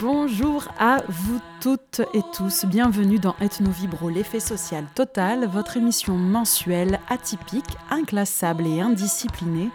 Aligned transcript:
Bonjour 0.00 0.68
à 0.78 1.02
vous 1.08 1.40
toutes 1.60 2.02
et 2.14 2.22
tous, 2.32 2.66
bienvenue 2.66 3.18
dans 3.18 3.34
Ethnovibro, 3.40 4.08
l'effet 4.10 4.38
social 4.38 4.84
total, 4.94 5.46
votre 5.46 5.76
émission 5.76 6.14
mensuelle 6.14 7.00
atypique, 7.08 7.76
inclassable 7.90 8.64
et 8.68 8.80
indisciplinée 8.80 9.70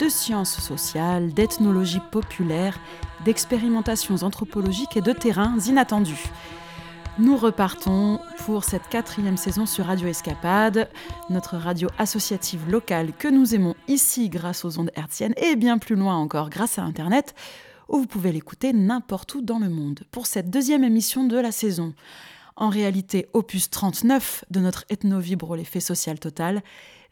de 0.00 0.08
sciences 0.08 0.58
sociales, 0.58 1.34
d'ethnologie 1.34 2.00
populaire, 2.10 2.78
d'expérimentations 3.26 4.22
anthropologiques 4.22 4.96
et 4.96 5.02
de 5.02 5.12
terrains 5.12 5.58
inattendus. 5.66 6.30
Nous 7.18 7.36
repartons 7.36 8.20
pour 8.46 8.64
cette 8.64 8.88
quatrième 8.88 9.36
saison 9.36 9.66
sur 9.66 9.84
Radio 9.84 10.08
Escapade, 10.08 10.88
notre 11.28 11.58
radio 11.58 11.88
associative 11.98 12.70
locale 12.70 13.12
que 13.12 13.28
nous 13.28 13.54
aimons 13.54 13.74
ici 13.86 14.30
grâce 14.30 14.64
aux 14.64 14.78
ondes 14.78 14.92
hertziennes 14.94 15.34
et 15.36 15.56
bien 15.56 15.76
plus 15.76 15.96
loin 15.96 16.16
encore 16.16 16.48
grâce 16.48 16.78
à 16.78 16.84
Internet, 16.84 17.34
où 17.88 17.98
vous 17.98 18.06
pouvez 18.06 18.32
l'écouter 18.32 18.72
n'importe 18.72 19.34
où 19.34 19.40
dans 19.40 19.58
le 19.58 19.68
monde. 19.68 20.00
Pour 20.10 20.26
cette 20.26 20.50
deuxième 20.50 20.84
émission 20.84 21.24
de 21.24 21.36
la 21.36 21.52
saison, 21.52 21.94
en 22.56 22.68
réalité 22.68 23.28
opus 23.32 23.70
39 23.70 24.44
de 24.50 24.60
notre 24.60 24.84
ethno-vibre 24.90 25.56
l'effet 25.56 25.80
social 25.80 26.18
total, 26.18 26.62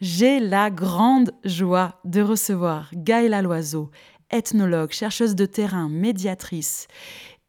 j'ai 0.00 0.40
la 0.40 0.70
grande 0.70 1.32
joie 1.44 2.00
de 2.04 2.20
recevoir 2.20 2.90
Gaëla 2.92 3.42
Loiseau, 3.42 3.90
ethnologue, 4.30 4.92
chercheuse 4.92 5.34
de 5.34 5.46
terrain, 5.46 5.88
médiatrice, 5.88 6.88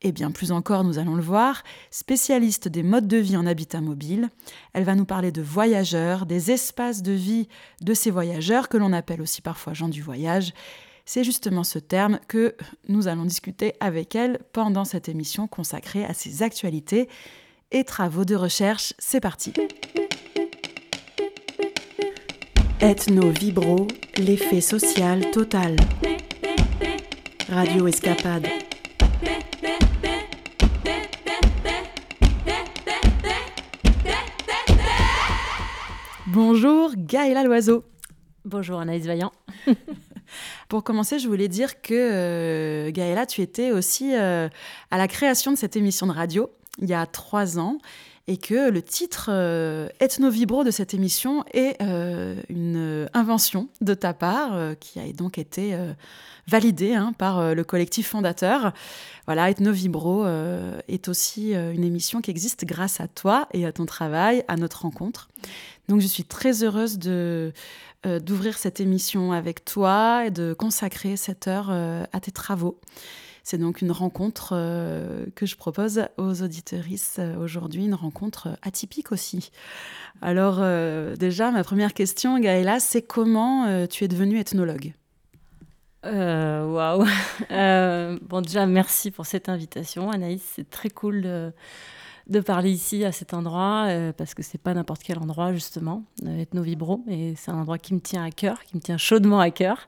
et 0.04 0.12
bien 0.12 0.30
plus 0.30 0.52
encore, 0.52 0.84
nous 0.84 1.00
allons 1.00 1.16
le 1.16 1.24
voir, 1.24 1.64
spécialiste 1.90 2.68
des 2.68 2.84
modes 2.84 3.08
de 3.08 3.18
vie 3.18 3.36
en 3.36 3.48
habitat 3.48 3.82
mobile. 3.82 4.30
Elle 4.74 4.84
va 4.84 4.94
nous 4.94 5.06
parler 5.06 5.32
de 5.32 5.42
voyageurs, 5.42 6.28
des 6.28 6.52
espaces 6.52 7.02
de 7.02 7.14
vie 7.14 7.48
de 7.82 7.96
ces 7.96 8.12
voyageurs, 8.12 8.70
que 8.70 8.78
l'on 8.78 8.94
appelle 8.94 9.22
aussi 9.22 9.42
parfois 9.42 9.74
gens 9.74 9.90
du 9.90 10.04
voyage. 10.04 10.54
C'est 11.10 11.24
justement 11.24 11.64
ce 11.64 11.80
terme 11.80 12.20
que 12.28 12.54
nous 12.90 13.08
allons 13.08 13.24
discuter 13.24 13.76
avec 13.80 14.14
elle 14.14 14.40
pendant 14.52 14.84
cette 14.84 15.08
émission 15.08 15.48
consacrée 15.48 16.04
à 16.04 16.14
ses 16.14 16.44
actualités 16.44 17.08
et 17.72 17.86
travaux 17.86 18.26
de 18.26 18.36
recherche. 18.36 18.94
C'est 19.00 19.22
parti. 19.22 19.54
Ethno 22.82 23.30
Vibro, 23.30 23.88
l'effet 24.18 24.60
social 24.60 25.32
total. 25.32 25.78
Radio 27.48 27.88
Escapade. 27.88 28.46
Bonjour 36.28 36.92
Gaëla 36.98 37.46
Loiseau. 37.46 37.86
Bonjour 38.44 38.80
Anaïs 38.80 39.06
Vaillant. 39.06 39.32
Pour 40.70 40.84
commencer, 40.84 41.20
je 41.20 41.28
voulais 41.28 41.48
dire 41.48 41.82
que 41.82 41.94
euh, 41.94 42.92
Gaëla, 42.92 43.26
tu 43.26 43.42
étais 43.42 43.72
aussi 43.72 44.16
euh, 44.16 44.50
à 44.92 44.98
la 44.98 45.08
création 45.08 45.52
de 45.52 45.58
cette 45.58 45.76
émission 45.76 46.08
de 46.08 46.12
radio 46.12 46.50
il 46.80 46.90
y 46.90 46.94
a 46.94 47.06
trois 47.06 47.60
ans 47.60 47.78
et 48.28 48.38
que 48.38 48.70
le 48.70 48.82
titre 48.82 49.30
euh, 49.32 49.88
Ethno-Vibro 50.00 50.64
de 50.64 50.72
cette 50.72 50.94
émission 50.94 51.44
est 51.54 51.82
une 52.50 53.08
invention 53.14 53.70
de 53.82 53.94
ta 53.94 54.14
part 54.14 54.76
qui 54.80 55.00
a 55.00 55.12
donc 55.14 55.38
été 55.38 55.78
validée 56.48 56.94
hein, 56.94 57.14
par 57.18 57.56
le 57.56 57.64
collectif 57.64 58.10
fondateur. 58.10 58.74
Voilà, 59.26 59.50
Ethno-Vibro 59.50 60.26
est 60.88 61.08
aussi 61.08 61.54
une 61.54 61.84
émission 61.84 62.22
qui 62.22 62.32
existe 62.32 62.66
grâce 62.66 63.00
à 63.00 63.08
toi 63.08 63.48
et 63.54 63.66
à 63.66 63.72
ton 63.72 63.86
travail, 63.86 64.44
à 64.48 64.56
notre 64.56 64.82
rencontre. 64.82 65.30
Donc 65.88 66.02
je 66.02 66.08
suis 66.08 66.24
très 66.24 66.64
heureuse 66.64 67.00
euh, 68.06 68.20
d'ouvrir 68.20 68.58
cette 68.58 68.80
émission 68.80 69.32
avec 69.32 69.66
toi 69.66 70.26
et 70.26 70.32
de 70.32 70.54
consacrer 70.54 71.18
cette 71.18 71.48
heure 71.48 71.70
euh, 71.72 72.06
à 72.14 72.20
tes 72.20 72.32
travaux. 72.32 72.80
C'est 73.50 73.58
donc 73.58 73.82
une 73.82 73.94
rencontre 73.94 74.50
euh, 74.52 75.26
que 75.36 75.46
je 75.46 75.56
propose 75.56 76.02
aux 76.18 76.42
auditorices 76.42 77.22
aujourd'hui, 77.40 77.86
une 77.86 77.94
rencontre 77.94 78.50
atypique 78.62 79.14
aussi. 79.14 79.52
Alors 80.22 80.58
déjà, 81.16 81.52
ma 81.52 81.64
première 81.64 81.94
question, 81.94 82.38
Gaëla, 82.40 82.82
c'est 82.82 83.04
comment 83.04 83.88
tu 83.88 84.04
es 84.04 84.10
devenue 84.10 84.38
ethnologue? 84.38 84.92
Waouh 86.04 87.06
Bon 87.50 88.42
déjà, 88.42 88.66
merci 88.66 89.12
pour 89.12 89.26
cette 89.26 89.48
invitation, 89.48 90.12
Anaïs. 90.12 90.44
C'est 90.54 90.70
très 90.70 90.90
cool 90.90 91.54
de 92.30 92.40
parler 92.40 92.72
ici 92.72 93.06
à 93.06 93.12
cet 93.12 93.34
endroit 93.34 93.86
euh, 93.88 94.12
parce 94.12 94.34
que 94.34 94.44
c'est 94.44 94.58
pas 94.58 94.74
n'importe 94.74 95.02
quel 95.04 95.20
endroit 95.20 95.54
justement, 95.54 96.04
euh, 96.26 96.42
Ethno 96.42 96.62
Vibro, 96.62 97.04
et 97.08 97.34
c'est 97.38 97.52
un 97.52 97.58
endroit 97.58 97.78
qui 97.78 97.94
me 97.94 98.00
tient 98.00 98.24
à 98.24 98.32
cœur, 98.32 98.64
qui 98.64 98.76
me 98.76 98.82
tient 98.82 98.98
chaudement 98.98 99.40
à 99.40 99.50
cœur. 99.50 99.88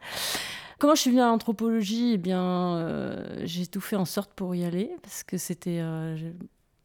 Comment 0.80 0.96
je 0.96 1.02
suis 1.02 1.10
venue 1.12 1.22
à 1.22 1.28
l'anthropologie? 1.28 2.14
Eh 2.14 2.18
bien, 2.18 2.78
euh, 2.78 3.42
j'ai 3.44 3.68
tout 3.68 3.82
fait 3.82 3.96
en 3.96 4.06
sorte 4.06 4.32
pour 4.34 4.56
y 4.56 4.64
aller 4.64 4.92
parce 5.02 5.24
que 5.24 5.38
c'était, 5.38 5.82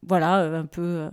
voilà, 0.07 0.39
un 0.59 0.67
peu, 0.67 1.09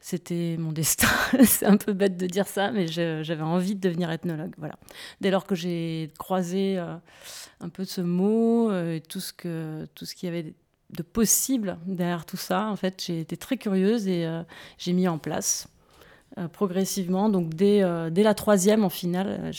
c'était 0.00 0.56
mon 0.58 0.72
destin. 0.72 1.08
c'est 1.44 1.66
un 1.66 1.76
peu 1.76 1.92
bête 1.92 2.16
de 2.16 2.26
dire 2.26 2.48
ça, 2.48 2.72
mais 2.72 2.88
j'avais 2.88 3.42
envie 3.42 3.74
de 3.74 3.80
devenir 3.80 4.10
ethnologue. 4.10 4.54
Voilà. 4.58 4.74
Dès 5.20 5.30
lors 5.30 5.46
que 5.46 5.54
j'ai 5.54 6.10
croisé 6.18 6.78
un 6.78 7.68
peu 7.68 7.84
ce 7.84 8.00
mot 8.00 8.72
et 8.72 9.00
tout 9.00 9.20
ce 9.20 9.84
tout 9.94 10.04
ce 10.04 10.14
qui 10.14 10.26
avait 10.26 10.54
de 10.92 11.02
possible 11.02 11.78
derrière 11.86 12.24
tout 12.24 12.36
ça. 12.36 12.68
En 12.68 12.76
fait, 12.76 13.02
j'ai 13.04 13.20
été 13.20 13.36
très 13.36 13.56
curieuse 13.56 14.06
et 14.08 14.26
euh, 14.26 14.42
j'ai 14.78 14.92
mis 14.92 15.08
en 15.08 15.18
place 15.18 15.66
euh, 15.66 15.68
progressivement. 16.52 17.28
Donc, 17.28 17.54
dès, 17.54 17.82
euh, 17.82 18.10
dès, 18.10 18.22
la 18.22 18.34
troisième, 18.34 18.84
en 18.84 18.88
finale, 18.88 19.50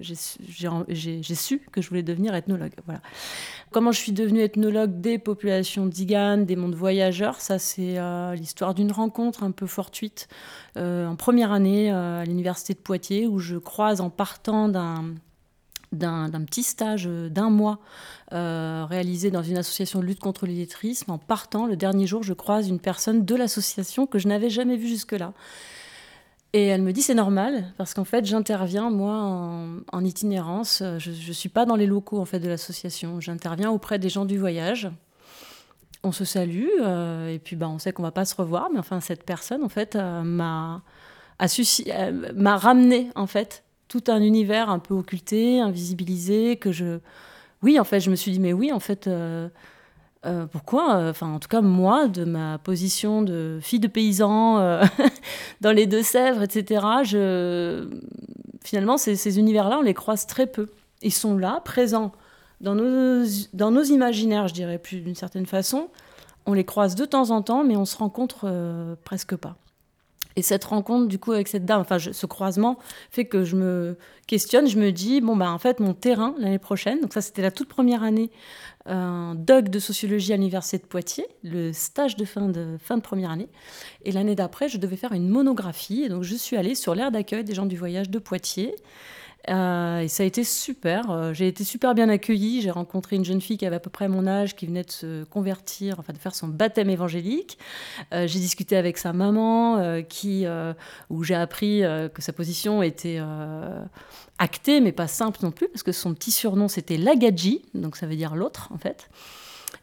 j'ai 0.00 1.34
su 1.34 1.60
que 1.72 1.82
je 1.82 1.88
voulais 1.88 2.02
devenir 2.02 2.34
ethnologue. 2.34 2.72
Voilà. 2.86 3.00
Comment 3.70 3.92
je 3.92 3.98
suis 3.98 4.12
devenue 4.12 4.40
ethnologue 4.40 5.00
des 5.00 5.18
populations 5.18 5.86
d'Igan, 5.86 6.38
des 6.38 6.56
mondes 6.56 6.74
voyageurs 6.74 7.40
Ça, 7.40 7.58
c'est 7.58 7.96
l'histoire 8.36 8.74
d'une 8.74 8.92
rencontre 8.92 9.42
un 9.42 9.50
peu 9.50 9.66
fortuite 9.66 10.28
en 10.76 11.16
première 11.16 11.52
année 11.52 11.90
à 11.90 12.24
l'université 12.24 12.74
de 12.74 12.78
Poitiers 12.78 13.26
où 13.26 13.38
je 13.38 13.56
croise 13.56 14.00
en 14.00 14.10
partant 14.10 14.68
d'un 14.68 15.14
d'un 15.92 16.30
petit 16.44 16.62
stage 16.62 17.06
d'un 17.06 17.50
mois 17.50 17.78
euh, 18.32 18.86
réalisé 18.88 19.30
dans 19.30 19.42
une 19.42 19.58
association 19.58 20.00
de 20.00 20.06
lutte 20.06 20.20
contre 20.20 20.46
l'illettrisme. 20.46 21.10
En 21.10 21.18
partant, 21.18 21.66
le 21.66 21.76
dernier 21.76 22.06
jour, 22.06 22.22
je 22.22 22.32
croise 22.32 22.68
une 22.68 22.80
personne 22.80 23.24
de 23.24 23.34
l'association 23.34 24.06
que 24.06 24.18
je 24.18 24.28
n'avais 24.28 24.50
jamais 24.50 24.76
vue 24.76 24.88
jusque-là. 24.88 25.34
Et 26.54 26.66
elle 26.66 26.82
me 26.82 26.92
dit 26.92 27.00
c'est 27.00 27.14
normal 27.14 27.72
parce 27.78 27.94
qu'en 27.94 28.04
fait 28.04 28.26
j'interviens 28.26 28.90
moi 28.90 29.14
en, 29.92 30.04
itinérance. 30.04 30.82
Je 30.98 31.10
ne 31.10 31.32
suis 31.32 31.48
pas 31.48 31.64
dans 31.64 31.76
les 31.76 31.86
locaux 31.86 32.20
en 32.20 32.26
fait 32.26 32.40
de 32.40 32.48
l'association. 32.48 33.20
J'interviens 33.20 33.70
auprès 33.70 33.98
des 33.98 34.10
gens 34.10 34.26
du 34.26 34.38
voyage. 34.38 34.90
On 36.04 36.12
se 36.12 36.24
salue 36.24 36.68
euh, 36.82 37.32
et 37.32 37.38
puis 37.38 37.56
bah, 37.56 37.68
on 37.68 37.78
sait 37.78 37.92
qu'on 37.92 38.02
va 38.02 38.10
pas 38.10 38.24
se 38.24 38.34
revoir, 38.34 38.68
mais 38.72 38.78
enfin 38.78 39.00
cette 39.00 39.24
personne 39.24 39.62
en 39.62 39.68
fait 39.68 39.96
euh, 39.96 40.22
m'a 40.22 40.82
m'a 42.34 42.56
ramené 42.56 43.10
en 43.14 43.26
fait 43.26 43.64
tout 43.92 44.10
un 44.10 44.22
univers 44.22 44.70
un 44.70 44.78
peu 44.78 44.94
occulté, 44.94 45.60
invisibilisé, 45.60 46.56
que 46.56 46.72
je... 46.72 46.98
Oui, 47.62 47.78
en 47.78 47.84
fait, 47.84 48.00
je 48.00 48.10
me 48.10 48.16
suis 48.16 48.32
dit, 48.32 48.40
mais 48.40 48.54
oui, 48.54 48.72
en 48.72 48.80
fait, 48.80 49.06
euh, 49.06 49.50
euh, 50.24 50.46
pourquoi 50.46 51.10
Enfin, 51.10 51.28
en 51.28 51.38
tout 51.38 51.48
cas, 51.48 51.60
moi, 51.60 52.08
de 52.08 52.24
ma 52.24 52.56
position 52.56 53.20
de 53.20 53.58
fille 53.60 53.80
de 53.80 53.88
paysan 53.88 54.58
euh, 54.60 54.82
dans 55.60 55.72
les 55.72 55.86
Deux-Sèvres, 55.86 56.42
etc., 56.42 56.86
je... 57.04 57.86
finalement, 58.64 58.96
ces, 58.96 59.14
ces 59.14 59.38
univers-là, 59.38 59.78
on 59.80 59.82
les 59.82 59.94
croise 59.94 60.26
très 60.26 60.46
peu. 60.46 60.70
Ils 61.02 61.12
sont 61.12 61.36
là, 61.36 61.60
présents 61.62 62.12
dans 62.62 62.74
nos, 62.74 63.26
dans 63.52 63.70
nos 63.70 63.82
imaginaires, 63.82 64.48
je 64.48 64.54
dirais, 64.54 64.78
plus 64.78 65.00
d'une 65.00 65.14
certaine 65.14 65.46
façon. 65.46 65.88
On 66.46 66.54
les 66.54 66.64
croise 66.64 66.94
de 66.94 67.04
temps 67.04 67.28
en 67.28 67.42
temps, 67.42 67.62
mais 67.62 67.76
on 67.76 67.84
se 67.84 67.98
rencontre 67.98 68.50
presque 69.04 69.36
pas. 69.36 69.56
Et 70.36 70.42
cette 70.42 70.64
rencontre, 70.64 71.08
du 71.08 71.18
coup, 71.18 71.32
avec 71.32 71.48
cette 71.48 71.64
dame, 71.64 71.80
enfin, 71.80 71.98
ce 71.98 72.26
croisement 72.26 72.78
fait 73.10 73.24
que 73.24 73.44
je 73.44 73.56
me 73.56 73.96
questionne, 74.26 74.68
je 74.68 74.78
me 74.78 74.92
dis, 74.92 75.20
bon, 75.20 75.36
bah, 75.36 75.50
en 75.50 75.58
fait, 75.58 75.80
mon 75.80 75.94
terrain 75.94 76.34
l'année 76.38 76.58
prochaine, 76.58 77.00
donc 77.00 77.12
ça, 77.12 77.20
c'était 77.20 77.42
la 77.42 77.50
toute 77.50 77.68
première 77.68 78.02
année, 78.02 78.30
un 78.86 79.34
doc 79.34 79.68
de 79.68 79.78
sociologie 79.78 80.32
à 80.32 80.36
l'Université 80.36 80.78
de 80.78 80.86
Poitiers, 80.86 81.26
le 81.44 81.72
stage 81.72 82.16
de 82.16 82.24
fin 82.24 82.48
de, 82.48 82.76
fin 82.82 82.96
de 82.96 83.02
première 83.02 83.30
année. 83.30 83.48
Et 84.04 84.12
l'année 84.12 84.34
d'après, 84.34 84.68
je 84.68 84.78
devais 84.78 84.96
faire 84.96 85.12
une 85.12 85.28
monographie. 85.28 86.02
Et 86.02 86.08
donc, 86.08 86.22
je 86.22 86.34
suis 86.34 86.56
allée 86.56 86.74
sur 86.74 86.94
l'aire 86.94 87.10
d'accueil 87.10 87.44
des 87.44 87.54
gens 87.54 87.66
du 87.66 87.76
voyage 87.76 88.10
de 88.10 88.18
Poitiers. 88.18 88.74
Euh, 89.50 90.00
et 90.00 90.08
ça 90.08 90.22
a 90.22 90.26
été 90.26 90.44
super. 90.44 91.10
Euh, 91.10 91.32
j'ai 91.32 91.48
été 91.48 91.64
super 91.64 91.94
bien 91.94 92.08
accueillie. 92.08 92.60
J'ai 92.62 92.70
rencontré 92.70 93.16
une 93.16 93.24
jeune 93.24 93.40
fille 93.40 93.58
qui 93.58 93.66
avait 93.66 93.76
à 93.76 93.80
peu 93.80 93.90
près 93.90 94.08
mon 94.08 94.26
âge, 94.26 94.54
qui 94.54 94.66
venait 94.66 94.84
de 94.84 94.90
se 94.90 95.24
convertir, 95.24 95.98
enfin 95.98 96.12
de 96.12 96.18
faire 96.18 96.34
son 96.34 96.48
baptême 96.48 96.90
évangélique. 96.90 97.58
Euh, 98.12 98.26
j'ai 98.26 98.38
discuté 98.38 98.76
avec 98.76 98.98
sa 98.98 99.12
maman, 99.12 100.02
qui, 100.08 100.46
où 101.10 101.24
j'ai 101.24 101.34
appris 101.34 101.82
que 102.14 102.22
sa 102.22 102.32
position 102.32 102.82
était 102.82 103.20
actée, 104.38 104.80
mais 104.80 104.92
pas 104.92 105.06
simple 105.08 105.40
non 105.42 105.50
plus, 105.50 105.68
parce 105.68 105.82
que 105.82 105.92
son 105.92 106.14
petit 106.14 106.30
surnom 106.30 106.68
c'était 106.68 106.96
Lagadji, 106.96 107.62
donc 107.74 107.96
ça 107.96 108.06
veut 108.06 108.16
dire 108.16 108.34
l'autre 108.34 108.68
en 108.72 108.78
fait. 108.78 109.08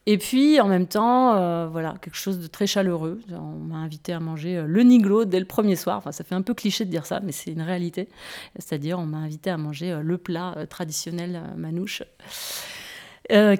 Et 0.06 0.18
puis, 0.18 0.60
en 0.60 0.68
même 0.68 0.88
temps, 0.88 1.36
euh, 1.36 1.68
voilà, 1.68 1.96
quelque 2.02 2.16
chose 2.16 2.40
de 2.40 2.48
très 2.48 2.68
chaleureux. 2.68 3.20
On 3.32 3.60
m'a 3.60 3.76
invité 3.76 4.14
à 4.14 4.20
manger 4.20 4.58
euh, 4.58 4.66
le 4.66 4.82
niglo 4.84 5.26
dès 5.26 5.40
le 5.40 5.46
premier 5.46 5.76
soir. 5.76 5.98
Enfin, 5.98 6.12
ça 6.12 6.24
fait 6.24 6.36
un 6.36 6.42
peu 6.42 6.54
cliché 6.54 6.86
de 6.86 6.90
dire 6.90 7.06
ça, 7.06 7.20
mais 7.20 7.32
c'est 7.32 7.52
une 7.52 7.62
réalité. 7.62 8.08
C'est-à-dire, 8.58 8.98
on 9.00 9.06
m'a 9.06 9.18
invité 9.18 9.50
à 9.50 9.58
manger 9.58 9.92
euh, 9.92 10.02
le 10.02 10.18
plat 10.18 10.56
traditionnel 10.70 11.42
manouche. 11.56 12.04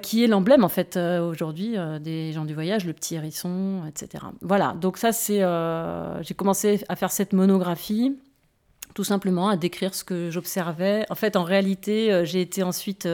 Qui 0.02 0.24
est 0.24 0.26
l'emblème 0.26 0.64
en 0.64 0.68
fait 0.68 0.96
aujourd'hui 0.96 1.76
des 2.00 2.32
gens 2.32 2.44
du 2.44 2.54
voyage, 2.54 2.84
le 2.86 2.92
petit 2.92 3.14
hérisson, 3.14 3.82
etc. 3.86 4.24
Voilà, 4.40 4.72
donc 4.80 4.96
ça 4.96 5.12
c'est, 5.12 5.44
j'ai 6.22 6.34
commencé 6.34 6.82
à 6.88 6.96
faire 6.96 7.12
cette 7.12 7.32
monographie, 7.32 8.18
tout 8.94 9.04
simplement 9.04 9.48
à 9.48 9.56
décrire 9.56 9.94
ce 9.94 10.02
que 10.02 10.28
j'observais. 10.28 11.06
En 11.08 11.14
fait, 11.14 11.36
en 11.36 11.44
réalité, 11.44 12.22
j'ai 12.24 12.40
été 12.40 12.64
ensuite 12.64 13.06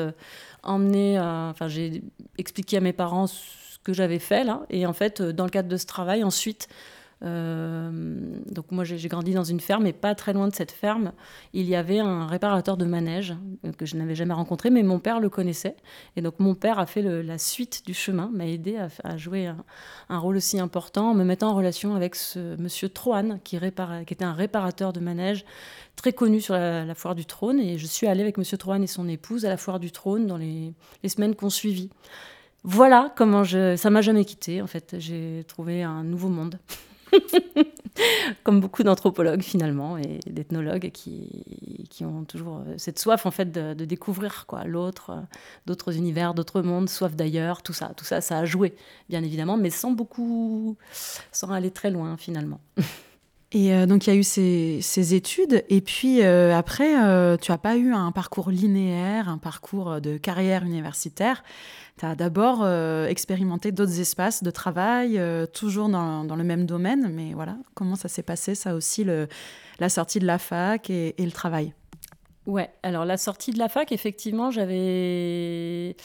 emmenée, 0.66 1.18
enfin 1.18 1.68
j'ai 1.68 2.02
expliqué 2.38 2.76
à 2.76 2.80
mes 2.80 2.92
parents 2.92 3.26
ce 3.26 3.78
que 3.82 3.92
j'avais 3.92 4.18
fait 4.18 4.44
là, 4.44 4.62
et 4.68 4.86
en 4.86 4.92
fait, 4.92 5.22
dans 5.22 5.44
le 5.44 5.50
cadre 5.50 5.68
de 5.68 5.76
ce 5.76 5.86
travail, 5.86 6.24
ensuite 6.24 6.68
euh, 7.24 7.90
donc 8.50 8.70
moi 8.70 8.84
j'ai 8.84 9.08
grandi 9.08 9.32
dans 9.32 9.44
une 9.44 9.60
ferme 9.60 9.86
et 9.86 9.94
pas 9.94 10.14
très 10.14 10.34
loin 10.34 10.48
de 10.48 10.54
cette 10.54 10.72
ferme, 10.72 11.12
il 11.54 11.66
y 11.66 11.74
avait 11.74 11.98
un 11.98 12.26
réparateur 12.26 12.76
de 12.76 12.84
manège 12.84 13.34
euh, 13.64 13.72
que 13.72 13.86
je 13.86 13.96
n'avais 13.96 14.14
jamais 14.14 14.34
rencontré, 14.34 14.68
mais 14.68 14.82
mon 14.82 14.98
père 14.98 15.18
le 15.18 15.30
connaissait. 15.30 15.76
Et 16.16 16.22
donc 16.22 16.38
mon 16.40 16.54
père 16.54 16.78
a 16.78 16.86
fait 16.86 17.02
la 17.02 17.38
suite 17.38 17.86
du 17.86 17.94
chemin, 17.94 18.30
m'a 18.32 18.46
aidé 18.46 18.78
à, 19.02 19.16
jouer 19.16 19.46
un, 20.08 20.18
rôle 20.18 20.36
aussi 20.36 20.60
important 20.60 21.10
en 21.10 21.14
me 21.14 21.24
mettant 21.24 21.50
en 21.50 21.54
relation 21.54 21.94
avec 21.94 22.14
ce 22.14 22.56
monsieur 22.60 22.88
Troan 22.88 23.38
qui, 23.44 23.56
était 23.56 24.24
un 24.24 24.32
réparateur 24.32 24.92
de 24.92 25.00
manège 25.00 25.44
très 25.96 26.12
connu 26.12 26.40
sur 26.40 26.54
la, 26.54 26.94
foire 26.94 27.14
du 27.14 27.24
trône. 27.24 27.58
Et 27.60 27.78
je 27.78 27.86
suis 27.86 28.06
allée 28.06 28.22
avec 28.22 28.36
monsieur 28.36 28.58
Troan 28.58 28.82
et 28.82 28.86
son 28.86 29.08
épouse 29.08 29.46
à 29.46 29.48
la 29.48 29.56
foire 29.56 29.80
du 29.80 29.90
trône 29.90 30.26
dans 30.26 30.36
les, 30.36 30.74
les 31.02 31.08
semaines 31.08 31.34
qu'on 31.34 31.50
suivit. 31.50 31.90
Voilà 32.62 33.12
comment 33.16 33.44
je, 33.44 33.76
ça 33.76 33.90
m'a 33.90 34.02
jamais 34.02 34.24
quitté 34.24 34.60
en 34.60 34.66
fait. 34.66 34.96
J'ai 34.98 35.44
trouvé 35.46 35.82
un 35.82 36.04
nouveau 36.04 36.28
monde. 36.28 36.58
Comme 38.44 38.60
beaucoup 38.60 38.82
d'anthropologues 38.82 39.42
finalement 39.42 39.96
et 39.96 40.20
d'ethnologues 40.26 40.90
qui, 40.92 41.86
qui, 41.88 42.04
ont 42.04 42.24
toujours 42.24 42.58
euh, 42.58 42.74
cette 42.76 42.98
soif 42.98 43.24
en 43.24 43.30
fait 43.30 43.50
de, 43.50 43.84
découvrir 43.84 44.44
quoi 44.46 44.64
l'autre, 44.64 45.10
euh, 45.10 45.20
d'autres 45.66 45.96
univers, 45.96 46.34
d'autres 46.34 46.60
mondes, 46.60 46.88
soif 46.88 47.14
d'ailleurs, 47.16 47.62
tout 47.62 47.72
ça, 47.72 47.92
tout 47.96 48.04
ça, 48.04 48.20
ça 48.20 48.38
a 48.38 48.44
joué 48.44 48.74
bien 49.08 49.22
évidemment, 49.22 49.56
mais 49.56 49.70
sans 49.70 49.92
beaucoup, 49.92 50.76
sans 51.32 51.50
aller 51.50 51.70
très 51.70 51.90
loin 51.90 52.16
finalement. 52.16 52.60
Et 53.52 53.72
euh, 53.72 53.86
donc 53.86 54.06
il 54.06 54.10
y 54.10 54.12
a 54.12 54.16
eu 54.16 54.24
ces, 54.24 54.80
ces 54.82 55.14
études, 55.14 55.64
et 55.68 55.80
puis 55.80 56.22
après, 56.22 56.90
tu 57.38 57.50
n'as 57.50 57.58
pas 57.58 57.76
eu 57.76 57.92
un 57.92 58.12
parcours 58.12 58.50
linéaire, 58.50 59.28
un 59.28 59.38
parcours 59.38 60.00
de 60.00 60.16
carrière 60.16 60.64
universitaire. 60.64 61.42
Tu 61.98 62.04
as 62.04 62.14
d'abord 62.14 62.60
euh, 62.62 63.06
expérimenté 63.06 63.72
d'autres 63.72 64.00
espaces 64.00 64.42
de 64.42 64.50
travail, 64.50 65.18
euh, 65.18 65.46
toujours 65.46 65.88
dans, 65.88 66.24
dans, 66.24 66.36
le 66.36 66.44
même 66.44 66.66
domaine, 66.66 67.10
mais 67.10 67.32
voilà, 67.32 67.56
comment 67.74 67.96
ça 67.96 68.08
s'est 68.08 68.22
passé, 68.22 68.54
ça 68.54 68.74
aussi, 68.74 69.02
le, 69.02 69.28
la 69.78 69.88
sortie 69.88 70.18
de 70.18 70.26
la 70.26 70.38
fac 70.38 70.90
et, 70.90 71.14
le 71.18 71.30
travail? 71.30 71.72
Ouais, 72.44 72.70
alors 72.82 73.06
la 73.06 73.16
sortie 73.16 73.50
de 73.50 73.58
la 73.58 73.70
fac, 73.70 73.92
effectivement, 73.92 74.50
j'avais 74.50 75.96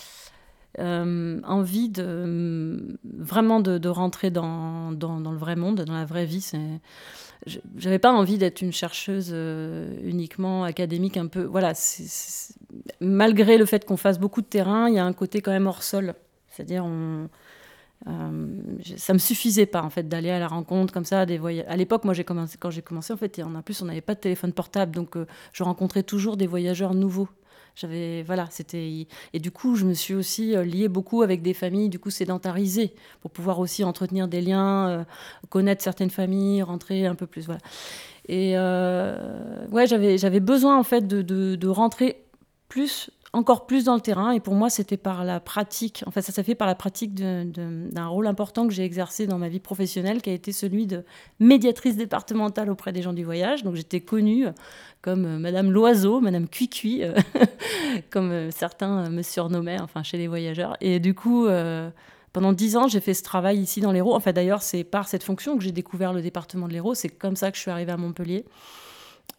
euh, 0.79 1.41
envie 1.43 1.89
de 1.89 2.97
vraiment 3.03 3.59
de, 3.59 3.77
de 3.77 3.89
rentrer 3.89 4.31
dans, 4.31 4.93
dans, 4.93 5.19
dans, 5.19 5.31
le 5.33 5.37
vrai 5.37 5.57
monde, 5.57 5.81
dans 5.81 5.93
la 5.93 6.05
vraie 6.05 6.25
vie. 6.25 6.41
C'est 6.41 6.79
j'avais 7.75 7.99
pas 7.99 8.11
envie 8.11 8.37
d'être 8.37 8.61
une 8.61 8.71
chercheuse 8.71 9.31
euh, 9.33 9.95
uniquement 10.03 10.63
académique 10.63 11.17
un 11.17 11.27
peu 11.27 11.43
voilà 11.43 11.73
malgré 12.99 13.57
le 13.57 13.65
fait 13.65 13.83
qu'on 13.85 13.97
fasse 13.97 14.19
beaucoup 14.19 14.41
de 14.41 14.47
terrain 14.47 14.87
il 14.89 14.95
y 14.95 14.99
a 14.99 15.05
un 15.05 15.13
côté 15.13 15.41
quand 15.41 15.51
même 15.51 15.67
hors 15.67 15.83
sol. 15.83 16.13
C'est-à-dire 16.49 16.85
on 16.85 17.29
euh, 18.07 18.57
ça 18.97 19.13
me 19.13 19.19
suffisait 19.19 19.67
pas 19.67 19.83
en 19.83 19.91
fait 19.91 20.07
d'aller 20.07 20.31
à 20.31 20.39
la 20.39 20.47
rencontre 20.47 20.91
comme 20.91 21.05
ça 21.05 21.27
des 21.27 21.37
voyages 21.37 21.65
à 21.67 21.75
l'époque 21.75 22.03
moi 22.03 22.15
j'ai 22.15 22.23
commencé 22.23 22.57
quand 22.59 22.71
j'ai 22.71 22.81
commencé 22.81 23.13
en 23.13 23.17
fait 23.17 23.39
en 23.43 23.61
plus 23.61 23.79
on 23.83 23.85
n'avait 23.85 24.01
pas 24.01 24.15
de 24.15 24.19
téléphone 24.19 24.53
portable 24.53 24.91
donc 24.95 25.15
euh, 25.15 25.27
je 25.53 25.63
rencontrais 25.63 26.01
toujours 26.01 26.35
des 26.35 26.47
voyageurs 26.47 26.95
nouveaux 26.95 27.29
j'avais 27.75 28.23
voilà, 28.23 28.47
c'était 28.51 29.07
et 29.33 29.39
du 29.39 29.51
coup, 29.51 29.75
je 29.75 29.85
me 29.85 29.93
suis 29.93 30.13
aussi 30.13 30.55
euh, 30.55 30.63
liée 30.63 30.87
beaucoup 30.87 31.21
avec 31.21 31.41
des 31.41 31.53
familles 31.53 31.89
du 31.89 31.99
coup 31.99 32.09
sédentarisées 32.09 32.93
pour 33.21 33.31
pouvoir 33.31 33.59
aussi 33.59 33.83
entretenir 33.83 34.27
des 34.27 34.41
liens, 34.41 34.89
euh, 34.89 35.03
connaître 35.49 35.81
certaines 35.81 36.09
familles, 36.09 36.61
rentrer 36.61 37.05
un 37.05 37.15
peu 37.15 37.27
plus 37.27 37.45
voilà. 37.45 37.61
Et 38.27 38.53
euh, 38.55 39.67
ouais, 39.71 39.87
j'avais 39.87 40.17
j'avais 40.17 40.39
besoin 40.39 40.77
en 40.77 40.83
fait 40.83 41.07
de, 41.07 41.21
de, 41.21 41.55
de 41.55 41.67
rentrer 41.67 42.23
plus 42.69 43.09
encore 43.33 43.65
plus 43.65 43.85
dans 43.85 43.95
le 43.95 44.01
terrain. 44.01 44.31
Et 44.31 44.39
pour 44.39 44.55
moi, 44.55 44.69
c'était 44.69 44.97
par 44.97 45.23
la 45.23 45.39
pratique. 45.39 46.03
En 46.05 46.11
fait, 46.11 46.21
ça 46.21 46.31
s'est 46.31 46.43
fait 46.43 46.55
par 46.55 46.67
la 46.67 46.75
pratique 46.75 47.13
d'un 47.15 48.07
rôle 48.07 48.27
important 48.27 48.67
que 48.67 48.73
j'ai 48.73 48.83
exercé 48.83 49.27
dans 49.27 49.37
ma 49.37 49.49
vie 49.49 49.59
professionnelle, 49.59 50.21
qui 50.21 50.29
a 50.29 50.33
été 50.33 50.51
celui 50.51 50.85
de 50.85 51.03
médiatrice 51.39 51.95
départementale 51.95 52.69
auprès 52.69 52.91
des 52.91 53.01
gens 53.01 53.13
du 53.13 53.23
voyage. 53.23 53.63
Donc, 53.63 53.75
j'étais 53.75 54.01
connue 54.01 54.47
comme 55.01 55.25
euh, 55.25 55.37
Madame 55.37 55.71
Loiseau, 55.71 56.21
Madame 56.21 56.47
Cuicui, 56.47 57.03
euh, 57.03 57.13
comme 58.09 58.31
euh, 58.31 58.51
certains 58.51 59.09
me 59.09 59.21
surnommaient, 59.21 59.79
enfin, 59.81 60.03
chez 60.03 60.17
les 60.17 60.27
voyageurs. 60.27 60.77
Et 60.81 60.99
du 60.99 61.13
coup, 61.13 61.47
pendant 62.33 62.53
dix 62.53 62.77
ans, 62.77 62.87
j'ai 62.87 62.99
fait 62.99 63.13
ce 63.13 63.23
travail 63.23 63.59
ici 63.59 63.81
dans 63.81 63.91
l'Hérault. 63.91 64.15
Enfin, 64.15 64.31
d'ailleurs, 64.31 64.61
c'est 64.61 64.83
par 64.83 65.07
cette 65.07 65.23
fonction 65.23 65.57
que 65.57 65.63
j'ai 65.63 65.71
découvert 65.71 66.13
le 66.13 66.21
département 66.21 66.67
de 66.67 66.73
l'Hérault. 66.73 66.95
C'est 66.95 67.09
comme 67.09 67.35
ça 67.35 67.51
que 67.51 67.57
je 67.57 67.61
suis 67.61 67.71
arrivée 67.71 67.91
à 67.91 67.97
Montpellier. 67.97 68.45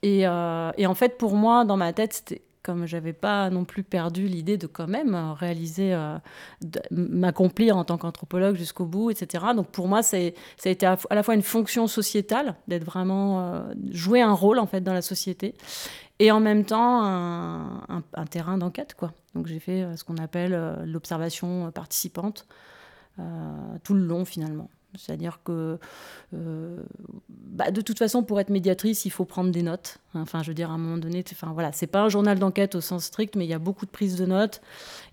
Et, 0.02 0.26
en 0.26 0.94
fait, 0.94 1.16
pour 1.16 1.34
moi, 1.34 1.64
dans 1.64 1.76
ma 1.76 1.92
tête, 1.92 2.12
c'était 2.12 2.42
comme 2.62 2.86
j'avais 2.86 3.12
pas 3.12 3.50
non 3.50 3.64
plus 3.64 3.82
perdu 3.82 4.26
l'idée 4.26 4.56
de 4.56 4.66
quand 4.66 4.86
même 4.86 5.14
euh, 5.14 5.32
réaliser, 5.32 5.92
euh, 5.94 6.18
m'accomplir 6.90 7.76
en 7.76 7.84
tant 7.84 7.98
qu'anthropologue 7.98 8.56
jusqu'au 8.56 8.86
bout, 8.86 9.10
etc. 9.10 9.46
Donc 9.56 9.68
pour 9.68 9.88
moi, 9.88 10.02
ça 10.02 10.16
a 10.16 10.68
été 10.68 10.86
à, 10.86 10.96
la 11.10 11.22
fois 11.22 11.34
une 11.34 11.42
fonction 11.42 11.86
sociétale, 11.86 12.54
d'être 12.68 12.84
vraiment 12.84 13.40
euh, 13.40 13.74
jouer 13.90 14.22
un 14.22 14.32
rôle 14.32 14.58
en 14.58 14.66
fait 14.66 14.80
dans 14.80 14.94
la 14.94 15.02
société, 15.02 15.54
et 16.18 16.30
en 16.30 16.40
même 16.40 16.64
temps 16.64 17.02
un, 17.04 18.02
un 18.14 18.26
terrain 18.26 18.58
d'enquête, 18.58 18.94
quoi. 18.94 19.12
Donc 19.34 19.46
j'ai 19.46 19.58
fait 19.58 19.96
ce 19.96 20.04
qu'on 20.04 20.18
appelle 20.18 20.84
l'observation 20.84 21.72
participante 21.72 22.46
tout 23.82 23.94
le 23.94 24.04
long 24.04 24.24
finalement. 24.24 24.68
C'est-à-dire 24.96 25.40
que, 25.44 25.78
euh, 26.34 26.76
bah, 27.28 27.70
de 27.70 27.80
toute 27.80 27.98
façon, 27.98 28.22
pour 28.22 28.40
être 28.40 28.50
médiatrice, 28.50 29.04
il 29.04 29.10
faut 29.10 29.24
prendre 29.24 29.50
des 29.50 29.62
notes. 29.62 29.98
Enfin, 30.14 30.42
je 30.42 30.48
veux 30.48 30.54
dire, 30.54 30.70
à 30.70 30.74
un 30.74 30.78
moment 30.78 30.98
donné, 30.98 31.24
enfin 31.32 31.52
voilà, 31.54 31.72
c'est 31.72 31.86
pas 31.86 32.02
un 32.02 32.10
journal 32.10 32.38
d'enquête 32.38 32.74
au 32.74 32.82
sens 32.82 33.04
strict, 33.04 33.34
mais 33.34 33.46
il 33.46 33.48
y 33.48 33.54
a 33.54 33.58
beaucoup 33.58 33.86
de 33.86 33.90
prises 33.90 34.16
de 34.16 34.26
notes. 34.26 34.60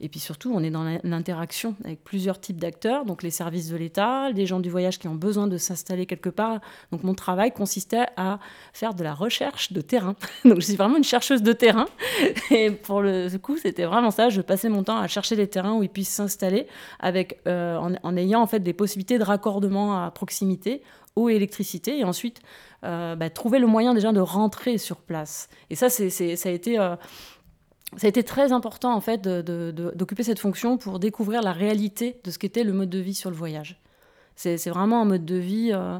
Et 0.01 0.09
puis 0.09 0.19
surtout, 0.19 0.51
on 0.53 0.61
est 0.61 0.71
dans 0.71 0.83
l'interaction 1.03 1.75
avec 1.85 2.03
plusieurs 2.03 2.39
types 2.41 2.59
d'acteurs, 2.59 3.05
donc 3.05 3.23
les 3.23 3.31
services 3.31 3.69
de 3.69 3.77
l'État, 3.77 4.29
les 4.31 4.45
gens 4.45 4.59
du 4.59 4.69
voyage 4.69 4.99
qui 4.99 5.07
ont 5.07 5.15
besoin 5.15 5.47
de 5.47 5.57
s'installer 5.57 6.05
quelque 6.05 6.29
part. 6.29 6.59
Donc 6.91 7.03
mon 7.03 7.13
travail 7.13 7.53
consistait 7.53 8.07
à 8.17 8.39
faire 8.73 8.93
de 8.93 9.03
la 9.03 9.13
recherche 9.13 9.71
de 9.71 9.79
terrain. 9.79 10.15
donc 10.45 10.59
je 10.59 10.65
suis 10.65 10.75
vraiment 10.75 10.97
une 10.97 11.03
chercheuse 11.05 11.43
de 11.43 11.53
terrain. 11.53 11.85
Et 12.51 12.71
pour 12.71 13.01
le 13.01 13.29
coup, 13.37 13.57
c'était 13.57 13.85
vraiment 13.85 14.11
ça. 14.11 14.27
Je 14.27 14.41
passais 14.41 14.67
mon 14.67 14.83
temps 14.83 14.97
à 14.97 15.07
chercher 15.07 15.37
des 15.37 15.47
terrains 15.47 15.77
où 15.77 15.83
ils 15.83 15.89
puissent 15.89 16.09
s'installer, 16.09 16.67
euh, 17.47 17.77
en, 17.77 17.93
en 18.03 18.17
ayant 18.17 18.41
en 18.41 18.47
fait 18.47 18.59
des 18.59 18.73
possibilités 18.73 19.17
de 19.17 19.23
raccordement 19.23 19.68
à 19.77 20.11
proximité, 20.11 20.81
eau 21.15 21.29
et 21.29 21.35
électricité, 21.35 21.99
et 21.99 22.03
ensuite 22.03 22.41
euh, 22.85 23.15
bah, 23.15 23.29
trouver 23.29 23.59
le 23.59 23.67
moyen 23.67 23.93
déjà 23.93 24.13
de 24.13 24.21
rentrer 24.21 24.77
sur 24.77 24.97
place. 24.97 25.49
Et 25.69 25.75
ça, 25.75 25.89
c'est, 25.89 26.09
ça 26.09 26.49
a 26.49 26.51
été... 26.51 26.79
Euh, 26.79 26.95
ça 27.97 28.05
a 28.05 28.09
été 28.09 28.21
très 28.21 28.51
important 28.51 28.93
en 28.93 29.01
fait 29.01 29.23
d'occuper 29.23 30.21
cette 30.21 30.37
fonction 30.37 30.77
pour 30.77 30.99
découvrir 30.99 31.41
la 31.41 31.51
réalité 31.51 32.21
de 32.23 32.29
ce 32.29 32.37
qu'était 32.37 32.63
le 32.63 32.71
mode 32.71 32.91
de 32.91 32.99
vie 32.99 33.15
sur 33.15 33.31
le 33.31 33.35
voyage. 33.35 33.81
C'est, 34.35 34.69
vraiment 34.69 35.01
un 35.01 35.05
mode 35.05 35.25
de 35.25 35.37
vie 35.37 35.71
euh, 35.73 35.97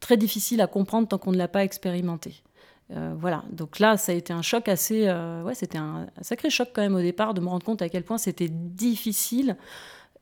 très 0.00 0.16
difficile 0.16 0.62
à 0.62 0.66
comprendre 0.66 1.06
tant 1.06 1.18
qu'on 1.18 1.32
ne 1.32 1.36
l'a 1.36 1.46
pas 1.46 1.64
expérimenté. 1.64 2.42
voilà, 2.88 3.44
donc 3.52 3.78
là, 3.78 3.98
ça 3.98 4.12
a 4.12 4.14
été 4.14 4.32
un 4.32 4.40
choc 4.40 4.68
assez. 4.68 5.06
ouais, 5.44 5.54
c'était 5.54 5.76
un, 5.76 6.06
un, 6.16 6.22
sacré 6.22 6.48
choc 6.48 6.70
quand 6.74 6.80
même 6.80 6.94
au 6.94 7.02
départ 7.02 7.34
de 7.34 7.42
me 7.42 7.48
rendre 7.48 7.66
compte 7.66 7.82
à 7.82 7.90
quel 7.90 8.04
point 8.04 8.16
c'était 8.16 8.48
difficile, 8.48 9.58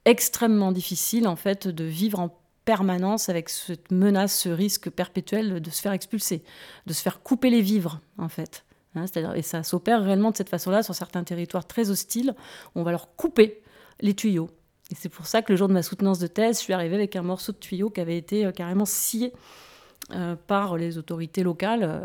extrêmement 0.07 0.73
difficile 0.73 1.29
en 1.29 1.37
fait, 1.37 1.69
de 1.69 1.85
vivre 1.85 2.19
en 2.19 2.37
permanence 2.67 3.31
avec 3.31 3.49
cette 3.49 3.91
menace, 3.91 4.41
ce 4.41 4.51
risque 4.51 4.91
perpétuel 4.91 5.61
de 5.61 5.71
se 5.71 5.81
faire 5.81 5.93
expulser, 5.93 6.43
de 6.87 6.93
se 6.93 7.01
faire 7.01 7.23
couper 7.23 7.49
les 7.49 7.63
vivres, 7.63 8.01
en 8.19 8.29
fait. 8.29 8.67
Hein, 8.97 9.07
et 9.35 9.43
ça 9.43 9.63
s'opère 9.63 10.03
réellement 10.03 10.33
de 10.33 10.37
cette 10.37 10.51
façon-là 10.51 10.83
sur 10.83 10.95
certains 10.95 11.25
territoires 11.25 11.67
très 11.67 11.91
hostiles. 11.91 12.35
On 12.75 12.83
va 12.83 12.91
leur 12.91 13.15
couper 13.17 13.63
les 14.01 14.15
tuyaux. 14.15 14.51
Et 14.91 14.95
c'est 14.95 15.09
pour 15.09 15.27
ça 15.27 15.43
que 15.43 15.53
le 15.53 15.57
jour 15.57 15.69
de 15.69 15.73
ma 15.73 15.83
soutenance 15.83 16.19
de 16.19 16.27
thèse, 16.27 16.59
je 16.59 16.65
suis 16.65 16.73
arrivée 16.73 16.97
avec 16.97 17.17
un 17.17 17.23
morceau 17.23 17.53
de 17.53 17.59
tuyau 17.59 17.89
qui 17.89 18.01
avait 18.01 18.19
été 18.19 18.45
euh, 18.45 18.53
carrément 18.53 18.85
scié 18.85 19.33
euh, 20.13 20.37
par 20.47 20.77
les 20.77 20.99
autorités 20.99 21.43
locales. 21.43 21.83
Euh, 21.83 22.05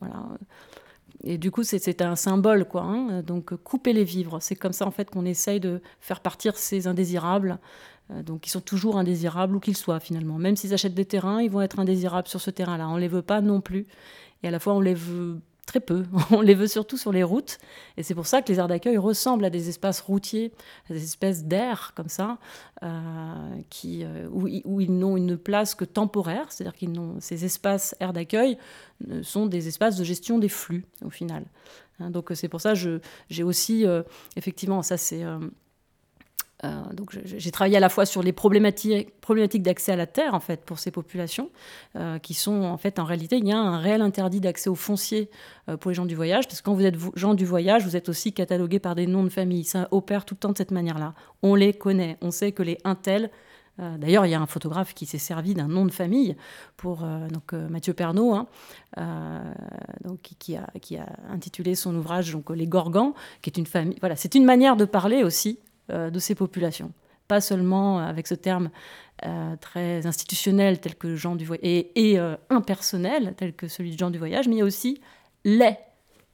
voilà. 0.00 0.26
Et 1.24 1.38
du 1.38 1.52
coup, 1.52 1.62
c'est 1.62 2.02
un 2.02 2.16
symbole, 2.16 2.64
quoi. 2.64 2.82
Hein. 2.82 3.22
Donc, 3.22 3.54
couper 3.62 3.92
les 3.92 4.02
vivres, 4.02 4.38
c'est 4.40 4.56
comme 4.56 4.72
ça 4.72 4.86
en 4.86 4.90
fait 4.90 5.08
qu'on 5.08 5.24
essaye 5.24 5.60
de 5.60 5.80
faire 6.00 6.20
partir 6.20 6.56
ces 6.56 6.88
indésirables 6.88 7.60
donc 8.10 8.46
ils 8.46 8.50
sont 8.50 8.60
toujours 8.60 8.98
indésirables 8.98 9.56
où 9.56 9.60
qu'ils 9.60 9.76
soient 9.76 10.00
finalement. 10.00 10.38
Même 10.38 10.56
s'ils 10.56 10.74
achètent 10.74 10.94
des 10.94 11.04
terrains, 11.04 11.40
ils 11.40 11.50
vont 11.50 11.62
être 11.62 11.78
indésirables 11.78 12.28
sur 12.28 12.40
ce 12.40 12.50
terrain-là. 12.50 12.88
On 12.88 12.96
ne 12.96 13.00
les 13.00 13.08
veut 13.08 13.22
pas 13.22 13.40
non 13.40 13.60
plus. 13.60 13.86
Et 14.42 14.48
à 14.48 14.50
la 14.50 14.58
fois, 14.58 14.74
on 14.74 14.80
les 14.80 14.94
veut 14.94 15.40
très 15.66 15.80
peu. 15.80 16.04
On 16.30 16.40
les 16.40 16.54
veut 16.54 16.66
surtout 16.66 16.96
sur 16.96 17.12
les 17.12 17.22
routes. 17.22 17.58
Et 17.96 18.02
c'est 18.02 18.14
pour 18.14 18.26
ça 18.26 18.42
que 18.42 18.52
les 18.52 18.58
aires 18.58 18.68
d'accueil 18.68 18.98
ressemblent 18.98 19.44
à 19.44 19.50
des 19.50 19.68
espaces 19.68 20.00
routiers, 20.00 20.52
à 20.90 20.92
des 20.92 21.02
espèces 21.02 21.44
d'aires 21.44 21.92
comme 21.94 22.08
ça, 22.08 22.38
euh, 22.82 22.88
qui, 23.70 24.04
euh, 24.04 24.28
où, 24.30 24.80
ils 24.80 24.92
n'ont 24.92 25.16
une 25.16 25.36
place 25.36 25.74
que 25.74 25.84
temporaire. 25.84 26.50
C'est-à-dire 26.50 26.78
que 26.78 26.86
ces 27.20 27.44
espaces 27.44 27.94
aires 28.00 28.12
d'accueil 28.12 28.58
sont 29.22 29.46
des 29.46 29.68
espaces 29.68 29.96
de 29.96 30.04
gestion 30.04 30.38
des 30.38 30.48
flux 30.48 30.84
au 31.04 31.10
final. 31.10 31.44
Hein, 32.00 32.10
donc 32.10 32.30
c'est 32.34 32.48
pour 32.48 32.60
ça 32.60 32.74
que 32.74 33.00
j'ai 33.30 33.42
aussi, 33.42 33.84
effectivement, 34.36 34.82
ça 34.82 34.96
c'est 34.96 35.24
donc 36.92 37.18
j'ai 37.24 37.50
travaillé 37.50 37.76
à 37.76 37.80
la 37.80 37.88
fois 37.88 38.06
sur 38.06 38.22
les 38.22 38.32
problématiques, 38.32 39.20
problématiques 39.20 39.62
d'accès 39.62 39.92
à 39.92 39.96
la 39.96 40.06
terre 40.06 40.34
en 40.34 40.38
fait 40.40 40.64
pour 40.64 40.78
ces 40.78 40.92
populations 40.92 41.50
qui 42.22 42.34
sont 42.34 42.62
en 42.62 42.76
fait 42.76 43.00
en 43.00 43.04
réalité 43.04 43.38
il 43.38 43.48
y 43.48 43.52
a 43.52 43.58
un 43.58 43.78
réel 43.78 44.00
interdit 44.00 44.40
d'accès 44.40 44.70
au 44.70 44.76
foncier 44.76 45.28
pour 45.80 45.90
les 45.90 45.94
gens 45.96 46.06
du 46.06 46.14
voyage 46.14 46.46
parce 46.46 46.60
que 46.60 46.64
quand 46.64 46.74
vous 46.74 46.84
êtes 46.84 46.96
gens 47.16 47.34
du 47.34 47.44
voyage 47.44 47.84
vous 47.84 47.96
êtes 47.96 48.08
aussi 48.08 48.32
catalogués 48.32 48.78
par 48.78 48.94
des 48.94 49.08
noms 49.08 49.24
de 49.24 49.28
famille 49.28 49.64
ça 49.64 49.88
opère 49.90 50.24
tout 50.24 50.34
le 50.34 50.38
temps 50.38 50.52
de 50.52 50.58
cette 50.58 50.70
manière-là 50.70 51.14
on 51.42 51.56
les 51.56 51.72
connaît 51.72 52.16
on 52.20 52.30
sait 52.30 52.52
que 52.52 52.62
les 52.62 52.78
Intel 52.84 53.30
euh, 53.80 53.96
d'ailleurs, 53.96 54.26
il 54.26 54.30
y 54.30 54.34
a 54.34 54.40
un 54.40 54.46
photographe 54.46 54.94
qui 54.94 55.06
s'est 55.06 55.18
servi 55.18 55.54
d'un 55.54 55.68
nom 55.68 55.86
de 55.86 55.90
famille 55.90 56.36
pour 56.76 57.04
euh, 57.04 57.28
donc, 57.28 57.52
euh, 57.52 57.68
Mathieu 57.68 57.94
Pernaud, 57.94 58.34
hein, 58.34 58.46
donc, 60.04 60.20
qui, 60.20 60.56
a, 60.56 60.66
qui, 60.80 60.98
a, 60.98 61.06
intitulé 61.30 61.74
son 61.74 61.94
ouvrage 61.96 62.32
donc, 62.32 62.50
Les 62.50 62.66
Gorgans, 62.66 63.14
qui 63.40 63.50
est 63.50 63.58
une 63.58 63.66
famille. 63.66 63.96
Voilà, 64.00 64.16
c'est 64.16 64.34
une 64.34 64.44
manière 64.44 64.76
de 64.76 64.84
parler 64.84 65.24
aussi 65.24 65.58
de 65.88 66.18
ces 66.18 66.34
populations. 66.34 66.92
Pas 67.28 67.40
seulement 67.40 67.98
avec 67.98 68.26
ce 68.26 68.34
terme 68.34 68.70
très 69.60 70.06
institutionnel 70.06 70.80
tel 70.80 70.94
que 70.94 71.16
Jean 71.16 71.36
du 71.36 71.44
voyage 71.44 71.64
et, 71.64 72.18
impersonnel 72.50 73.34
tel 73.36 73.54
que 73.54 73.68
celui 73.68 73.92
de 73.92 73.98
Jean 73.98 74.10
du 74.10 74.18
voyage, 74.18 74.48
mais 74.48 74.56
il 74.56 74.58
y 74.58 74.62
a 74.62 74.64
aussi 74.64 75.00
les 75.44 75.76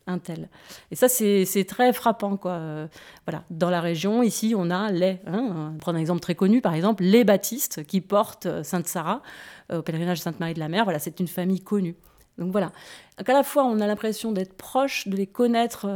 un 0.08 0.18
tel. 0.18 0.48
Et 0.90 0.96
ça, 0.96 1.08
c'est 1.08 1.66
très 1.68 1.92
frappant. 1.92 2.36
Quoi. 2.36 2.52
Euh, 2.52 2.88
voilà. 3.26 3.44
Dans 3.50 3.70
la 3.70 3.80
région, 3.80 4.22
ici, 4.22 4.54
on 4.56 4.70
a 4.70 4.90
les. 4.90 5.18
Hein, 5.26 5.74
prendre 5.78 5.98
un 5.98 6.00
exemple 6.00 6.20
très 6.20 6.34
connu, 6.34 6.60
par 6.60 6.74
exemple, 6.74 7.04
les 7.04 7.24
baptistes 7.24 7.84
qui 7.86 8.00
portent 8.00 8.46
euh, 8.46 8.62
Sainte-Sara 8.62 9.22
euh, 9.70 9.78
au 9.78 9.82
pèlerinage 9.82 10.24
de 10.24 10.58
la 10.58 10.68
Mer. 10.68 10.84
Voilà, 10.84 10.98
c'est 10.98 11.20
une 11.20 11.28
famille 11.28 11.60
connue. 11.60 11.94
Donc 12.38 12.50
voilà. 12.50 12.72
Donc, 13.18 13.28
à 13.28 13.32
la 13.34 13.42
fois, 13.42 13.64
on 13.64 13.80
a 13.80 13.86
l'impression 13.86 14.32
d'être 14.32 14.56
proche, 14.56 15.06
de 15.06 15.16
les 15.16 15.26
connaître 15.26 15.86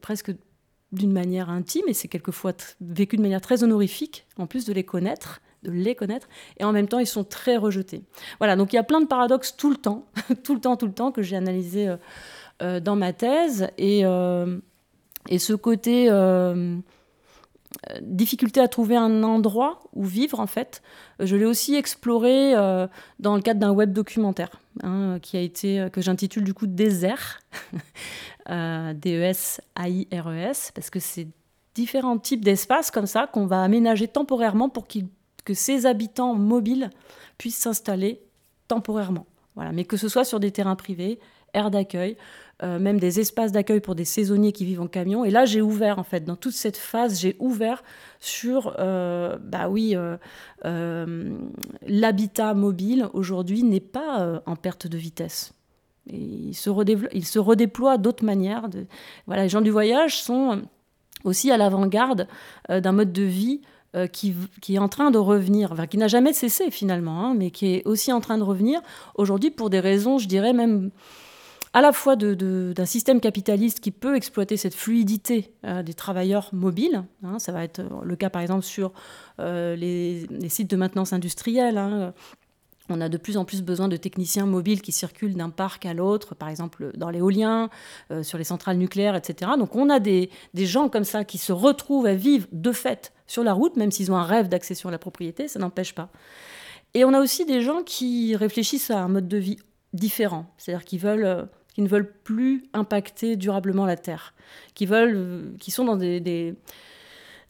presque 0.00 0.32
d'une 0.92 1.12
manière 1.12 1.50
intime, 1.50 1.84
et 1.88 1.94
c'est 1.94 2.08
quelquefois 2.08 2.52
vécu 2.80 3.16
de 3.16 3.22
manière 3.22 3.40
très 3.40 3.64
honorifique, 3.64 4.26
en 4.38 4.46
plus 4.46 4.64
de 4.64 4.72
les 4.72 4.84
connaître 4.84 5.40
de 5.62 5.70
les 5.70 5.94
connaître, 5.94 6.28
et 6.58 6.64
en 6.64 6.72
même 6.72 6.88
temps, 6.88 6.98
ils 6.98 7.06
sont 7.06 7.22
très 7.22 7.56
rejetés. 7.56 8.02
Voilà, 8.38 8.56
donc 8.56 8.72
il 8.72 8.76
y 8.76 8.80
a 8.80 8.82
plein 8.82 9.00
de 9.00 9.06
paradoxes 9.06 9.56
tout 9.56 9.70
le 9.70 9.76
temps, 9.76 10.06
tout 10.42 10.54
le 10.54 10.60
temps, 10.60 10.76
tout 10.76 10.86
le 10.86 10.92
temps, 10.92 11.12
que 11.12 11.22
j'ai 11.22 11.36
analysé 11.36 11.94
euh, 12.62 12.80
dans 12.80 12.96
ma 12.96 13.12
thèse. 13.12 13.68
Et, 13.78 14.02
euh, 14.04 14.58
et 15.28 15.38
ce 15.38 15.52
côté 15.52 16.06
euh, 16.10 16.76
difficulté 18.00 18.60
à 18.60 18.68
trouver 18.68 18.96
un 18.96 19.22
endroit 19.22 19.80
où 19.92 20.04
vivre, 20.04 20.40
en 20.40 20.46
fait, 20.46 20.82
je 21.18 21.36
l'ai 21.36 21.44
aussi 21.44 21.74
exploré 21.74 22.52
dans 23.18 23.36
le 23.36 23.42
cadre 23.42 23.60
d'un 23.60 23.72
web 23.72 23.92
documentaire 23.92 24.50
hein, 24.82 25.18
qui 25.20 25.36
a 25.36 25.40
été, 25.40 25.88
que 25.92 26.00
j'intitule 26.00 26.44
du 26.44 26.54
coup 26.54 26.66
Désert, 26.66 27.40
D-E-S-A-I-R-E-S, 28.48 30.68
e 30.68 30.72
parce 30.74 30.90
que 30.90 31.00
c'est 31.00 31.28
différents 31.74 32.18
types 32.18 32.44
d'espaces 32.44 32.90
comme 32.90 33.06
ça 33.06 33.26
qu'on 33.26 33.46
va 33.46 33.62
aménager 33.62 34.08
temporairement 34.08 34.68
pour 34.68 34.86
que 34.86 35.54
ces 35.54 35.86
habitants 35.86 36.34
mobiles 36.34 36.90
puissent 37.38 37.58
s'installer 37.58 38.22
temporairement. 38.68 39.26
Voilà, 39.54 39.72
mais 39.72 39.84
que 39.84 39.96
ce 39.96 40.08
soit 40.08 40.24
sur 40.24 40.40
des 40.40 40.50
terrains 40.50 40.76
privés, 40.76 41.18
aires 41.52 41.70
d'accueil, 41.70 42.16
euh, 42.62 42.78
même 42.78 43.00
des 43.00 43.18
espaces 43.18 43.50
d'accueil 43.50 43.80
pour 43.80 43.96
des 43.96 44.04
saisonniers 44.04 44.52
qui 44.52 44.64
vivent 44.64 44.82
en 44.82 44.86
camion. 44.86 45.24
Et 45.24 45.30
là, 45.30 45.44
j'ai 45.44 45.60
ouvert, 45.60 45.98
en 45.98 46.04
fait, 46.04 46.24
dans 46.24 46.36
toute 46.36 46.52
cette 46.52 46.76
phase, 46.76 47.18
j'ai 47.18 47.34
ouvert 47.40 47.82
sur, 48.20 48.76
euh, 48.78 49.36
bah 49.42 49.68
oui, 49.68 49.96
euh, 50.64 51.36
l'habitat 51.84 52.54
mobile 52.54 53.08
aujourd'hui 53.14 53.64
n'est 53.64 53.80
pas 53.80 54.40
en 54.46 54.54
perte 54.54 54.86
de 54.86 54.96
vitesse. 54.96 55.54
Il, 56.06 56.54
se 56.54 56.70
il 57.12 57.26
se 57.26 57.38
redéploie 57.40 57.98
d'autres 57.98 58.24
manières. 58.24 58.68
Voilà, 59.26 59.42
les 59.42 59.48
gens 59.48 59.60
du 59.60 59.70
voyage 59.70 60.22
sont 60.22 60.62
aussi 61.24 61.50
à 61.50 61.56
l'avant-garde 61.56 62.28
d'un 62.68 62.92
mode 62.92 63.12
de 63.12 63.22
vie 63.22 63.60
qui, 64.12 64.34
est 64.68 64.78
en 64.78 64.88
train 64.88 65.10
de 65.10 65.18
revenir, 65.18 65.74
qui 65.90 65.98
n'a 65.98 66.08
jamais 66.08 66.32
cessé 66.32 66.70
finalement, 66.70 67.26
hein, 67.26 67.34
mais 67.36 67.50
qui 67.50 67.74
est 67.74 67.86
aussi 67.86 68.12
en 68.12 68.20
train 68.20 68.38
de 68.38 68.42
revenir 68.44 68.80
aujourd'hui 69.16 69.50
pour 69.50 69.68
des 69.68 69.80
raisons, 69.80 70.18
je 70.18 70.28
dirais 70.28 70.52
même 70.52 70.90
à 71.74 71.80
la 71.80 71.92
fois 71.92 72.16
d'un 72.16 72.84
système 72.84 73.20
capitaliste 73.20 73.80
qui 73.80 73.90
peut 73.90 74.14
exploiter 74.14 74.56
cette 74.56 74.74
fluidité 74.74 75.54
euh, 75.64 75.82
des 75.82 75.94
travailleurs 75.94 76.50
mobiles. 76.52 77.04
Hein, 77.22 77.38
ça 77.38 77.52
va 77.52 77.64
être 77.64 77.80
euh, 77.80 77.88
le 78.04 78.16
cas 78.16 78.30
par 78.30 78.42
exemple 78.42 78.64
sur 78.64 78.92
euh, 79.40 79.74
les, 79.74 80.26
sites 80.48 80.70
de 80.70 80.76
maintenance 80.76 81.12
industrielle. 81.12 81.78
Hein. 81.78 82.12
On 82.90 83.00
a 83.00 83.08
de 83.08 83.16
plus 83.16 83.38
en 83.38 83.46
plus 83.46 83.62
besoin 83.62 83.88
de 83.88 83.96
techniciens 83.96 84.44
mobiles 84.44 84.82
qui 84.82 84.92
circulent 84.92 85.34
d'un 85.34 85.48
parc 85.48 85.86
à 85.86 85.94
l'autre, 85.94 86.34
par 86.34 86.48
exemple 86.48 86.90
dans 86.96 87.10
l'éolien, 87.10 87.70
sur 88.22 88.38
les 88.38 88.44
centrales 88.44 88.76
nucléaires, 88.76 89.14
etc. 89.14 89.52
Donc 89.56 89.76
on 89.76 89.88
a 89.88 90.00
des, 90.00 90.30
des, 90.52 90.66
gens 90.66 90.88
comme 90.88 91.04
ça 91.04 91.24
qui 91.24 91.38
se 91.38 91.52
retrouvent 91.52 92.06
à 92.06 92.14
vivre 92.14 92.48
de 92.50 92.72
fait 92.72 93.12
sur 93.28 93.44
la 93.44 93.52
route, 93.52 93.76
même 93.76 93.92
s'ils 93.92 94.10
ont 94.10 94.16
un 94.16 94.24
rêve 94.24 94.48
d'accession 94.48 94.88
à 94.88 94.92
la 94.92 94.98
propriété, 94.98 95.46
ça 95.46 95.60
n'empêche 95.60 95.94
pas. 95.94 96.10
Et 96.92 97.04
on 97.04 97.14
a 97.14 97.20
aussi 97.20 97.46
des 97.46 97.62
gens 97.62 97.82
qui 97.84 98.34
réfléchissent 98.34 98.90
à 98.90 98.98
un 98.98 99.08
mode 99.08 99.28
de 99.28 99.38
vie 99.38 99.58
différent, 99.92 100.52
c'est-à-dire 100.58 100.84
qui 100.84 100.98
veulent 100.98 101.48
qui 101.74 101.82
ne 101.82 101.88
veulent 101.88 102.12
plus 102.24 102.64
impacter 102.72 103.36
durablement 103.36 103.86
la 103.86 103.96
Terre, 103.96 104.34
qui, 104.74 104.86
veulent, 104.86 105.54
qui 105.58 105.70
sont 105.70 105.84
dans 105.84 105.98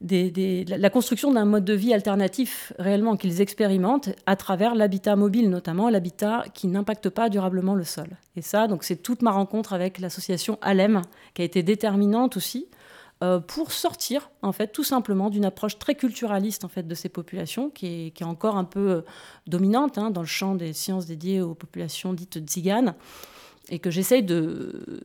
la 0.08 0.90
construction 0.90 1.32
d'un 1.32 1.44
mode 1.44 1.64
de 1.64 1.74
vie 1.74 1.92
alternatif 1.92 2.72
réellement 2.78 3.16
qu'ils 3.16 3.40
expérimentent 3.40 4.10
à 4.26 4.36
travers 4.36 4.74
l'habitat 4.74 5.16
mobile 5.16 5.50
notamment, 5.50 5.88
l'habitat 5.88 6.44
qui 6.54 6.66
n'impacte 6.68 7.08
pas 7.08 7.28
durablement 7.28 7.74
le 7.74 7.84
sol. 7.84 8.08
Et 8.36 8.42
ça, 8.42 8.68
donc 8.68 8.84
c'est 8.84 8.96
toute 8.96 9.22
ma 9.22 9.30
rencontre 9.30 9.72
avec 9.72 9.98
l'association 9.98 10.58
Alem 10.62 11.02
qui 11.34 11.42
a 11.42 11.44
été 11.44 11.62
déterminante 11.62 12.36
aussi 12.36 12.68
euh, 13.22 13.38
pour 13.38 13.70
sortir 13.70 14.30
en 14.42 14.52
fait 14.52 14.68
tout 14.68 14.82
simplement 14.84 15.30
d'une 15.30 15.44
approche 15.44 15.78
très 15.78 15.94
culturaliste 15.94 16.64
en 16.64 16.68
fait 16.68 16.88
de 16.88 16.94
ces 16.94 17.08
populations 17.08 17.70
qui 17.70 18.06
est, 18.06 18.10
qui 18.10 18.24
est 18.24 18.26
encore 18.26 18.56
un 18.56 18.64
peu 18.64 18.90
euh, 18.90 19.00
dominante 19.46 19.98
hein, 19.98 20.10
dans 20.10 20.22
le 20.22 20.26
champ 20.26 20.56
des 20.56 20.72
sciences 20.72 21.06
dédiées 21.06 21.40
aux 21.40 21.54
populations 21.54 22.14
dites 22.14 22.38
tziganes 22.44 22.94
et 23.68 23.78
que 23.78 23.90
j'essaye 23.90 24.22
de, 24.22 25.04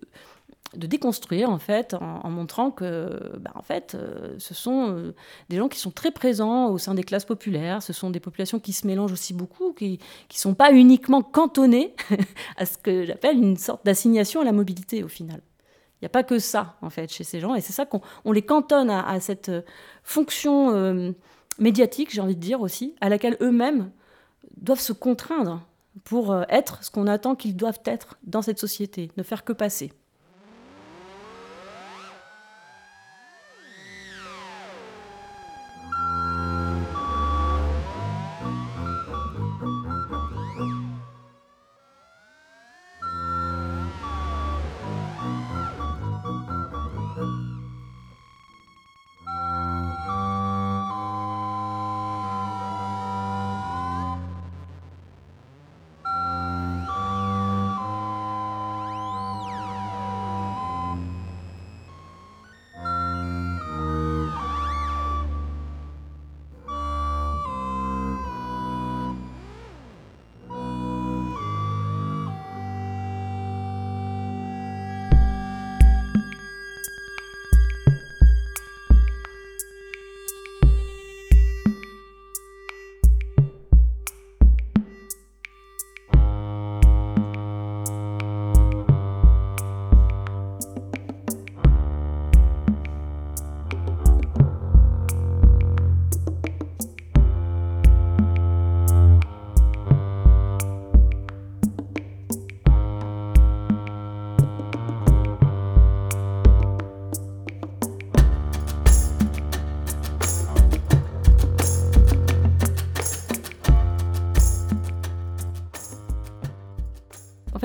de 0.76 0.88
déconstruire 0.88 1.50
en 1.50 1.60
fait 1.60 1.94
en, 1.94 2.30
montrant 2.30 2.72
que 2.72 3.38
bah, 3.40 3.52
en 3.56 3.62
fait 3.62 3.96
euh, 3.96 4.36
ce 4.38 4.54
sont 4.54 4.90
euh, 4.90 5.16
des 5.50 5.58
gens 5.58 5.70
qui 5.70 5.80
sont 5.80 5.92
très 5.92 6.12
présents 6.12 6.70
au 6.70 6.78
sein 6.78 6.94
des 6.94 7.04
classes 7.04 7.26
populaires. 7.26 7.82
Ce 7.82 7.94
sont 7.94 8.10
des 8.10 8.20
populations 8.20 8.60
qui 8.60 8.74
se 8.74 8.86
mélangent 8.86 9.12
aussi 9.12 9.34
beaucoup 9.34 9.74
qui 9.74 10.00
qui 10.28 10.40
sont 10.40 10.54
pas 10.54 10.72
uniquement 10.72 11.22
cantonnées 11.22 11.96
à 12.58 12.66
ce 12.66 12.78
que 12.78 13.06
j'appelle 13.06 13.38
une 13.38 13.58
sorte 13.58 13.86
d'assignation 13.86 14.42
à 14.42 14.44
la 14.44 14.52
mobilité 14.52 15.04
au 15.04 15.08
final. 15.08 15.42
Il 15.96 16.04
n'y 16.04 16.08
a 16.08 16.10
pas 16.10 16.24
que 16.24 16.38
ça 16.38 16.76
en 16.82 16.90
fait 16.90 17.12
chez 17.12 17.24
ces 17.24 17.40
gens. 17.40 17.56
Et 17.56 17.62
c'est 17.62 17.74
ça 17.74 17.86
qu'on 17.86 18.02
on 18.26 18.32
les 18.32 18.44
cantonne 18.44 18.90
à, 18.90 19.20
cette 19.20 19.52
fonction 20.04 20.76
euh, 20.76 21.12
médiatique 21.60 22.12
j'ai 22.12 22.22
envie 22.22 22.36
de 22.36 22.42
dire 22.42 22.62
aussi 22.62 22.96
à 23.02 23.10
laquelle 23.10 23.38
eux-mêmes 23.42 23.92
doivent 24.58 24.80
se 24.80 24.94
contraindre 24.94 25.67
pour 26.04 26.32
euh, 26.32 26.44
être 26.50 26.84
ce 26.84 26.92
qu'on 26.92 27.08
attend 27.08 27.36
qu'ils 27.36 27.56
doivent 27.56 27.82
être 27.86 28.18
dans 28.24 28.42
cette 28.42 28.60
société, 28.60 29.12
ne 29.18 29.24
faire 29.24 29.44
que 29.44 29.54
passer. 29.54 29.92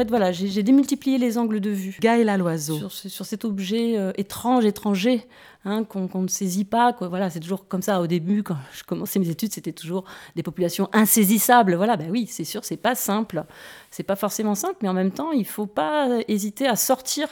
Voilà, 0.08 0.32
j'ai 0.32 0.62
démultiplié 0.62 1.18
les 1.18 1.38
angles 1.38 1.60
de 1.60 1.70
vue. 1.70 1.98
Gaël 2.00 2.28
à 2.28 2.36
l'oiseau. 2.36 2.88
Sur, 2.88 3.26
cet 3.26 3.44
objet 3.44 3.98
euh, 3.98 4.12
étrange, 4.16 4.64
étranger, 4.64 5.26
hein, 5.64 5.84
qu'on 5.84 6.08
ne 6.22 6.28
saisit 6.28 6.64
pas. 6.64 6.94
Voilà, 7.00 7.30
c'est 7.30 7.40
toujours 7.40 7.68
comme 7.68 7.82
ça. 7.82 8.00
Au 8.00 8.06
début, 8.06 8.42
quand 8.42 8.56
je 8.72 8.84
commençais 8.84 9.18
mes 9.18 9.28
études, 9.28 9.52
c'était 9.52 9.72
toujours 9.72 10.04
des 10.36 10.42
populations 10.42 10.88
insaisissables. 10.92 11.74
Voilà, 11.74 11.96
ben 11.96 12.10
oui, 12.10 12.26
c'est 12.28 12.44
sûr, 12.44 12.64
c'est 12.64 12.76
pas 12.76 12.94
simple. 12.94 13.44
C'est 13.90 14.02
pas 14.02 14.16
forcément 14.16 14.54
simple, 14.54 14.76
mais 14.82 14.88
en 14.88 14.94
même 14.94 15.12
temps, 15.12 15.32
il 15.32 15.46
faut 15.46 15.66
pas 15.66 16.08
hésiter 16.28 16.66
à 16.66 16.76
sortir 16.76 17.28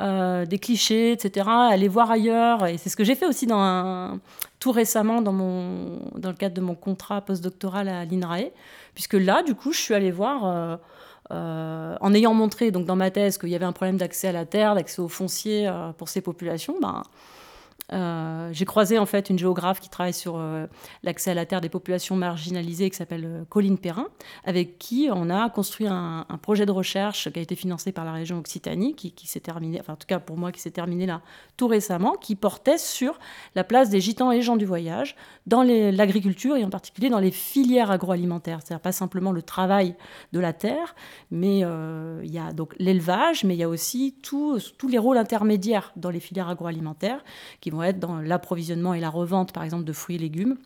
euh, 0.00 0.44
des 0.44 0.58
clichés, 0.58 1.12
etc., 1.12 1.48
aller 1.48 1.86
voir 1.86 2.10
ailleurs. 2.10 2.66
Et 2.66 2.78
c'est 2.78 2.88
ce 2.88 2.96
que 2.96 3.04
j'ai 3.04 3.14
fait 3.14 3.26
aussi 3.26 3.46
tout 4.58 4.72
récemment 4.72 5.22
dans, 5.22 5.32
mon, 5.32 6.00
dans 6.16 6.30
le 6.30 6.34
cadre 6.34 6.54
de 6.56 6.60
mon 6.60 6.74
contrat 6.74 7.20
postdoctoral 7.20 7.88
à 7.88 8.04
l'INRAE, 8.04 8.50
puisque 8.94 9.14
là, 9.14 9.44
du 9.44 9.54
coup, 9.54 9.72
je 9.72 9.78
suis 9.78 9.94
allée 9.94 10.10
voir, 10.10 10.46
euh, 10.46 10.76
euh, 11.30 11.96
en 12.00 12.14
ayant 12.14 12.34
montré 12.34 12.70
donc, 12.70 12.86
dans 12.86 12.96
ma 12.96 13.10
thèse 13.10 13.38
qu'il 13.38 13.48
y 13.48 13.54
avait 13.54 13.64
un 13.64 13.72
problème 13.72 13.96
d'accès 13.96 14.28
à 14.28 14.32
la 14.32 14.44
terre, 14.44 14.74
d'accès 14.74 15.00
au 15.00 15.08
foncier 15.08 15.70
pour 15.98 16.08
ces 16.08 16.20
populations, 16.20 16.76
ben, 16.80 17.02
euh, 17.92 18.48
j'ai 18.52 18.64
croisé 18.64 18.98
en 18.98 19.04
fait 19.04 19.28
une 19.28 19.38
géographe 19.38 19.78
qui 19.78 19.90
travaille 19.90 20.14
sur 20.14 20.36
euh, 20.38 20.66
l'accès 21.02 21.32
à 21.32 21.34
la 21.34 21.44
terre 21.44 21.60
des 21.60 21.68
populations 21.68 22.16
marginalisées 22.16 22.88
qui 22.88 22.96
s'appelle 22.96 23.24
euh, 23.26 23.44
Colline 23.44 23.76
Perrin, 23.76 24.06
avec 24.44 24.78
qui 24.78 25.08
on 25.12 25.28
a 25.28 25.50
construit 25.50 25.86
un, 25.86 26.24
projet 26.40 26.66
de 26.66 26.72
recherche 26.72 27.30
qui 27.30 27.38
a 27.38 27.42
été 27.42 27.54
financé 27.54 27.92
par 27.92 28.04
la 28.04 28.12
région 28.12 28.38
Occitanie, 28.38 28.94
qui, 28.94 29.26
s'est 29.26 29.40
terminé, 29.40 29.80
enfin 29.80 29.94
en 29.94 29.96
tout 29.96 30.06
cas 30.06 30.18
pour 30.18 30.36
moi 30.36 30.52
qui 30.52 30.60
s'est 30.60 30.70
terminé 30.70 31.06
là 31.06 31.20
tout 31.56 31.68
récemment, 31.68 32.14
qui 32.14 32.36
portait 32.36 32.78
sur 32.78 33.18
la 33.54 33.64
place 33.64 33.90
des 33.90 34.00
gitans 34.00 34.32
et 34.32 34.42
gens 34.42 34.56
du 34.56 34.66
voyage 34.66 35.14
dans 35.46 35.62
l'agriculture 35.62 36.56
et 36.56 36.64
en 36.64 36.70
particulier 36.70 37.10
dans 37.10 37.18
les 37.18 37.30
filières 37.30 37.90
agroalimentaires. 37.90 38.60
C'est-à-dire 38.62 38.80
pas 38.80 38.92
simplement 38.92 39.32
le 39.32 39.42
travail 39.42 39.94
de 40.32 40.40
la 40.40 40.52
terre, 40.52 40.94
mais 41.30 41.60
il 41.60 42.30
y 42.30 42.38
a 42.38 42.52
donc 42.52 42.74
l'élevage, 42.78 43.44
mais 43.44 43.54
il 43.54 43.58
y 43.58 43.62
a 43.62 43.68
aussi 43.68 44.16
tous 44.22 44.88
les 44.88 44.98
rôles 44.98 45.18
intermédiaires 45.18 45.92
dans 45.96 46.10
les 46.10 46.20
filières 46.20 46.48
agroalimentaires 46.48 47.24
qui 47.60 47.70
dans 47.98 48.20
l'approvisionnement 48.20 48.94
et 48.94 49.00
la 49.00 49.10
revente, 49.10 49.52
par 49.52 49.62
exemple, 49.62 49.84
de 49.84 49.92
fruits 49.92 50.16
et 50.16 50.18
légumes. 50.18 50.56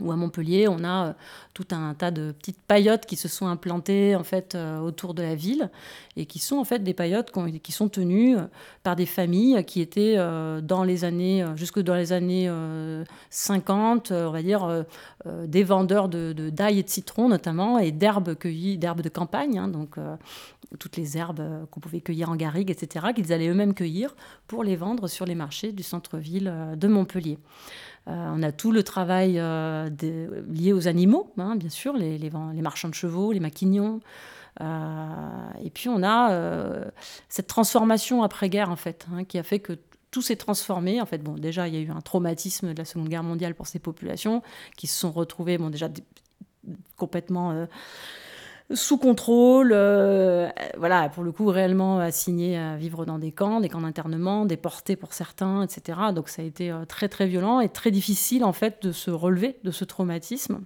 Ou 0.00 0.12
à 0.12 0.16
Montpellier, 0.16 0.66
on 0.68 0.82
a 0.84 1.08
euh, 1.08 1.12
tout 1.52 1.66
un 1.72 1.94
tas 1.94 2.10
de 2.10 2.32
petites 2.32 2.60
paillotes 2.62 3.06
qui 3.06 3.16
se 3.16 3.28
sont 3.28 3.48
implantées 3.48 4.14
en 4.16 4.22
fait 4.22 4.54
euh, 4.54 4.78
autour 4.78 5.14
de 5.14 5.22
la 5.22 5.34
ville 5.34 5.68
et 6.16 6.26
qui 6.26 6.38
sont 6.38 6.56
en 6.56 6.64
fait 6.64 6.78
des 6.78 6.94
paillotes 6.94 7.32
qui 7.62 7.72
sont 7.72 7.88
tenues 7.88 8.38
euh, 8.38 8.44
par 8.82 8.96
des 8.96 9.04
familles 9.04 9.62
qui 9.64 9.80
étaient 9.80 10.16
dans 10.62 10.84
les 10.84 11.04
années 11.04 11.44
jusque 11.54 11.80
dans 11.80 11.94
les 11.94 12.12
années 12.12 12.50
50, 13.28 14.12
on 14.12 14.30
va 14.30 14.42
dire 14.42 14.84
des 15.46 15.64
vendeurs 15.64 16.08
de 16.08 16.32
d'ail 16.32 16.78
et 16.78 16.82
de 16.82 16.88
citron 16.88 17.28
notamment 17.28 17.78
et 17.78 17.92
d'herbes 17.92 18.34
cueillies, 18.34 18.78
d'herbes 18.78 19.02
de 19.02 19.08
campagne, 19.08 19.58
hein, 19.58 19.68
donc 19.68 19.96
toutes 20.78 20.96
les 20.96 21.18
herbes 21.18 21.66
qu'on 21.70 21.80
pouvait 21.80 22.00
cueillir 22.00 22.30
en 22.30 22.36
garrigue, 22.36 22.70
etc., 22.70 23.08
qu'ils 23.14 23.32
allaient 23.32 23.48
eux-mêmes 23.48 23.74
cueillir 23.74 24.14
pour 24.46 24.64
les 24.64 24.76
vendre 24.76 25.08
sur 25.08 25.26
les 25.26 25.34
marchés 25.34 25.72
du 25.72 25.82
centre-ville 25.82 26.52
de 26.76 26.88
Montpellier. 26.88 27.38
Euh, 28.08 28.32
on 28.34 28.42
a 28.42 28.52
tout 28.52 28.72
le 28.72 28.82
travail 28.82 29.38
euh, 29.38 29.88
lié 30.48 30.72
aux 30.72 30.88
animaux, 30.88 31.32
hein, 31.38 31.56
bien 31.56 31.68
sûr, 31.68 31.94
les, 31.96 32.30
marchands 32.62 32.88
de 32.88 32.94
chevaux, 32.94 33.32
les 33.32 33.40
maquignons. 33.40 34.00
Euh, 34.60 35.48
et 35.62 35.70
puis 35.70 35.88
on 35.88 36.02
a 36.02 36.82
cette 37.28 37.46
transformation 37.46 38.22
après-guerre, 38.22 38.70
en 38.70 38.76
fait, 38.76 39.06
hein, 39.12 39.24
qui 39.24 39.38
a 39.38 39.42
fait 39.42 39.58
que 39.58 39.78
tout 40.10 40.22
s'est 40.22 40.36
transformé. 40.36 41.00
En 41.00 41.06
fait, 41.06 41.18
bon, 41.18 41.34
déjà, 41.34 41.68
il 41.68 41.74
y 41.74 41.76
a 41.76 41.80
eu 41.80 41.90
un 41.90 42.00
traumatisme 42.00 42.72
de 42.72 42.78
la 42.78 42.84
Seconde 42.84 43.08
Guerre 43.08 43.22
mondiale 43.22 43.54
pour 43.54 43.66
ces 43.66 43.78
populations 43.78 44.42
qui 44.76 44.86
se 44.86 44.98
sont 44.98 45.12
retrouvées, 45.12 45.58
bon, 45.58 45.70
déjà 45.70 45.88
complètement 46.96 47.66
sous 48.72 48.98
contrôle, 48.98 49.72
euh, 49.72 50.48
voilà, 50.78 51.08
pour 51.08 51.24
le 51.24 51.32
coup 51.32 51.46
réellement 51.46 51.98
assignés 51.98 52.56
à 52.56 52.76
vivre 52.76 53.04
dans 53.04 53.18
des 53.18 53.32
camps, 53.32 53.60
des 53.60 53.68
camps 53.68 53.80
d'internement, 53.80 54.46
déportés 54.46 54.96
pour 54.96 55.12
certains, 55.12 55.62
etc. 55.62 55.98
Donc 56.14 56.28
ça 56.28 56.42
a 56.42 56.44
été 56.44 56.70
euh, 56.70 56.84
très 56.84 57.08
très 57.08 57.26
violent 57.26 57.60
et 57.60 57.68
très 57.68 57.90
difficile 57.90 58.44
en 58.44 58.52
fait 58.52 58.82
de 58.82 58.92
se 58.92 59.10
relever 59.10 59.58
de 59.64 59.70
ce 59.70 59.84
traumatisme. 59.84 60.60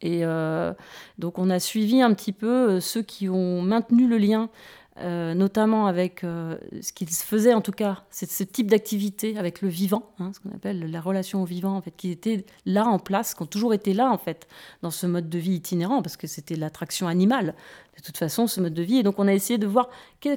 Et 0.00 0.24
euh, 0.24 0.72
donc 1.18 1.38
on 1.38 1.48
a 1.48 1.60
suivi 1.60 2.02
un 2.02 2.12
petit 2.12 2.32
peu 2.32 2.80
ceux 2.80 3.02
qui 3.02 3.28
ont 3.28 3.62
maintenu 3.62 4.08
le 4.08 4.18
lien 4.18 4.50
euh, 4.98 5.32
notamment 5.32 5.86
avec 5.86 6.22
euh, 6.22 6.58
ce 6.82 6.92
qu'ils 6.92 7.08
faisaient 7.08 7.54
en 7.54 7.62
tout 7.62 7.72
cas, 7.72 8.02
c'est 8.10 8.30
ce 8.30 8.44
type 8.44 8.70
d'activité 8.70 9.38
avec 9.38 9.62
le 9.62 9.68
vivant, 9.68 10.10
hein, 10.18 10.32
ce 10.34 10.40
qu'on 10.40 10.54
appelle 10.54 10.90
la 10.90 11.00
relation 11.00 11.42
au 11.42 11.46
vivant, 11.46 11.76
en 11.76 11.80
fait, 11.80 11.92
qui 11.96 12.10
était 12.10 12.44
là 12.66 12.84
en 12.84 12.98
place, 12.98 13.32
qui 13.32 13.42
ont 13.42 13.46
toujours 13.46 13.72
été 13.72 13.94
là 13.94 14.10
en 14.10 14.18
fait 14.18 14.46
dans 14.82 14.90
ce 14.90 15.06
mode 15.06 15.30
de 15.30 15.38
vie 15.38 15.54
itinérant, 15.54 16.02
parce 16.02 16.18
que 16.18 16.26
c'était 16.26 16.56
l'attraction 16.56 17.08
animale 17.08 17.54
de 17.96 18.02
toute 18.02 18.18
façon 18.18 18.46
ce 18.46 18.60
mode 18.60 18.74
de 18.74 18.82
vie. 18.82 18.98
Et 18.98 19.02
donc 19.02 19.18
on 19.18 19.28
a 19.28 19.32
essayé 19.32 19.58
de 19.58 19.66
voir 19.66 19.88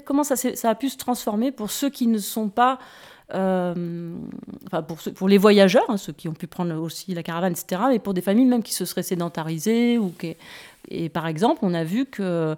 comment 0.05 0.23
ça, 0.23 0.37
ça 0.37 0.69
a 0.69 0.75
pu 0.75 0.89
se 0.89 0.97
transformer 0.97 1.51
pour 1.51 1.69
ceux 1.69 1.89
qui 1.89 2.07
ne 2.07 2.17
sont 2.17 2.47
pas 2.47 2.79
euh, 3.33 4.15
enfin 4.67 4.83
pour, 4.83 4.99
pour 5.15 5.27
les 5.27 5.39
voyageurs, 5.39 5.85
hein, 5.89 5.97
ceux 5.97 6.13
qui 6.13 6.27
ont 6.27 6.33
pu 6.33 6.45
prendre 6.45 6.79
aussi 6.79 7.13
la 7.15 7.23
caravane, 7.23 7.53
etc., 7.53 7.81
mais 7.89 7.99
pour 7.99 8.13
des 8.13 8.21
familles 8.21 8.45
même 8.45 8.61
qui 8.61 8.73
se 8.73 8.85
seraient 8.85 9.03
sédentarisées 9.03 9.97
ou 9.97 10.11
qui, 10.11 10.35
et 10.89 11.09
par 11.09 11.27
exemple, 11.27 11.59
on 11.63 11.73
a 11.73 11.83
vu 11.83 12.05
que 12.05 12.55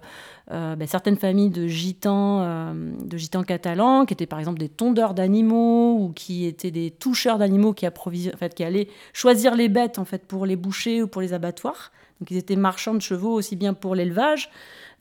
euh, 0.50 0.76
ben, 0.76 0.88
certaines 0.88 1.16
familles 1.16 1.50
de 1.50 1.66
gitans, 1.66 2.40
euh, 2.42 2.72
de 3.04 3.16
gitans 3.16 3.42
catalans, 3.42 4.06
qui 4.06 4.14
étaient 4.14 4.26
par 4.26 4.38
exemple 4.38 4.58
des 4.58 4.68
tondeurs 4.68 5.14
d'animaux 5.14 5.98
ou 5.98 6.12
qui 6.12 6.46
étaient 6.46 6.70
des 6.70 6.90
toucheurs 6.90 7.38
d'animaux 7.38 7.74
qui, 7.74 7.86
allaient 7.86 8.88
choisir 9.12 9.54
les 9.54 9.68
bêtes 9.68 9.98
en 9.98 10.04
fait, 10.04 10.26
pour 10.26 10.46
les 10.46 10.56
boucher 10.56 11.02
ou 11.02 11.08
pour 11.08 11.22
les 11.22 11.32
abattoirs. 11.32 11.92
Donc 12.20 12.30
ils 12.30 12.36
étaient 12.36 12.56
marchands 12.56 12.94
de 12.94 13.00
chevaux 13.00 13.32
aussi 13.32 13.56
bien 13.56 13.74
pour 13.74 13.94
l'élevage, 13.94 14.50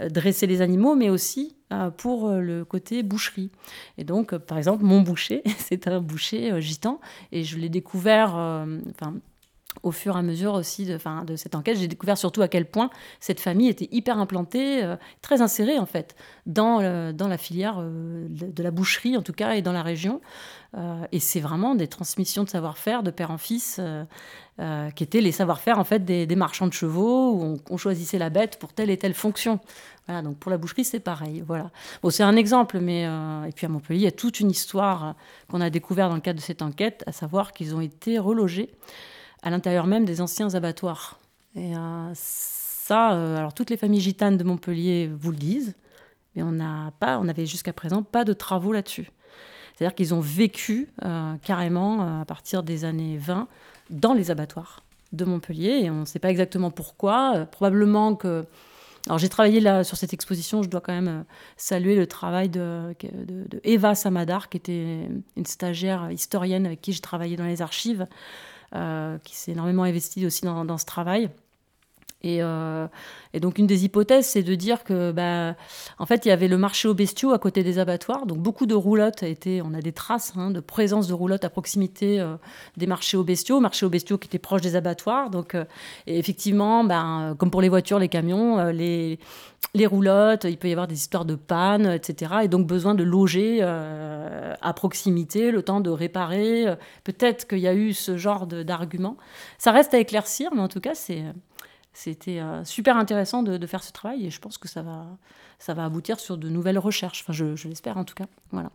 euh, 0.01 0.09
dresser 0.09 0.47
les 0.47 0.61
animaux, 0.61 0.95
mais 0.95 1.09
aussi 1.09 1.55
pour 1.97 2.29
le 2.29 2.63
côté 2.63 3.03
boucherie. 3.03 3.51
Et 3.97 4.05
donc, 4.05 4.37
par 4.37 4.57
exemple, 4.57 4.85
mon 4.85 5.01
boucher, 5.01 5.43
c'est 5.57 5.89
un 5.89 5.99
boucher 5.99 6.61
gitan, 6.61 7.01
et 7.33 7.43
je 7.43 7.57
l'ai 7.57 7.67
découvert, 7.67 8.65
au 9.83 9.91
fur 9.91 10.15
et 10.15 10.19
à 10.19 10.21
mesure 10.21 10.53
aussi 10.53 10.85
de, 10.85 10.97
cette 11.35 11.55
enquête, 11.55 11.77
j'ai 11.77 11.87
découvert 11.87 12.17
surtout 12.17 12.41
à 12.41 12.47
quel 12.47 12.65
point 12.65 12.89
cette 13.19 13.39
famille 13.39 13.69
était 13.69 13.87
hyper 13.91 14.17
implantée, 14.17 14.83
euh, 14.83 14.95
très 15.21 15.41
insérée 15.41 15.79
en 15.79 15.85
fait 15.85 16.15
dans, 16.45 16.79
la 16.79 17.37
filière 17.37 17.77
euh, 17.79 18.27
de, 18.29 18.63
la 18.63 18.71
boucherie 18.71 19.17
en 19.17 19.21
tout 19.21 19.33
cas 19.33 19.53
et 19.53 19.61
dans 19.61 19.71
la 19.71 19.83
région. 19.83 20.21
Euh, 20.77 21.05
et 21.11 21.19
c'est 21.19 21.39
vraiment 21.39 21.75
des 21.75 21.87
transmissions 21.87 22.43
de 22.43 22.49
savoir-faire 22.49 23.03
de 23.03 23.11
père 23.11 23.31
en 23.31 23.37
fils 23.37 23.79
qui 24.95 25.03
étaient 25.03 25.21
les 25.21 25.31
savoir-faire 25.31 25.77
en 25.77 25.83
fait 25.83 26.03
des, 26.03 26.35
marchands 26.35 26.67
de 26.67 26.73
chevaux 26.73 27.33
où 27.33 27.57
on, 27.69 27.77
choisissait 27.77 28.17
la 28.17 28.31
bête 28.31 28.57
pour 28.57 28.73
telle 28.73 28.89
et 28.89 28.97
telle 28.97 29.13
fonction. 29.13 29.59
Voilà, 30.07 30.23
donc 30.23 30.37
pour 30.37 30.49
la 30.49 30.57
boucherie 30.57 30.83
c'est 30.83 30.99
pareil. 30.99 31.43
Voilà. 31.45 31.69
Bon, 32.01 32.09
c'est 32.09 32.23
un 32.23 32.35
exemple, 32.35 32.79
mais 32.79 33.03
et 33.03 33.51
puis 33.55 33.67
à 33.67 33.69
Montpellier 33.69 33.99
il 33.99 34.03
y 34.03 34.07
a 34.07 34.11
toute 34.11 34.39
une 34.39 34.49
histoire 34.49 35.15
qu'on 35.47 35.61
a 35.61 35.69
découvert 35.69 36.09
dans 36.09 36.15
le 36.15 36.21
cadre 36.21 36.39
de 36.39 36.43
cette 36.43 36.63
enquête, 36.63 37.03
à 37.05 37.11
savoir 37.11 37.51
qu'ils 37.51 37.75
ont 37.75 37.81
été 37.81 38.17
relogés 38.17 38.71
à 39.43 39.49
l'intérieur 39.49 39.87
même 39.87 40.05
des 40.05 40.21
anciens 40.21 40.53
abattoirs. 40.55 41.19
Et 41.55 41.75
euh, 41.75 42.11
ça, 42.13 43.13
euh, 43.13 43.37
alors 43.37 43.53
toutes 43.53 43.69
les 43.69 43.77
familles 43.77 44.01
gitanes 44.01 44.37
de 44.37 44.43
Montpellier 44.43 45.09
vous 45.13 45.31
le 45.31 45.37
disent, 45.37 45.75
mais 46.35 46.43
on 46.43 46.51
n'a 46.51 46.91
pas, 46.99 47.19
on 47.19 47.27
avait 47.27 47.45
jusqu'à 47.45 47.73
présent 47.73 48.03
pas 48.03 48.23
de 48.23 48.33
travaux 48.33 48.71
là-dessus. 48.71 49.11
C'est-à-dire 49.75 49.95
qu'ils 49.95 50.13
ont 50.13 50.19
vécu 50.19 50.89
euh, 51.05 51.35
carrément 51.43 52.21
à 52.21 52.25
partir 52.25 52.63
des 52.63 52.83
années 52.83 53.17
20 53.17 53.47
dans 53.89 54.13
les 54.13 54.31
abattoirs 54.31 54.83
de 55.13 55.23
Montpellier 55.23 55.81
et 55.83 55.89
on 55.89 56.01
ne 56.01 56.05
sait 56.05 56.19
pas 56.19 56.29
exactement 56.29 56.71
pourquoi. 56.71 57.47
probablement 57.51 58.15
que 58.15 58.45
alors 59.05 59.19
j'ai 59.19 59.29
travaillé 59.29 59.61
là 59.61 59.85
sur 59.85 59.95
cette 59.95 60.11
exposition, 60.13 60.63
je 60.63 60.69
dois 60.69 60.81
quand 60.81 60.91
même 60.91 61.23
saluer 61.55 61.95
le 61.95 62.07
travail 62.07 62.49
de, 62.49 62.93
de, 63.01 63.61
Eva 63.63 63.95
Samadar, 63.95 64.49
qui 64.49 64.57
était 64.57 65.07
une 65.37 65.45
stagiaire 65.45 66.11
historienne 66.11 66.65
avec 66.65 66.81
qui 66.81 66.91
j'ai 66.91 66.99
travaillé 66.99 67.37
dans 67.37 67.45
les 67.45 67.61
archives, 67.61 68.05
qui 68.71 69.35
s'est 69.35 69.51
énormément 69.51 69.83
investi 69.83 70.25
aussi 70.25 70.43
dans, 70.43 70.65
dans 70.65 70.77
ce 70.77 70.85
travail. 70.85 71.29
Et, 72.23 72.41
euh, 72.41 72.87
et, 73.33 73.39
donc 73.39 73.59
une 73.59 73.67
des 73.67 73.85
hypothèses, 73.85 74.25
c'est 74.25 74.41
de 74.41 74.55
dire 74.55 74.83
que, 74.83 75.11
bah, 75.11 75.55
en 75.99 76.05
fait, 76.07 76.25
il 76.25 76.29
y 76.29 76.31
avait 76.31 76.47
le 76.47 76.57
marché 76.57 76.87
aux 76.87 76.95
bestiaux 76.95 77.31
à 77.31 77.37
côté 77.37 77.63
des 77.63 77.77
abattoirs. 77.77 78.25
Donc 78.25 78.39
beaucoup 78.39 78.65
de 78.65 78.73
roulottes 78.73 79.21
étaient, 79.21 79.61
on 79.63 79.73
a 79.75 79.81
des 79.81 79.91
traces 79.91 80.33
hein, 80.35 80.49
de 80.49 80.59
présence 80.59 81.07
de 81.07 81.13
roulottes 81.13 81.45
à 81.45 81.49
proximité 81.51 82.19
euh, 82.19 82.35
des 82.75 82.87
marchés 82.87 83.17
aux 83.17 83.23
bestiaux, 83.23 83.59
marchés 83.59 83.85
aux 83.85 83.89
bestiaux 83.89 84.17
qui 84.17 84.27
étaient 84.27 84.39
proches 84.39 84.61
des 84.61 84.75
abattoirs. 84.75 85.29
Donc 85.29 85.55
et 86.07 86.17
effectivement, 86.17 86.83
ben, 86.83 87.35
comme 87.37 87.51
pour 87.51 87.61
les 87.61 87.69
voitures, 87.69 87.99
les 87.99 88.09
camions, 88.09 88.65
les, 88.69 89.19
les 89.75 89.85
roulottes, 89.85 90.45
il 90.45 90.57
peut 90.57 90.69
y 90.69 90.71
avoir 90.71 90.87
des 90.87 90.95
histoires 90.95 91.25
de 91.25 91.35
panne, 91.35 91.85
etc. 91.85 92.31
Et 92.43 92.47
donc 92.47 92.65
besoin 92.65 92.95
de 92.95 93.03
loger 93.03 93.59
euh, 93.61 94.55
à 94.59 94.73
proximité, 94.73 95.51
le 95.51 95.61
temps 95.61 95.81
de 95.81 95.91
réparer. 95.91 96.65
Peut-être 97.03 97.47
qu'il 97.47 97.59
y 97.59 97.67
a 97.67 97.75
eu 97.75 97.93
ce 97.93 98.17
genre 98.17 98.47
d'argument. 98.47 99.17
Ça 99.59 99.71
reste 99.71 99.93
à 99.93 99.99
éclaircir, 99.99 100.49
mais 100.53 100.61
en 100.61 100.67
tout 100.67 100.81
cas, 100.81 100.95
c'était 101.97 102.39
euh, 102.39 102.63
super 102.63 102.95
intéressant 102.95 103.41
de, 103.41 103.65
faire 103.65 103.81
ce 103.81 103.91
travail 103.91 104.27
et 104.27 104.29
je 104.29 104.39
pense 104.39 104.59
que 104.59 104.67
ça 104.67 104.83
va, 104.83 105.07
ça 105.57 105.73
va 105.73 105.83
aboutir 105.83 106.19
sur 106.19 106.37
de 106.37 106.47
nouvelles 106.47 106.77
recherches. 106.77 107.23
Enfin, 107.23 107.33
je, 107.33 107.55
je 107.55 107.67
l'espère 107.67 107.97
en 107.97 108.03
tout 108.03 108.13
cas. 108.13 108.27
Voilà. 108.51 108.69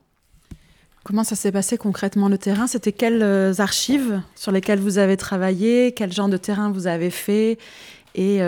Comment 1.04 1.22
ça 1.22 1.36
s'est 1.36 1.52
passé 1.52 1.78
concrètement 1.78 2.28
le 2.28 2.36
terrain? 2.36 2.66
C'était 2.66 2.90
quelles 2.90 3.22
euh, 3.22 3.54
archives 3.58 4.20
sur 4.34 4.50
lesquelles 4.50 4.80
vous 4.80 4.98
avez 4.98 5.16
travaillé? 5.16 5.92
Quel 5.92 6.12
genre 6.12 6.28
de 6.28 6.36
terrain 6.36 6.72
vous 6.72 6.88
avez 6.88 7.10
fait? 7.10 7.58
Et 8.16 8.38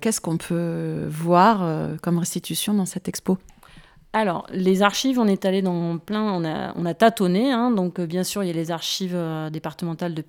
qu'est-ce 0.00 0.20
qu'on 0.20 0.38
peut 0.38 1.06
voir 1.10 1.98
comme 2.00 2.16
restitution 2.16 2.72
dans 2.72 2.86
cette 2.86 3.06
expo? 3.06 3.36
Alors, 4.14 4.46
les 4.50 4.80
archives, 4.80 5.18
on 5.18 5.26
est 5.26 5.44
allé 5.44 5.60
dans 5.60 5.98
plein, 5.98 6.22
on 6.22 6.42
a, 6.42 6.72
on 6.74 6.86
a 6.86 6.94
tâtonné. 6.94 7.52
Hein. 7.52 7.70
donc, 7.70 8.00
bien 8.00 8.24
sûr, 8.24 8.42
il 8.42 8.46
y 8.46 8.50
a 8.50 8.54
les 8.54 8.70
archives 8.70 9.18
départementales 9.52 10.14
de 10.14 10.22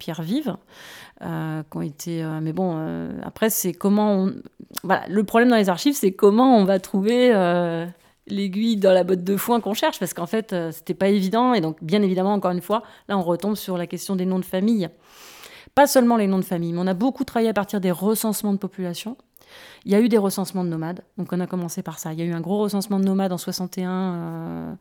Pierre-Vive, 1.25 1.63
qui 1.71 1.77
ont 1.77 1.81
été. 1.81 2.39
mais 2.41 2.53
bon, 2.53 2.77
après, 3.23 3.49
c'est 3.49 3.73
comment. 3.73 4.29
Voilà, 4.83 5.05
le 5.07 5.23
problème 5.23 5.49
dans 5.49 5.55
les 5.55 5.69
archives, 5.69 5.95
c'est 5.95 6.11
comment 6.11 6.57
on 6.57 6.65
va 6.65 6.79
trouver 6.79 7.33
l'aiguille 8.27 8.77
dans 8.77 8.91
la 8.91 9.03
botte 9.03 9.23
de 9.23 9.37
foin 9.37 9.61
qu'on 9.61 9.73
cherche, 9.73 9.99
parce 9.99 10.13
qu'en 10.13 10.25
fait, 10.25 10.53
euh, 10.53 10.71
c'était 10.71 10.93
pas 10.93 11.09
évident. 11.09 11.53
Et 11.53 11.61
donc, 11.61 11.83
bien 11.83 12.01
évidemment, 12.01 12.33
encore 12.33 12.51
une 12.51 12.61
fois, 12.61 12.83
là, 13.07 13.17
on 13.17 13.21
retombe 13.21 13.55
sur 13.55 13.77
la 13.77 13.87
question 13.87 14.15
des 14.15 14.25
noms 14.25 14.39
de 14.39 14.45
famille. 14.45 14.89
Pas 15.73 15.87
seulement 15.87 16.17
les 16.17 16.27
noms 16.27 16.39
de 16.39 16.45
famille, 16.45 16.73
mais 16.73 16.79
on 16.79 16.87
a 16.87 16.93
beaucoup 16.93 17.23
travaillé 17.23 17.49
à 17.49 17.53
partir 17.53 17.81
des 17.81 17.91
recensements 17.91 18.53
de 18.53 18.57
population. 18.57 19.17
Il 19.85 19.91
y 19.91 19.95
a 19.95 20.01
eu 20.01 20.09
des 20.09 20.17
recensements 20.17 20.63
de 20.63 20.69
nomades, 20.69 21.01
donc 21.17 21.31
on 21.31 21.39
a 21.39 21.45
commencé 21.45 21.83
par 21.83 21.99
ça. 21.99 22.13
Il 22.13 22.19
y 22.19 22.23
a 22.23 22.25
eu 22.25 22.33
un 22.33 22.41
gros 22.41 22.57
recensement 22.57 22.99
de 22.99 23.05
nomades 23.05 23.31
en 23.31 23.37
61 23.37 23.89
euh, 23.91 24.73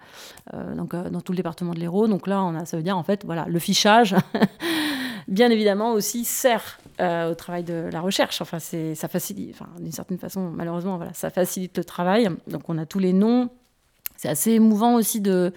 euh, 0.54 0.74
donc, 0.74 0.96
dans 0.96 1.20
tout 1.20 1.32
le 1.32 1.36
département 1.36 1.74
de 1.74 1.80
l'Hérault. 1.80 2.08
Donc 2.08 2.26
là, 2.26 2.42
on 2.42 2.54
a, 2.54 2.64
ça 2.64 2.76
veut 2.76 2.82
dire 2.82 2.96
en 2.96 3.02
fait, 3.02 3.24
voilà, 3.24 3.44
le 3.46 3.58
fichage 3.58 4.16
bien 5.28 5.50
évidemment 5.50 5.92
aussi 5.92 6.24
sert 6.24 6.78
euh, 7.00 7.30
au 7.30 7.34
travail 7.34 7.64
de 7.64 7.88
la 7.90 8.00
recherche. 8.00 8.40
Enfin, 8.40 8.58
c'est, 8.58 8.94
ça 8.94 9.08
facilite, 9.08 9.54
enfin, 9.54 9.68
d'une 9.80 9.92
certaine 9.92 10.18
façon, 10.18 10.50
malheureusement, 10.50 10.96
voilà, 10.96 11.12
ça 11.12 11.30
facilite 11.30 11.76
le 11.76 11.84
travail. 11.84 12.28
Donc, 12.46 12.68
on 12.68 12.78
a 12.78 12.86
tous 12.86 12.98
les 12.98 13.12
noms. 13.12 13.48
C'est 14.16 14.28
assez 14.28 14.52
émouvant 14.52 14.94
aussi 14.94 15.20
de, 15.20 15.52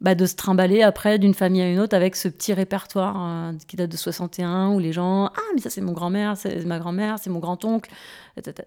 bah, 0.00 0.14
de 0.14 0.24
se 0.24 0.34
trimballer 0.34 0.82
après 0.82 1.18
d'une 1.18 1.34
famille 1.34 1.62
à 1.62 1.70
une 1.70 1.78
autre 1.78 1.94
avec 1.94 2.16
ce 2.16 2.28
petit 2.28 2.54
répertoire 2.54 3.16
euh, 3.18 3.52
qui 3.68 3.76
date 3.76 3.90
de 3.90 3.96
61 3.96 4.70
où 4.70 4.78
les 4.78 4.92
gens 4.92 5.26
ah 5.26 5.40
mais 5.54 5.60
ça 5.60 5.70
c'est 5.70 5.80
mon 5.80 5.92
grand-mère 5.92 6.36
c'est 6.36 6.64
ma 6.66 6.78
grand-mère 6.78 7.18
c'est 7.18 7.30
mon 7.30 7.38
grand-oncle 7.38 7.90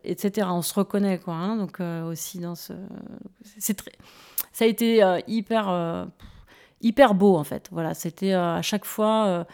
etc 0.04 0.48
on 0.50 0.64
se 0.64 0.74
reconnaît 0.74 1.20
quoi 1.20 1.36
hein. 1.36 1.56
donc 1.56 1.82
euh, 1.82 2.10
aussi 2.10 2.40
dans 2.40 2.56
ce 2.56 2.74
c'est 3.60 3.76
très 3.76 3.92
ça 4.54 4.66
a 4.66 4.68
été 4.68 5.04
hyper 5.28 6.08
hyper 6.82 7.14
beau 7.14 7.36
en 7.36 7.44
fait 7.44 7.68
voilà 7.72 7.94
c'était 7.94 8.34
à 8.34 8.64
chaque 8.64 8.86
fois 8.86 9.46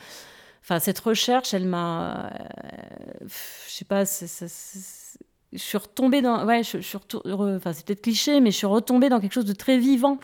Enfin, 0.65 0.79
cette 0.79 0.97
recherche, 0.97 1.53
elle 1.53 1.67
m'a. 1.67 2.25
Euh, 2.25 3.27
je 3.27 3.71
sais 3.71 3.85
pas, 3.85 4.03
je 4.03 5.57
suis 5.59 5.77
retombée 5.77 6.23
dans. 6.23 6.43
Ouais, 6.43 6.63
je, 6.63 6.79
suis 6.79 6.97
Enfin, 7.23 7.71
c'est 7.71 7.85
peut-être 7.85 8.01
cliché, 8.01 8.41
mais 8.41 8.49
je 8.49 8.57
suis 8.57 8.65
retombée 8.65 9.09
dans 9.09 9.19
quelque 9.19 9.33
chose 9.33 9.45
de 9.45 9.53
très 9.53 9.77
vivant 9.77 10.17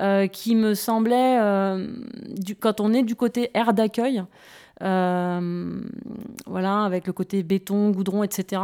euh, 0.00 0.26
qui 0.26 0.56
me 0.56 0.74
semblait, 0.74 1.38
euh, 1.40 1.86
du, 2.30 2.56
quand 2.56 2.80
on 2.80 2.92
est 2.92 3.04
du 3.04 3.14
côté 3.14 3.52
air 3.54 3.74
d'accueil, 3.74 4.24
voilà, 4.80 6.82
avec 6.82 7.06
le 7.06 7.12
côté 7.12 7.44
béton, 7.44 7.92
goudron, 7.92 8.24
etc., 8.24 8.60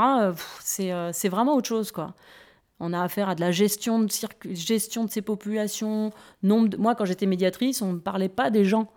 c'est 0.60 1.28
vraiment 1.28 1.54
autre 1.54 1.68
chose, 1.68 1.92
quoi. 1.92 2.14
On 2.80 2.92
a 2.92 3.00
affaire 3.00 3.28
à 3.28 3.36
de 3.36 3.40
la 3.40 3.52
gestion 3.52 4.00
de, 4.00 4.08
gestion 4.50 5.04
de 5.04 5.10
ces 5.10 5.22
populations. 5.22 6.10
Nombre 6.42 6.76
Moi, 6.78 6.96
quand 6.96 7.04
j'étais 7.04 7.26
médiatrice, 7.26 7.80
on 7.80 7.92
ne 7.92 8.00
parlait 8.00 8.28
pas 8.28 8.50
des 8.50 8.64
gens. 8.64 8.90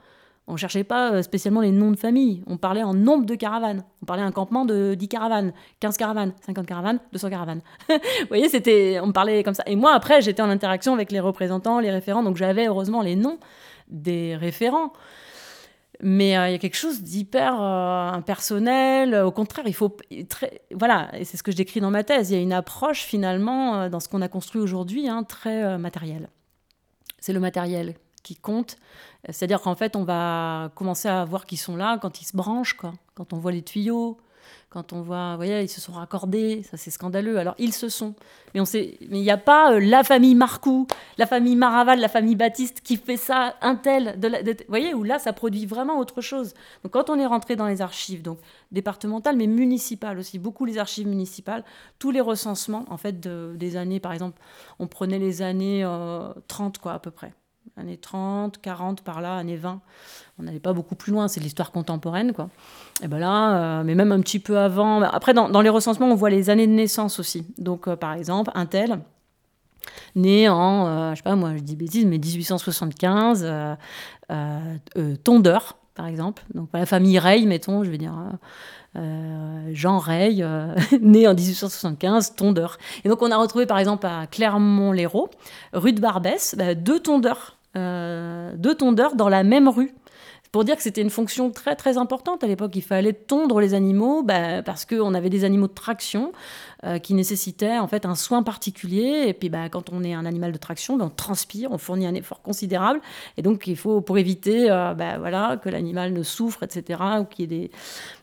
On 0.48 0.58
cherchait 0.58 0.84
pas 0.84 1.12
euh, 1.12 1.22
spécialement 1.24 1.62
les 1.62 1.72
noms 1.72 1.90
de 1.90 1.98
famille. 1.98 2.44
On 2.46 2.58
parlait 2.58 2.84
en 2.84 2.94
nombre 2.94 3.26
de 3.26 3.34
caravanes. 3.34 3.84
On 4.04 4.06
parlait 4.06 4.22
un 4.22 4.32
campement 4.32 4.64
de 4.64 4.94
10 4.94 5.08
caravanes, 5.08 5.54
15 5.80 5.98
caravanes, 5.98 6.34
50 6.46 6.68
caravanes, 6.68 7.00
200 7.14 7.30
caravanes. 7.32 7.62
Vous 7.90 7.96
voyez, 8.28 8.48
c'était, 8.50 9.00
on 9.02 9.12
parlait 9.12 9.44
comme 9.44 9.56
ça. 9.56 9.64
Et 9.66 9.76
moi, 9.76 9.94
après, 9.94 10.22
j'étais 10.22 10.44
en 10.44 10.50
interaction 10.50 10.94
avec 10.94 11.12
les 11.12 11.20
représentants, 11.20 11.80
les 11.80 11.90
référents. 11.90 12.22
Donc 12.22 12.38
j'avais 12.38 12.68
heureusement 12.68 13.02
les 13.02 13.16
noms 13.16 13.40
des 13.88 14.36
référents. 14.36 14.94
Mais 16.02 16.38
euh, 16.38 16.50
il 16.50 16.52
y 16.52 16.56
a 16.56 16.60
quelque 16.60 16.78
chose 16.78 17.02
d'hyper 17.02 17.60
euh, 17.60 18.12
impersonnel. 18.12 19.16
Au 19.16 19.32
contraire, 19.32 19.66
il 19.68 19.74
faut. 19.74 19.98
Très, 20.30 20.62
voilà, 20.76 21.10
et 21.14 21.24
c'est 21.24 21.38
ce 21.38 21.44
que 21.44 21.52
je 21.52 21.58
décris 21.58 21.80
dans 21.80 21.90
ma 21.90 22.04
thèse. 22.04 22.30
Il 22.30 22.36
y 22.36 22.40
a 22.40 22.42
une 22.42 22.54
approche 22.54 23.02
finalement 23.02 23.90
dans 23.90 24.00
ce 24.00 24.10
qu'on 24.10 24.22
a 24.22 24.28
construit 24.28 24.62
aujourd'hui, 24.62 25.08
hein, 25.08 25.24
très 25.24 25.80
matérielle. 25.80 26.30
C'est 27.18 27.34
le 27.34 27.40
matériel 27.40 27.96
qui 28.26 28.36
compte. 28.36 28.78
C'est-à-dire 29.30 29.62
qu'en 29.62 29.76
fait, 29.76 29.96
on 29.96 30.04
va 30.04 30.72
commencer 30.76 31.08
à 31.08 31.24
voir 31.26 31.46
qu'ils 31.46 31.60
sont 31.60 31.76
là 31.78 31.98
quand 32.02 32.22
ils 32.22 32.26
se 32.26 32.36
branchent, 32.36 32.74
quoi. 32.74 32.94
quand 33.14 33.34
on 33.34 33.38
voit 33.38 33.52
les 33.52 33.62
tuyaux, 33.62 34.18
quand 34.70 34.92
on 34.92 35.02
voit, 35.02 35.32
vous 35.32 35.38
voyez, 35.38 35.62
ils 35.62 35.70
se 35.70 35.80
sont 35.80 35.94
raccordés, 35.94 36.64
ça 36.64 36.76
c'est 36.76 36.92
scandaleux. 36.92 37.38
Alors 37.38 37.56
ils 37.58 37.74
se 37.74 37.88
sont, 37.88 38.14
mais 38.54 38.60
on 38.60 38.66
sait, 38.66 38.98
il 39.00 39.22
n'y 39.22 39.32
a 39.32 39.38
pas 39.38 39.72
euh, 39.72 39.80
la 39.80 40.04
famille 40.04 40.36
Marcoux, 40.36 40.86
la 41.18 41.26
famille 41.26 41.56
Maraval, 41.56 42.02
la 42.02 42.10
famille 42.10 42.36
Baptiste 42.36 42.82
qui 42.82 42.98
fait 42.98 43.16
ça, 43.16 43.56
un 43.62 43.76
tel, 43.76 44.20
de, 44.20 44.28
vous 44.28 44.66
voyez, 44.68 44.94
où 44.94 45.04
là 45.04 45.18
ça 45.18 45.32
produit 45.32 45.66
vraiment 45.66 45.98
autre 45.98 46.20
chose. 46.20 46.54
Donc 46.84 46.92
quand 46.92 47.10
on 47.10 47.18
est 47.18 47.26
rentré 47.26 47.56
dans 47.56 47.68
les 47.68 47.82
archives, 47.82 48.22
donc 48.22 48.40
départementales, 48.74 49.38
mais 49.38 49.48
municipales 49.48 50.20
aussi, 50.20 50.40
beaucoup 50.40 50.66
les 50.66 50.78
archives 50.78 51.08
municipales, 51.08 51.64
tous 51.98 52.12
les 52.12 52.22
recensements 52.22 52.84
en 52.90 52.98
fait 52.98 53.22
des 53.22 53.78
années, 53.78 54.02
par 54.02 54.12
exemple, 54.12 54.42
on 54.80 54.88
prenait 54.88 55.20
les 55.20 55.42
années 55.42 55.84
30 56.50 56.76
euh, 56.76 56.82
quoi 56.82 56.94
à 56.94 57.00
peu 57.00 57.12
près 57.12 57.34
années 57.78 57.98
30, 57.98 58.60
40 58.62 59.02
par 59.02 59.22
là, 59.22 59.36
années 59.36 59.58
20. 59.58 59.82
On 60.40 60.44
n'allait 60.44 60.60
pas 60.60 60.74
beaucoup 60.74 60.96
plus 60.96 61.12
loin, 61.12 61.28
c'est 61.28 61.40
l'histoire 61.40 61.72
contemporaine, 61.72 62.34
quoi. 62.34 62.50
Et 63.04 63.08
ben 63.08 63.20
là, 63.20 63.80
euh, 63.80 63.84
mais 63.84 63.96
même 63.96 64.12
un 64.12 64.22
petit 64.22 64.40
peu 64.40 64.58
avant. 64.58 65.02
Après, 65.02 65.34
dans, 65.34 65.62
les 65.62 65.70
recensements, 65.70 66.08
on 66.08 66.16
voit 66.16 66.30
les 66.30 66.50
années 66.50 66.68
de 66.68 66.72
naissance 66.72 67.20
aussi. 67.20 67.46
Donc, 67.58 67.88
euh, 67.88 67.96
par 67.96 68.14
exemple, 68.14 68.52
un 68.56 68.66
tel, 68.66 69.00
né 70.16 70.48
en, 70.50 70.88
euh, 70.88 71.12
je 71.12 71.18
sais 71.18 71.24
pas 71.24 71.36
moi, 71.36 71.56
je 71.56 71.62
dis 71.62 71.76
bêtises, 71.76 72.06
mais 72.06 72.18
1875, 72.18 73.46
tondeur, 75.24 75.78
par 75.94 76.08
exemple. 76.08 76.44
Donc, 76.54 76.70
la 76.74 76.86
famille 76.86 77.20
Rey, 77.20 77.42
mettons, 77.42 77.84
je 77.84 77.92
vais 77.92 77.98
dire. 77.98 78.14
Jean 79.74 79.98
Rey, 79.98 80.36
né 81.02 81.28
en 81.28 81.34
1875, 81.34 82.36
tondeur. 82.36 82.78
Et 83.04 83.10
donc 83.10 83.22
on 83.22 83.30
a 83.30 83.36
retrouvé 83.36 83.66
par 83.66 83.78
exemple 83.78 84.08
à 84.08 84.26
Clermont-Lérault, 84.26 85.30
rue 85.74 85.92
de 85.92 86.00
Barbès, 86.00 86.56
bah, 86.58 86.76
deux 86.76 87.02
tondeurs 87.02 87.58
euh, 87.76 88.54
deux 88.58 88.76
tondeurs 88.76 89.16
dans 89.16 89.30
la 89.30 89.44
même 89.44 89.68
rue 89.68 89.94
pour 90.56 90.64
dire 90.64 90.78
que 90.78 90.84
c'était 90.84 91.02
une 91.02 91.10
fonction 91.10 91.52
très 91.52 91.76
très 91.76 91.98
importante 91.98 92.42
à 92.42 92.48
l'époque. 92.48 92.74
Il 92.78 92.82
fallait 92.82 93.12
tondre 93.12 93.60
les 93.60 93.74
animaux 93.74 94.24
bah, 94.24 94.64
parce 94.64 94.86
qu'on 94.86 95.14
avait 95.14 95.30
des 95.30 95.44
animaux 95.44 95.68
de 95.68 95.74
traction 95.74 96.32
euh, 96.86 96.98
qui 96.98 97.14
nécessitaient 97.14 97.78
en 97.78 97.90
fait 97.90 98.06
un 98.06 98.16
soin 98.16 98.42
particulier. 98.42 99.26
Et 99.28 99.34
puis 99.34 99.50
bah, 99.50 99.68
quand 99.68 99.90
on 99.92 100.02
est 100.02 100.14
un 100.14 100.26
animal 100.26 100.54
de 100.54 100.58
traction, 100.58 100.96
bah, 100.96 101.04
on 101.08 101.10
transpire, 101.10 101.74
on 101.74 101.78
fournit 101.78 102.08
un 102.08 102.14
effort 102.14 102.42
considérable. 102.42 103.02
Et 103.36 103.42
donc 103.42 103.68
il 103.68 103.76
faut, 103.76 104.00
pour 104.00 104.18
éviter 104.18 104.72
euh, 104.72 104.94
bah, 104.94 105.58
que 105.58 105.68
l'animal 105.68 106.14
ne 106.14 106.24
souffre, 106.24 106.64
etc., 106.64 107.02
ou 107.20 107.26
qu'il 107.26 107.52
y 107.52 107.66
ait 107.66 107.70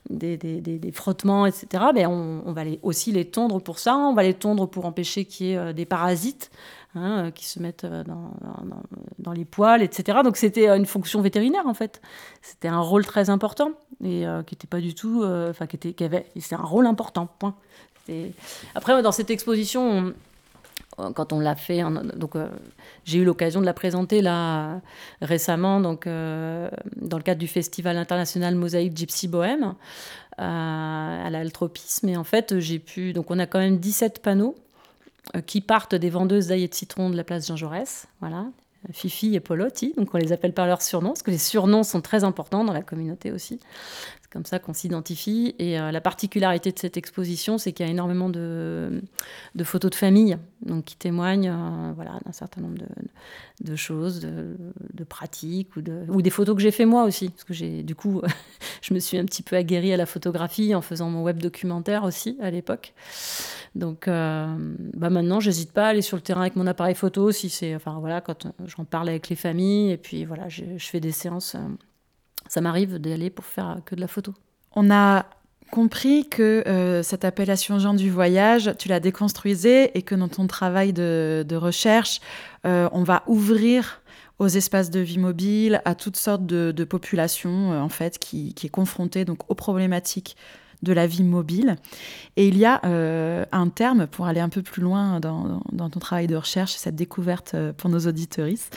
des, 0.09 0.39
des, 0.39 0.61
des, 0.79 0.93
frottements, 0.93 1.45
etc., 1.45 1.67
ben 1.95 2.07
on, 2.07 2.45
on, 2.47 2.53
va 2.53 2.63
aussi 2.81 3.13
les 3.13 3.27
tondre 3.27 3.61
pour 3.61 3.79
ça. 3.79 3.95
On 3.95 4.15
va 4.15 4.23
les 4.23 4.33
tondre 4.33 4.67
pour 4.67 4.87
empêcher 4.87 5.27
qu'il 5.27 5.49
y 5.49 5.53
ait 5.53 5.75
des 5.75 5.85
parasites. 5.85 6.51
Hein, 6.95 7.25
euh, 7.25 7.31
qui 7.31 7.47
se 7.47 7.59
mettent 7.59 7.85
euh, 7.85 8.05
dans, 8.05 8.35
dans, 9.19 9.33
les 9.33 9.47
poils, 9.47 9.81
etc. 9.81 10.19
Donc 10.23 10.37
c'était 10.37 10.69
euh, 10.69 10.77
une 10.77 10.85
fonction 10.85 11.23
vétérinaire 11.23 11.67
en 11.67 11.73
fait. 11.73 12.03
C'était 12.43 12.69
un 12.69 12.81
rôle 12.81 13.07
très 13.07 13.31
important 13.31 13.71
et 14.05 14.25
qui 14.47 14.55
n'était 14.55 14.67
pas 14.67 14.81
du 14.81 14.95
tout, 14.95 15.25
enfin 15.25 15.67
qui 15.67 15.77
était, 15.77 15.95
qui 15.95 16.05
avait, 16.05 16.27
c'est 16.39 16.55
un 16.55 16.63
rôle 16.63 16.87
important. 16.87 17.29
Point. 17.39 17.55
Après 18.75 19.01
dans 19.01 19.13
cette 19.13 19.31
exposition, 19.31 20.13
quand 20.97 21.33
on 21.33 21.41
l'a 21.41 21.55
fait, 21.55 21.83
donc 22.17 22.33
j'ai 23.05 23.19
eu 23.21 23.25
l'occasion 23.25 23.61
de 23.61 23.67
la 23.67 23.73
présenter 23.73 24.21
là 24.21 24.81
récemment, 25.23 25.81
donc 25.81 26.07
dans 26.07 27.17
le 27.17 27.23
cadre 27.23 27.39
du 27.39 27.49
festival 27.49 27.97
international 27.97 28.57
Mosaïque 28.57 28.97
Gypsy 28.97 29.29
Bohème 29.29 29.77
à 30.37 31.29
l'altropisme. 31.31 32.09
Et 32.09 32.17
en 32.17 32.25
fait, 32.25 32.59
j'ai 32.59 32.81
pu, 32.81 33.13
donc 33.13 33.31
on 33.31 33.39
a 33.39 33.47
quand 33.47 33.61
même 33.61 33.79
17 33.79 34.21
panneaux 34.21 34.57
euh, 34.57 34.72
qui 35.47 35.61
partent 35.61 35.95
des 35.95 36.11
vendeuses 36.11 36.49
d'ail 36.49 36.65
et 36.65 36.69
de 36.69 36.75
citron 36.75 37.11
de 37.11 37.17
la 37.17 37.25
place 37.25 37.47
Jean 37.47 37.57
Jaurès. 37.57 38.07
Voilà. 38.21 38.47
Fifi 38.91 39.37
et 39.37 39.41
Polotti, 39.41 39.95
donc 39.97 40.13
on 40.13 40.19
les 40.19 40.33
appelle 40.33 40.53
par 40.53 40.67
leurs 40.67 40.83
surnoms, 40.83 41.11
parce 41.11 41.23
que 41.23 41.31
les 41.31 41.39
surnoms 41.39 41.85
sont 41.85 42.01
très 42.01 42.25
importants 42.25 42.65
dans 42.65 42.73
la 42.73 42.83
communauté 42.83 43.31
aussi 43.31 43.61
comme 44.33 44.47
ça 44.47 44.59
qu'on 44.59 44.73
s'identifie. 44.73 45.55
Et 45.59 45.79
euh, 45.79 45.93
la 45.93 46.01
particularité 46.01 46.73
de 46.73 46.79
cette 46.79 46.97
exposition, 46.97 47.59
c'est 47.59 47.73
qu'il 47.73 47.85
y 47.85 47.89
a 47.89 47.93
énormément 47.93 48.31
de, 48.31 49.03
photos 49.63 49.91
de 49.91 49.97
famille 49.97 50.39
donc, 50.65 50.85
qui 50.87 50.97
témoignent 50.97 51.51
euh, 51.51 51.93
voilà, 51.95 52.19
d'un 52.25 52.33
certain 52.33 52.63
nombre 52.63 52.79
de, 53.61 53.77
choses, 53.77 54.21
de, 54.21 55.05
pratiques, 55.05 55.77
ou, 55.77 56.23
des 56.23 56.31
photos 56.31 56.57
que 56.57 56.63
j'ai 56.63 56.71
fait 56.71 56.87
moi 56.87 57.05
aussi. 57.05 57.29
Parce 57.29 57.45
que 57.45 57.53
j'ai, 57.53 57.83
du 57.83 57.95
coup, 57.95 58.23
je 58.83 58.95
me 58.95 58.99
suis 58.99 59.19
un 59.19 59.25
petit 59.25 59.43
peu 59.43 59.57
aguerrie 59.57 59.93
à 59.93 59.97
la 59.97 60.07
photographie 60.07 60.75
en 60.75 60.81
faisant 60.81 61.11
mon 61.11 61.23
web 61.23 61.39
documentaire 61.39 62.05
aussi 62.05 62.39
à 62.41 62.51
l'époque. 62.51 62.95
Donc 63.75 64.07
euh, 64.07 64.55
bah 64.95 65.09
maintenant, 65.11 65.41
j'hésite 65.41 65.73
pas 65.73 65.87
à 65.87 65.89
aller 65.89 66.03
sur 66.03 66.17
le 66.17 66.23
terrain 66.23 66.43
avec 66.43 66.57
mon 66.57 66.67
appareil 66.67 66.95
photo 66.95 67.33
si 67.33 67.49
c'est, 67.49 67.75
enfin 67.75 67.99
voilà, 68.01 68.21
quand 68.21 68.49
j'en 68.67 68.85
parle 68.85 69.09
avec 69.09 69.31
les 69.31 69.37
familles, 69.37 69.93
et 69.93 69.97
puis 69.97 70.27
voilà, 70.27 70.49
je 70.51 70.65
fais 70.79 71.01
des 71.01 71.13
séances 71.13 71.57
ça 72.49 72.61
m'arrive 72.61 72.99
d'aller 72.99 73.31
pour 73.31 73.45
faire 73.45 73.81
que 73.85 73.95
de 73.95 74.01
la 74.01 74.09
photo. 74.09 74.35
On 74.75 74.91
a 74.91 75.27
compris 75.73 76.29
que 76.29 76.63
euh, 76.67 77.03
cette 77.03 77.25
appellation 77.25 77.79
Jean 77.79 77.95
du 77.95 78.11
voyage, 78.11 78.73
tu 78.79 78.89
la 78.89 79.01
déconstruisais 79.01 79.91
et 79.95 80.03
que 80.03 80.15
dans 80.15 80.29
ton 80.29 80.47
travail 80.47 80.93
de, 80.93 81.57
recherche, 81.57 82.21
euh, 82.67 82.89
on 82.93 83.03
va 83.03 83.23
ouvrir 83.27 84.03
aux 84.39 84.49
espaces 84.49 84.91
de 84.91 85.01
vie 85.01 85.19
mobile, 85.19 85.81
à 85.85 85.95
toutes 85.95 86.17
sortes 86.17 86.45
de, 86.45 86.85
populations 86.85 87.73
euh, 87.73 87.81
en 87.81 87.89
fait 87.89 88.19
qui, 88.19 88.53
qui, 88.55 88.67
est 88.67 88.71
confrontée 88.71 89.25
donc 89.25 89.51
aux 89.51 89.55
problématiques 89.55 90.37
de 90.83 90.93
la 90.93 91.07
vie 91.07 91.23
mobile. 91.23 91.77
Et 92.37 92.49
il 92.49 92.59
y 92.59 92.65
a 92.65 92.81
euh, 92.85 93.45
un 93.53 93.69
terme, 93.69 94.07
pour 94.07 94.27
aller 94.27 94.41
un 94.41 94.49
peu 94.49 94.63
plus 94.63 94.83
loin 94.83 95.21
dans, 95.21 95.61
ton 95.89 96.01
travail 96.01 96.27
de 96.27 96.37
recherche, 96.37 96.73
cette 96.73 96.97
découverte 96.97 97.53
euh, 97.55 97.73
pour 97.73 97.91
nos 97.91 98.01
auditoristes, 98.01 98.77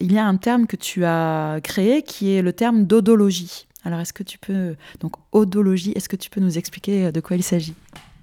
il 0.00 0.12
y 0.12 0.18
a 0.18 0.26
un 0.26 0.36
terme 0.36 0.66
que 0.66 0.76
tu 0.76 1.04
as 1.04 1.58
créé 1.62 2.02
qui 2.02 2.32
est 2.32 2.42
le 2.42 2.52
terme 2.52 2.84
d'odologie. 2.84 3.66
Alors 3.84 4.00
est-ce 4.00 4.12
que 4.12 4.24
tu 4.24 4.38
peux, 4.38 4.74
donc 5.00 5.12
odologie, 5.32 5.92
est-ce 5.94 6.08
que 6.08 6.16
tu 6.16 6.28
peux 6.28 6.40
nous 6.40 6.58
expliquer 6.58 7.12
de 7.12 7.20
quoi 7.20 7.36
il 7.36 7.42
s'agit? 7.42 7.74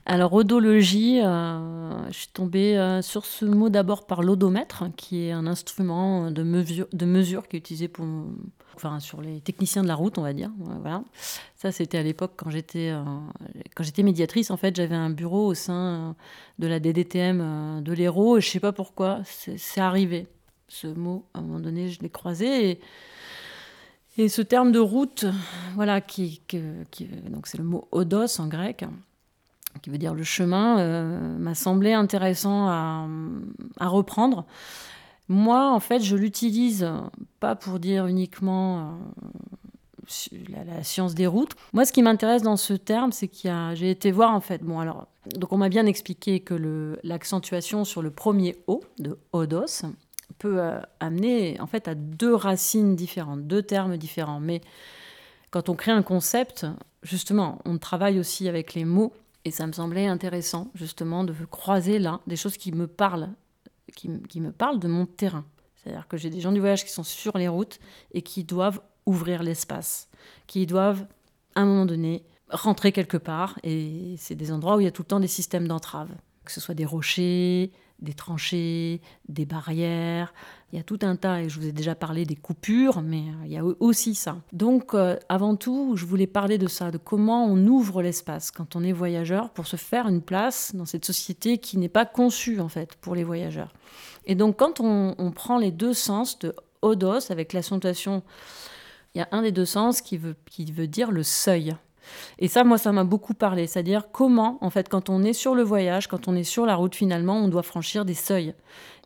Alors, 0.06 0.34
odologie, 0.34 1.22
euh, 1.22 2.12
je 2.12 2.18
suis 2.18 2.28
tombée 2.28 2.78
euh, 2.78 3.02
sur 3.02 3.26
ce 3.26 3.46
mot 3.46 3.70
d'abord 3.70 4.06
par 4.06 4.22
l'odomètre, 4.22 4.86
qui 4.98 5.28
est 5.28 5.32
un 5.32 5.48
instrument 5.48 6.30
de 6.30 6.44
mesure, 6.44 6.88
de 6.92 7.06
mesure 7.06 7.48
qui 7.48 7.56
est 7.56 7.60
utilisé 7.60 7.88
pour, 7.88 8.06
enfin, 8.76 9.00
sur 9.00 9.22
les 9.22 9.40
techniciens 9.40 9.82
de 9.82 9.88
la 9.88 9.96
route, 9.96 10.18
on 10.18 10.22
va 10.22 10.34
dire. 10.34 10.52
Voilà. 10.82 11.04
Ça, 11.56 11.72
c'était 11.72 11.98
à 11.98 12.04
l'époque 12.04 12.34
quand 12.36 12.50
j'étais 12.50 12.90
euh, 12.90 13.02
quand 13.76 13.84
j'étais 13.86 14.04
médiatrice. 14.04 14.52
En 14.52 14.58
fait, 14.58 14.76
j'avais 14.76 14.96
un 14.96 15.10
bureau 15.10 15.48
au 15.48 15.54
sein 15.54 16.18
de 16.60 16.68
la 16.68 16.82
DDTM 16.82 17.82
de 17.82 17.94
l'Hérault, 17.94 18.38
et 18.38 18.42
je 18.42 18.50
sais 18.50 18.60
pas 18.60 18.74
pourquoi, 18.74 19.22
c'est 19.26 19.82
arrivé. 19.82 20.28
Ce 20.68 20.88
mot, 20.88 21.24
à 21.34 21.40
un 21.40 21.44
moment 21.44 21.60
donné, 21.62 21.88
je 21.90 22.02
l'ai 22.02 22.10
croisé. 22.10 22.72
Et, 22.72 22.80
et, 24.18 24.28
ce 24.28 24.42
terme 24.42 24.74
de 24.74 24.80
route, 24.80 25.26
voilà, 25.76 26.02
qui, 26.02 26.42
qui 26.48 26.60
c'est 27.46 27.58
le 27.58 27.64
mot 27.64 27.88
odos 27.92 28.40
en 28.40 28.48
grec 28.48 28.84
qui 29.82 29.90
veut 29.90 29.98
dire 29.98 30.14
le 30.14 30.24
chemin, 30.24 30.80
euh, 30.80 31.38
m'a 31.38 31.56
semblé 31.56 31.94
intéressant 31.94 32.68
à, 32.68 33.08
reprendre. 33.82 34.46
Moi, 35.30 35.72
en 35.72 35.80
fait, 35.80 36.02
je 36.02 36.16
l'utilise 36.16 36.90
pas 37.40 37.56
pour 37.56 37.80
dire 37.80 38.08
uniquement 38.08 38.98
euh, 40.22 40.38
la, 40.50 40.84
science 40.84 41.16
des 41.16 41.28
routes. 41.28 41.54
Moi, 41.74 41.86
ce 41.86 41.94
qui 41.94 42.02
m'intéresse 42.02 42.42
dans 42.42 42.58
ce 42.58 42.74
terme, 42.74 43.12
c'est 43.12 43.28
qu'il 43.28 43.50
y 43.50 43.54
a, 43.54 43.74
j'ai 43.76 43.90
été 43.90 44.12
voir 44.12 44.34
en 44.34 44.42
fait. 44.42 44.64
Bon, 44.64 44.80
alors, 44.80 45.08
donc 45.36 45.52
on 45.54 45.58
m'a 45.58 45.70
bien 45.70 45.86
expliqué 45.86 46.40
que 46.40 46.98
l'accentuation 47.04 47.86
sur 47.86 48.02
le 48.02 48.12
premier 48.12 48.58
O 48.68 48.82
de 49.00 49.18
odos 49.32 49.86
peut 50.40 50.60
euh, 50.60 50.80
amener 51.00 51.60
en 51.62 51.68
fait 51.68 51.88
à 51.88 51.96
deux 51.96 52.36
racines 52.36 52.96
différentes, 52.96 53.48
deux 53.48 53.64
termes 53.64 53.98
différents. 53.98 54.40
Mais 54.40 54.62
quand 55.52 55.70
on 55.70 55.76
crée 55.76 55.92
un 55.92 56.04
concept, 56.04 56.66
justement, 57.04 57.60
on 57.66 57.78
travaille 57.78 58.20
aussi 58.20 58.50
avec 58.50 58.74
les 58.74 58.86
mots 58.86 59.14
et 59.46 59.52
ça 59.52 59.68
me 59.68 59.74
semblait 59.74 60.08
intéressant, 60.08 60.72
justement, 60.74 61.24
de 61.24 61.34
croiser 61.46 62.00
là 62.00 62.22
des 62.28 62.36
choses 62.36 62.58
qui 62.58 62.72
me 62.72 62.88
parlent, 62.88 63.30
qui, 63.96 64.10
me 64.10 64.52
parlent 64.52 64.80
de 64.80 64.88
mon 64.88 65.06
terrain. 65.06 65.46
C'est-à-dire 65.76 66.08
que 66.08 66.18
j'ai 66.18 66.30
des 66.30 66.40
gens 66.40 66.52
du 66.52 66.60
voyage 66.60 66.86
qui 66.86 66.92
sont 66.92 67.04
sur 67.04 67.38
les 67.38 67.48
routes 67.48 67.80
et 68.12 68.22
qui 68.22 68.44
doivent 68.44 68.82
ouvrir 69.06 69.44
l'espace, 69.44 70.10
qui 70.48 70.66
doivent, 70.66 71.06
à 71.56 71.62
un 71.62 71.66
moment 71.66 71.86
donné, 71.86 72.24
rentrer 72.50 72.94
quelque 72.94 73.18
part. 73.18 73.60
Et 73.64 74.16
c'est 74.18 74.36
des 74.36 74.52
endroits 74.52 74.78
où 74.78 74.80
il 74.80 74.86
y 74.86 74.88
a 74.88 74.92
tout 74.92 75.02
le 75.02 75.08
temps 75.08 75.20
des 75.20 75.28
systèmes 75.28 75.68
d'entrave, 75.68 76.10
que 76.46 76.52
ce 76.52 76.62
soit 76.62 76.76
des 76.76 76.86
rochers, 76.86 77.72
des 78.00 78.14
tranchées, 78.14 79.02
des 79.30 79.46
barrières. 79.46 80.34
Il 80.72 80.78
y 80.78 80.80
a 80.80 80.84
tout 80.84 81.00
un 81.04 81.16
tas, 81.16 81.42
et 81.42 81.50
je 81.50 81.60
vous 81.60 81.68
ai 81.68 81.72
déjà 81.72 81.96
parlé 81.96 82.26
des 82.26 82.36
coupures, 82.36 83.02
mais 83.02 83.22
euh, 83.22 83.46
il 83.46 83.52
y 83.52 83.58
a 83.58 83.64
aussi 83.64 84.16
ça. 84.16 84.38
Donc, 84.52 84.94
euh, 84.94 85.18
avant 85.30 85.56
tout, 85.56 85.96
je 85.96 86.06
voulais 86.06 86.28
parler 86.28 86.58
de 86.58 86.68
ça, 86.68 86.92
de 86.92 86.98
comment 86.98 87.46
on 87.46 87.66
ouvre 87.68 88.02
l'espace 88.02 88.52
quand 88.52 88.76
on 88.76 88.84
est 88.84 88.92
voyageur 88.92 89.52
pour 89.52 89.68
se 89.68 89.76
faire 89.76 90.08
une 90.08 90.22
place 90.22 90.76
dans 90.76 90.86
cette 90.86 91.06
société 91.06 91.60
qui 91.60 91.78
n'est 91.78 91.90
pas 91.90 92.06
conçue, 92.06 92.60
en 92.60 92.70
fait, 92.70 92.96
pour 92.96 93.16
les 93.16 93.24
voyageurs. 93.24 93.74
Et 94.26 94.36
donc, 94.36 94.58
quand 94.58 94.80
on, 94.80 95.32
prend 95.32 95.58
les 95.58 95.72
deux 95.72 95.94
sens 95.94 96.40
de 96.40 96.56
odos 96.82 97.32
avec 97.32 97.54
l'accentuation, 97.54 98.24
il 99.14 99.20
y 99.20 99.22
a 99.22 99.28
un 99.32 99.42
des 99.42 99.52
deux 99.52 99.66
sens 99.66 100.02
qui 100.02 100.18
veut, 100.18 100.36
qui 100.46 100.66
veut 100.72 100.88
dire 100.88 101.12
le 101.12 101.24
seuil. 101.24 101.76
Et 102.40 102.48
ça, 102.48 102.64
moi, 102.64 102.78
ça 102.78 102.92
m'a 102.92 103.04
beaucoup 103.04 103.34
parlé. 103.34 103.68
C'est-à-dire 103.68 104.12
comment, 104.12 104.58
en 104.62 104.70
fait, 104.70 104.90
quand 104.90 105.10
on 105.10 105.24
est 105.24 105.34
sur 105.34 105.56
le 105.56 105.64
voyage, 105.64 106.08
quand 106.08 106.28
on 106.28 106.36
est 106.36 106.44
sur 106.44 106.66
la 106.66 106.76
route, 106.76 106.96
finalement, 106.96 107.38
on 107.38 107.48
doit 107.48 107.64
franchir 107.64 108.06
des 108.06 108.14
seuils 108.14 108.54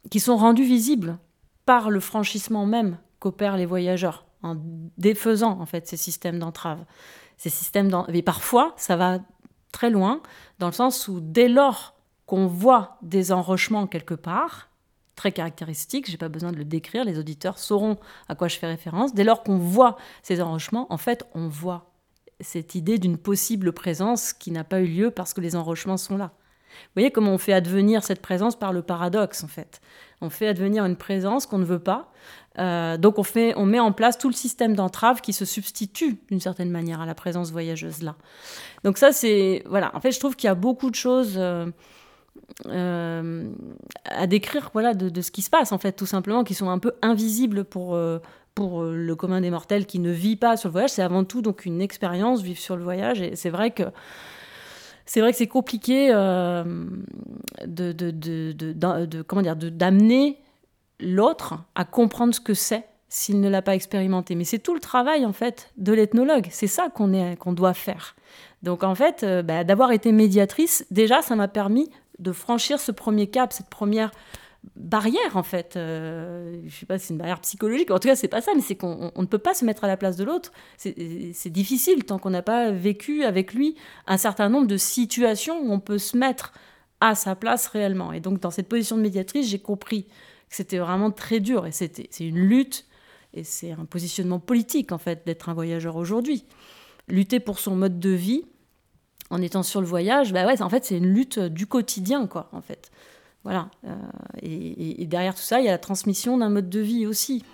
qui 0.10 0.20
sont 0.20 0.38
rendus 0.38 0.64
visibles 0.64 1.18
par 1.66 1.90
le 1.90 2.00
franchissement 2.00 2.66
même 2.66 2.98
qu'opèrent 3.20 3.58
les 3.58 3.66
voyageurs, 3.66 4.26
en 4.44 4.56
défaisant, 4.98 5.60
en 5.60 5.66
fait, 5.66 5.88
ces 5.88 5.98
systèmes 5.98 6.40
d'entrave. 6.40 6.80
Ces 7.38 7.50
systèmes 7.50 7.92
Et 8.14 8.22
parfois, 8.22 8.74
ça 8.78 8.96
va 8.96 9.20
très 9.72 9.90
loin, 9.90 10.22
dans 10.60 10.68
le 10.68 10.74
sens 10.74 11.08
où 11.08 11.20
dès 11.20 11.48
lors 11.48 11.96
qu'on 12.26 12.48
voit 12.48 12.98
des 13.02 13.32
enrochements 13.32 13.88
quelque 13.88 14.14
part, 14.14 14.70
très 15.16 15.32
caractéristiques, 15.32 16.10
j'ai 16.10 16.18
pas 16.18 16.30
besoin 16.30 16.52
de 16.52 16.58
le 16.58 16.66
décrire, 16.66 17.04
les 17.04 17.20
auditeurs 17.20 17.58
sauront 17.58 17.98
à 18.30 18.36
quoi 18.36 18.48
je 18.48 18.58
fais 18.58 18.68
référence. 18.68 19.14
Dès 19.14 19.24
lors 19.24 19.44
qu'on 19.44 19.58
voit 19.58 19.98
ces 20.22 20.42
enrochements, 20.42 20.88
en 20.92 20.98
fait, 20.98 21.26
on 21.34 21.48
voit 21.48 21.92
cette 22.40 22.76
idée 22.76 22.98
d'une 22.98 23.18
possible 23.18 23.72
présence 23.72 24.34
qui 24.34 24.52
n'a 24.52 24.64
pas 24.64 24.82
eu 24.82 24.88
lieu 24.88 25.12
parce 25.12 25.34
que 25.34 25.42
les 25.42 25.56
enrochements 25.56 25.98
sont 25.98 26.18
là. 26.18 26.32
Vous 26.70 27.02
voyez 27.02 27.12
comment 27.12 27.34
on 27.34 27.38
fait 27.38 27.54
advenir 27.54 28.04
cette 28.04 28.22
présence 28.22 28.58
par 28.58 28.74
le 28.74 28.82
paradoxe, 28.82 29.44
en 29.44 29.48
fait. 29.48 29.82
On 30.22 30.30
fait 30.30 30.48
advenir 30.48 30.86
une 30.86 30.96
présence 30.96 31.46
qu'on 31.46 31.58
ne 31.58 31.66
veut 31.66 31.80
pas. 31.80 32.12
Euh, 32.60 32.98
donc 32.98 33.20
on, 33.20 33.24
fait, 33.24 33.54
on 33.56 33.66
met 33.66 33.80
en 33.80 33.92
place 33.92 34.18
tout 34.18 34.30
le 34.30 34.34
système 34.34 34.76
d'entrave 34.76 35.22
qui 35.22 35.32
se 35.32 35.46
substitue 35.46 36.20
d'une 36.30 36.40
certaine 36.40 36.72
manière 36.72 37.02
à 37.02 37.06
la 37.06 37.14
présence 37.14 37.52
voyageuse 37.52 38.02
là. 38.02 38.16
Donc 38.84 38.98
ça 38.98 39.12
c'est 39.12 39.64
voilà. 39.68 39.96
En 39.96 40.00
fait 40.00 40.12
je 40.12 40.20
trouve 40.20 40.36
qu'il 40.36 40.48
y 40.48 40.52
a 40.52 40.56
beaucoup 40.56 40.90
de 40.90 40.96
choses 40.96 41.36
euh, 41.38 41.68
euh, 42.66 43.52
à 44.06 44.26
décrire 44.26 44.72
voilà 44.74 44.96
de, 44.96 45.22
ce 45.22 45.30
qui 45.30 45.44
se 45.44 45.52
passe 45.52 45.72
en 45.72 45.78
fait 45.78 45.92
tout 45.92 46.08
simplement 46.08 46.44
qui 46.44 46.56
sont 46.56 46.70
un 46.70 46.80
peu 46.80 46.94
invisibles 47.04 47.64
pour 47.64 47.96
pour 48.58 48.82
euh, 48.82 48.96
le 48.96 49.16
commun 49.16 49.40
des 49.40 49.52
mortels 49.52 49.86
qui 49.86 50.00
ne 50.00 50.10
vit 50.10 50.36
pas 50.36 50.58
sur 50.58 50.70
le 50.70 50.72
voyage, 50.72 50.90
c'est 50.90 51.04
avant 51.04 51.24
tout 51.24 51.44
donc 51.44 51.68
une 51.68 51.80
expérience 51.80 52.42
vivre 52.42 52.58
sur 52.58 52.76
le 52.76 52.84
voyage. 52.84 53.22
Et 53.22 53.36
c'est 53.36 53.52
vrai 53.52 53.70
que 53.70 53.84
c'est 55.06 55.22
vrai 55.22 55.32
que 55.32 55.38
c'est 55.38 55.46
compliqué 55.46 56.10
euh, 56.12 56.64
de, 57.68 57.92
de, 57.92 59.22
comment 59.22 59.44
dire 59.44 59.56
d'amener 59.56 60.40
l'autre 61.00 61.60
à 61.76 61.86
comprendre 61.86 62.34
ce 62.34 62.40
que 62.40 62.56
c'est 62.56 62.86
s'il 63.10 63.42
ne 63.42 63.48
l'a 63.48 63.62
pas 63.62 63.76
expérimenté. 63.76 64.34
Mais 64.34 64.44
c'est 64.44 64.58
tout 64.58 64.74
le 64.74 64.80
travail 64.80 65.24
en 65.24 65.34
fait 65.34 65.72
de 65.78 65.94
l'ethnologue. 65.94 66.48
C'est 66.50 66.66
ça 66.66 66.90
qu'on 66.90 67.14
est 67.14 67.38
qu'on 67.38 67.54
doit 67.54 67.76
faire. 67.76 68.16
Donc 68.64 68.84
en 68.84 68.96
fait, 68.96 69.22
euh, 69.22 69.44
bah, 69.44 69.66
d'avoir 69.66 69.92
été 69.92 70.12
médiatrice, 70.12 70.84
déjà, 70.90 71.22
ça 71.22 71.36
m'a 71.36 71.48
permis 71.48 71.92
de 72.18 72.32
franchir 72.32 72.80
ce 72.80 72.92
premier 72.92 73.28
cap, 73.28 73.54
cette 73.54 73.70
première 73.70 74.10
barrière 74.76 75.36
en 75.36 75.44
fait. 75.44 75.76
Euh, 75.76 76.62
je 76.66 76.76
sais 76.76 76.86
pas 76.86 76.98
si 76.98 77.08
c'est 77.08 77.14
une 77.14 77.18
barrière 77.18 77.40
psychologique. 77.42 77.92
En 77.92 78.00
tout 78.00 78.08
cas, 78.08 78.16
c'est 78.16 78.28
pas 78.28 78.42
ça, 78.42 78.52
mais 78.56 78.62
c'est 78.62 78.76
qu'on 78.76 79.12
ne 79.16 79.26
peut 79.26 79.38
pas 79.38 79.54
se 79.54 79.66
mettre 79.66 79.84
à 79.84 79.88
la 79.88 79.98
place 79.98 80.18
de 80.18 80.24
l'autre. 80.24 80.52
C'est 80.78 81.50
difficile 81.50 82.04
tant 82.04 82.20
qu'on 82.20 82.30
n'a 82.30 82.42
pas 82.42 82.72
vécu 82.72 83.24
avec 83.24 83.54
lui 83.54 83.76
un 84.06 84.18
certain 84.18 84.50
nombre 84.50 84.68
de 84.68 84.78
situations 84.78 85.60
où 85.62 85.72
on 85.72 85.80
peut 85.80 85.98
se 85.98 86.18
mettre 86.18 86.54
à 87.00 87.16
sa 87.16 87.36
place 87.36 87.68
réellement. 87.68 88.12
Et 88.12 88.20
donc, 88.20 88.40
dans 88.40 88.52
cette 88.52 88.68
position 88.68 88.98
de 88.98 89.02
médiatrice, 89.02 89.48
j'ai 89.48 89.60
compris 89.60 90.06
que 90.50 90.56
c'était 90.56 90.80
vraiment 90.80 91.12
très 91.12 91.40
dur 91.40 91.66
et 91.66 91.72
c'était 91.72 92.08
c'est 92.10 92.26
une 92.26 92.40
lutte 92.40 92.86
et 93.34 93.44
c'est 93.44 93.72
un 93.72 93.86
positionnement 93.86 94.40
politique 94.40 94.92
en 94.92 94.98
fait 94.98 95.26
d'être 95.26 95.50
un 95.50 95.54
voyageur 95.54 95.96
aujourd'hui. 95.96 96.46
Lutter 97.08 97.40
pour 97.40 97.60
son 97.60 97.76
mode 97.76 98.00
de 98.00 98.10
vie 98.10 98.44
en 99.30 99.42
étant 99.42 99.64
sur 99.64 99.82
le 99.82 99.88
voyage, 99.88 100.32
bah 100.34 100.46
ouais, 100.46 100.62
en 100.62 100.70
fait, 100.70 100.86
c'est 100.86 100.98
une 100.98 101.14
lutte 101.14 101.40
du 101.40 101.68
quotidien, 101.68 102.28
quoi, 102.28 102.50
en 102.54 102.62
fait. 102.62 102.92
Voilà. 103.48 103.70
Euh, 103.86 103.96
et, 104.42 105.02
et 105.02 105.06
derrière 105.06 105.34
tout 105.34 105.42
ça, 105.42 105.62
il 105.62 105.66
y 105.66 105.70
a 105.70 105.72
la 105.72 105.78
transmission 105.78 106.38
d'un 106.38 106.50
mode 106.50 106.70
de 106.70 106.82
vie 106.82 107.08
aussi. 107.08 107.46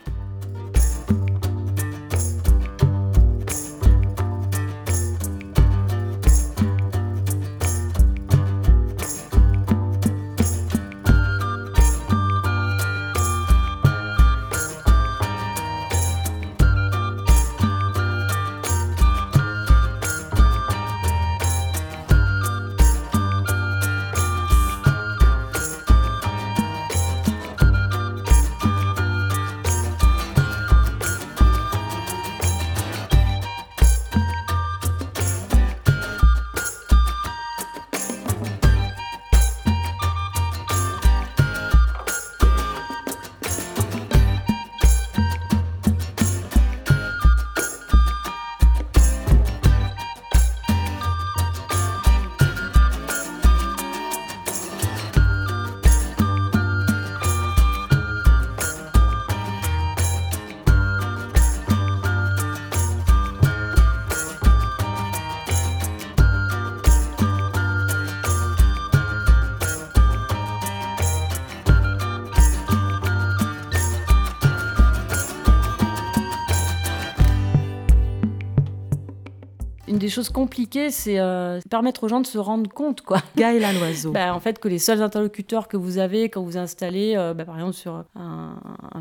Des 80.03 80.09
choses 80.09 80.29
compliquées, 80.29 80.91
c'est 80.91 81.17
euh, 81.17 81.61
permettre 81.69 82.03
aux 82.03 82.09
gens 82.09 82.19
de 82.19 82.27
se 82.27 82.37
rendre 82.37 82.69
compte, 82.69 83.01
quoi. 83.01 83.19
Gaël 83.37 83.63
l'oiseau. 83.79 84.11
bah, 84.11 84.35
en 84.35 84.41
fait, 84.41 84.59
que 84.59 84.67
les 84.67 84.77
seuls 84.77 85.01
interlocuteurs 85.01 85.69
que 85.69 85.77
vous 85.77 85.97
avez 85.97 86.27
quand 86.27 86.43
vous 86.43 86.57
installez, 86.57 87.15
euh, 87.15 87.33
bah, 87.33 87.45
par 87.45 87.55
exemple, 87.55 87.73
sur 87.73 88.03
un, 88.15 88.59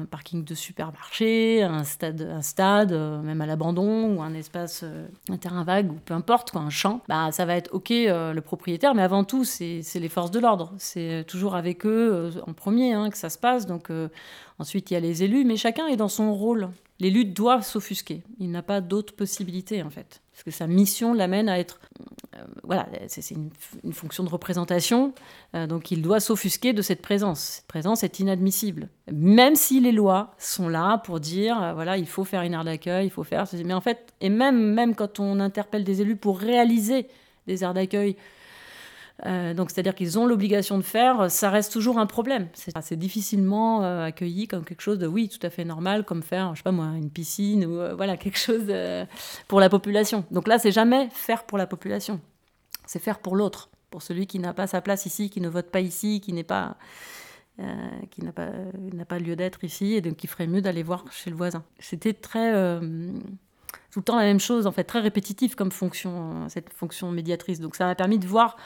parking 0.09 0.45
de 0.45 0.55
supermarché, 0.55 1.65
un 1.65 1.83
stade, 1.83 2.23
un 2.23 2.43
stade 2.43 2.93
même 2.93 3.41
à 3.41 3.47
l'abandon, 3.47 4.15
ou 4.15 4.23
un 4.23 4.33
espace, 4.35 4.85
un 5.29 5.37
terrain 5.38 5.65
vague, 5.65 5.91
ou 5.91 5.97
peu 6.05 6.15
importe, 6.15 6.53
quoi, 6.53 6.61
un 6.61 6.71
champ, 6.71 7.01
bah, 7.09 7.33
ça 7.33 7.47
va 7.47 7.57
être 7.57 7.71
OK 7.73 7.91
le 7.91 8.41
propriétaire, 8.41 8.95
mais 8.95 9.03
avant 9.03 9.25
tout, 9.25 9.45
c'est 9.45 9.83
les 9.95 10.09
forces 10.09 10.31
de 10.31 10.38
l'ordre. 10.38 10.73
C'est 10.79 11.25
toujours 11.27 11.57
avec 11.57 11.85
eux 11.85 12.31
en 12.47 12.53
premier 12.53 12.93
hein, 12.93 13.11
que 13.11 13.19
ça 13.19 13.29
se 13.29 13.38
passe. 13.38 13.67
Donc, 13.67 13.91
ensuite, 14.61 14.91
il 14.91 14.95
y 14.95 14.97
a 14.97 15.01
les 15.01 15.25
élus, 15.25 15.45
mais 15.45 15.57
chacun 15.57 15.88
est 15.88 15.97
dans 15.97 16.09
son 16.09 16.33
rôle. 16.33 16.69
L'élu 17.01 17.25
doit 17.25 17.61
s'offusquer. 17.62 18.23
Il 18.38 18.53
n'a 18.53 18.62
pas 18.62 18.81
d'autre 18.81 19.15
possibilité, 19.17 19.83
en 19.83 19.91
fait. 19.91 20.21
Parce 20.33 20.45
que 20.45 20.51
sa 20.51 20.66
mission 20.66 21.12
l'amène 21.12 21.49
à 21.49 21.59
être. 21.59 21.79
Euh, 22.37 22.45
voilà, 22.64 22.88
c'est 23.09 23.31
une, 23.31 23.51
fonction 23.92 24.25
de 24.25 24.31
représentation. 24.31 25.12
Euh, 25.55 25.66
donc 25.66 25.90
il 25.90 26.01
doit 26.01 26.21
s'offusquer 26.21 26.73
de 26.73 26.81
cette 26.81 27.03
présence. 27.03 27.40
Cette 27.40 27.66
présence 27.66 28.03
est 28.03 28.18
inadmissible. 28.18 28.88
Même 29.12 29.55
si 29.55 29.79
les 29.81 29.92
lois 29.92 30.35
sont 30.38 30.68
là 30.68 30.99
pour 30.99 31.21
dire, 31.21 31.62
euh, 31.62 31.75
voilà, 31.75 31.99
il 31.99 32.07
faut 32.07 32.25
faire 32.25 32.42
une 32.42 32.55
aire 32.55 32.64
d'accueil, 32.64 33.07
il 33.07 33.11
faut 33.11 33.25
faire. 33.25 33.45
Mais 33.64 33.75
en 33.75 33.83
fait, 33.83 34.14
et 34.23 34.31
même, 34.31 34.73
même 34.73 34.95
quand 34.95 35.21
on 35.21 35.38
interpelle 35.38 35.85
des 35.85 36.01
élus 36.01 36.16
pour 36.16 36.38
réaliser 36.38 37.09
des 37.47 37.62
aires 37.62 37.75
d'accueil, 37.75 38.16
euh, 39.26 39.54
donc, 39.54 39.70
c'est-à-dire 39.70 39.94
qu'ils 39.94 40.18
ont 40.18 40.26
l'obligation 40.26 40.78
de 40.78 40.82
faire, 40.82 41.30
ça 41.30 41.50
reste 41.50 41.72
toujours 41.72 41.98
un 41.98 42.06
problème. 42.06 42.48
C'est 42.54 42.96
difficilement 42.96 43.85
euh, 43.85 44.06
accueilli 44.06 44.48
comme 44.48 44.64
quelque 44.64 44.80
chose 44.80 44.98
de, 44.98 45.06
oui, 45.06 45.28
tout 45.28 45.44
à 45.46 45.50
fait 45.50 45.64
normal, 45.64 46.04
comme 46.04 46.22
faire, 46.22 46.54
je 46.54 46.61
sais 46.61 46.64
pas 46.64 46.72
moi, 46.72 46.87
une 46.96 47.11
piscine 47.11 47.64
ou 47.64 47.78
euh, 47.78 47.94
voilà, 47.94 48.16
quelque 48.16 48.38
chose 48.38 48.72
pour 49.48 49.61
la 49.61 49.68
population. 49.68 50.24
Donc 50.30 50.48
là, 50.48 50.58
c'est 50.58 50.72
jamais 50.72 51.08
faire 51.11 51.44
pour 51.44 51.58
la 51.58 51.66
population. 51.66 52.20
C'est 52.87 52.98
faire 52.98 53.20
pour 53.20 53.37
l'autre, 53.37 53.70
pour 53.90 54.02
celui 54.02 54.26
qui 54.26 54.38
n'a 54.38 54.54
pas 54.54 54.66
sa 54.66 54.80
place 54.80 55.06
ici, 55.06 55.30
qui 55.30 55.40
ne 55.40 55.48
vote 55.48 55.70
pas 55.70 55.80
ici, 55.80 56.20
qui 56.20 56.32
n'est 56.32 56.44
pas. 56.44 56.76
qui 58.11 58.24
n'a 58.24 58.32
pas, 58.32 59.18
lieu 59.18 59.37
d'être 59.37 59.62
ici, 59.62 59.94
et 59.94 60.00
donc 60.00 60.24
il 60.24 60.26
ferait 60.26 60.48
mieux 60.48 60.62
d'aller 60.62 60.82
voir 60.82 61.04
chez 61.12 61.30
le 61.30 61.37
voisin. 61.37 61.62
C'était 61.78 62.14
très 62.14 62.80
tout 63.90 64.00
le 64.00 64.04
temps 64.04 64.16
la 64.16 64.24
même 64.24 64.40
chose, 64.40 64.66
en 64.66 64.72
fait, 64.72 64.85
très 64.85 65.00
répétitif 65.00 65.54
comme 65.54 65.70
fonction, 65.70 66.48
cette 66.48 66.72
fonction 66.72 67.11
médiatrice. 67.11 67.61
Donc 67.61 67.76
ça 67.76 67.87
m'a 67.87 67.94
permis 67.94 68.18
de 68.18 68.26
voir 68.26 68.56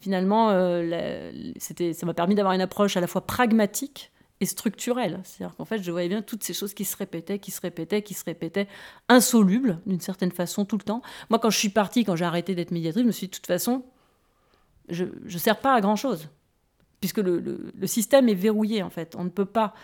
finalement, 0.00 0.50
euh, 0.50 1.52
ça 1.58 2.06
m'a 2.06 2.14
permis 2.14 2.34
d'avoir 2.34 2.52
une 2.52 2.60
approche 2.60 2.96
à 2.96 3.00
la 3.00 3.06
fois 3.06 3.26
pragmatique 3.26 4.12
et 4.40 4.46
structurelle. 4.46 5.20
C'est-à-dire 5.24 5.56
qu'en 5.56 5.64
fait, 5.64 5.82
je 5.82 5.90
voyais 5.90 6.08
bien 6.08 6.20
toutes 6.20 6.42
ces 6.42 6.52
choses 6.52 6.74
qui 6.74 6.84
se 6.84 6.96
répétaient, 6.96 7.38
qui 7.38 7.50
se 7.50 7.60
répétaient, 7.60 8.02
qui 8.02 8.12
se 8.12 8.24
répétaient, 8.24 8.68
insolubles 9.08 9.80
d'une 9.86 10.00
certaine 10.00 10.32
façon 10.32 10.66
tout 10.66 10.76
le 10.76 10.82
temps. 10.82 11.00
Moi, 11.30 11.38
quand 11.38 11.50
je 11.50 11.58
suis 11.58 11.70
partie, 11.70 12.04
quand 12.04 12.16
j'ai 12.16 12.24
arrêté 12.26 12.54
d'être 12.54 12.70
médiatrice, 12.70 13.02
je 13.02 13.06
me 13.06 13.12
suis 13.12 13.28
dit, 13.28 13.30
de 13.30 13.36
toute 13.36 13.46
façon, 13.46 13.84
je 14.88 15.04
ne 15.04 15.38
sers 15.38 15.58
pas 15.58 15.74
à 15.74 15.80
grand-chose. 15.80 16.28
Puisque 17.00 17.18
le, 17.18 17.72
système 17.86 18.28
est 18.28 18.34
verrouillé, 18.34 18.82
en 18.82 18.90
fait. 18.90 19.14
On 19.16 19.24
ne 19.24 19.30
peut 19.30 19.44
pas 19.44 19.74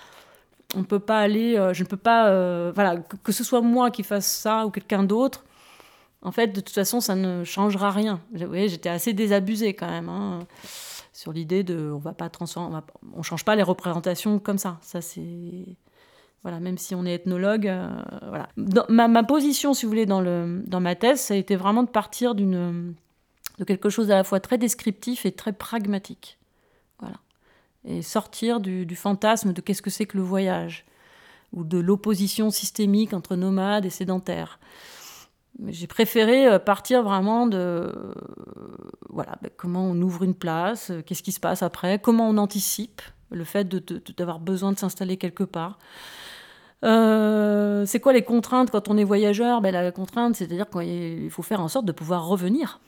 on 0.75 0.85
peut 0.85 0.99
pas 0.99 1.21
aller, 1.21 1.57
euh, 1.57 1.73
je 1.73 1.83
ne 1.83 1.89
peux 1.89 1.97
pas, 1.97 2.29
euh, 2.29 2.73
voilà, 2.75 2.97
que, 2.99 3.33
ce 3.33 3.45
soit 3.45 3.61
moi 3.61 3.91
qui 3.91 4.03
fasse 4.03 4.27
ça 4.27 4.67
ou 4.67 4.71
quelqu'un 4.71 5.03
d'autre, 5.03 5.45
en 6.23 6.33
fait, 6.33 6.49
de 6.49 6.61
toute 6.61 6.75
façon, 6.75 7.01
ça 7.01 7.15
ne 7.15 7.45
changera 7.45 7.91
rien. 7.91 8.21
j'étais 8.35 8.89
assez 8.89 9.13
désabusée 9.13 9.75
quand 9.75 9.89
même 9.89 10.09
hein, 10.09 10.41
sur 11.13 11.33
l'idée 11.33 11.63
de, 11.63 11.91
on 11.91 11.99
va 11.99 12.13
pas 12.13 12.29
transformer, 12.29 12.79
on, 13.15 13.23
change 13.23 13.45
pas 13.45 13.57
les 13.57 13.63
représentations 13.63 14.39
comme 14.39 14.59
ça. 14.59 14.79
Ça 14.83 15.01
c'est, 15.01 15.65
voilà, 16.43 16.61
même 16.61 16.79
si 16.79 16.95
on 16.95 17.05
est 17.07 17.15
ethnologue, 17.15 17.69
euh, 17.69 17.89
voilà. 18.29 18.49
ma, 18.89 19.23
position, 19.23 19.75
si 19.75 19.87
vous 19.87 19.91
voulez, 19.91 20.07
dans 20.07 20.21
le, 20.21 20.63
dans 20.67 20.81
ma 20.81 20.95
thèse, 20.95 21.21
ça 21.21 21.35
a 21.35 21.37
été 21.37 21.57
vraiment 21.57 21.83
de 21.83 21.91
partir 21.91 22.35
d'une, 22.35 22.95
de 23.59 23.65
quelque 23.65 23.89
chose 23.89 24.11
à 24.11 24.17
la 24.17 24.25
fois 24.25 24.41
très 24.41 24.59
descriptif 24.59 25.25
et 25.25 25.33
très 25.33 25.53
pragmatique, 25.53 26.39
et 27.85 28.03
sortir 28.03 28.61
du, 28.61 28.97
fantasme 28.97 29.53
de 29.53 29.61
qu'est-ce 29.61 29.83
que 29.83 29.91
c'est 29.91 30.07
que 30.07 30.17
le 30.17 30.23
voyage 30.23 30.85
ou 31.53 31.65
de 31.65 31.79
l'opposition 31.79 32.51
systémique 32.51 33.13
entre 33.13 33.37
nomades 33.37 33.85
et 33.85 33.91
sédentaires 33.91 34.59
j'ai 35.69 35.87
préféré 35.87 36.47
euh, 36.47 36.59
partir 36.59 37.03
vraiment 37.03 37.47
de 37.47 37.59
euh, 37.59 37.93
voilà, 39.09 39.37
ben, 39.43 39.51
comment 39.57 39.85
on 39.85 40.01
ouvre 40.01 40.23
une 40.23 40.35
place, 40.35 40.91
euh, 40.91 41.03
qu'est-ce 41.03 41.23
qui 41.23 41.33
se 41.33 41.41
passe 41.41 41.63
après, 41.63 41.99
comment 41.99 42.29
on 42.29 42.39
anticipe 42.39 43.03
le 43.31 43.45
fait 43.45 43.69
d'avoir 44.17 44.41
besoin 44.41 44.73
de 44.73 44.79
s'installer 44.79 45.17
quelque 45.17 45.45
part. 45.45 45.79
c'est 46.83 48.01
quoi 48.01 48.13
les 48.13 48.25
contraintes 48.25 48.71
quand 48.71 48.89
on 48.89 48.97
est 48.97 49.05
voyageur? 49.05 49.61
Ben, 49.61 49.71
La 49.71 49.93
contrainte, 49.93 50.35
c'est-à-dire 50.35 50.69
qu'il 50.69 51.31
faut 51.31 51.43
faire 51.43 51.61
en 51.61 51.69
sorte 51.69 51.87
de 51.87 51.93
pouvoir 51.93 52.27
revenir. 52.27 52.81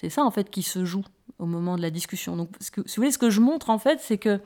C'est 0.00 0.08
ça 0.08 0.24
en 0.24 0.30
fait 0.30 0.48
qui 0.48 0.62
se 0.62 0.86
joue 0.86 1.04
au 1.38 1.44
moment 1.44 1.76
de 1.76 1.82
la 1.82 1.90
discussion. 1.90 2.48
Ce 2.58 2.70
que, 2.70 2.80
si 2.88 2.96
vous 2.96 3.02
voulez, 3.02 3.12
ce 3.12 3.18
que 3.18 3.28
je 3.28 3.42
montre 3.42 3.68
en 3.68 3.78
fait, 3.78 4.00
c'est 4.00 4.16
que 4.16 4.40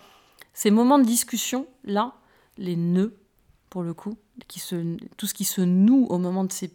ces 0.53 0.73
moments 0.73 0.99
de 0.99 1.05
discussion 1.05 1.69
là, 1.85 2.14
les 2.59 2.75
nœuds 2.75 3.17
pour 3.71 3.85
le 3.85 3.95
coup, 3.95 4.19
tout 5.17 5.27
ce 5.27 5.35
qui 5.35 5.45
se 5.45 5.61
noue 5.61 6.07
au 6.11 6.19
moment 6.19 6.43
de 6.43 6.51
ces 6.51 6.73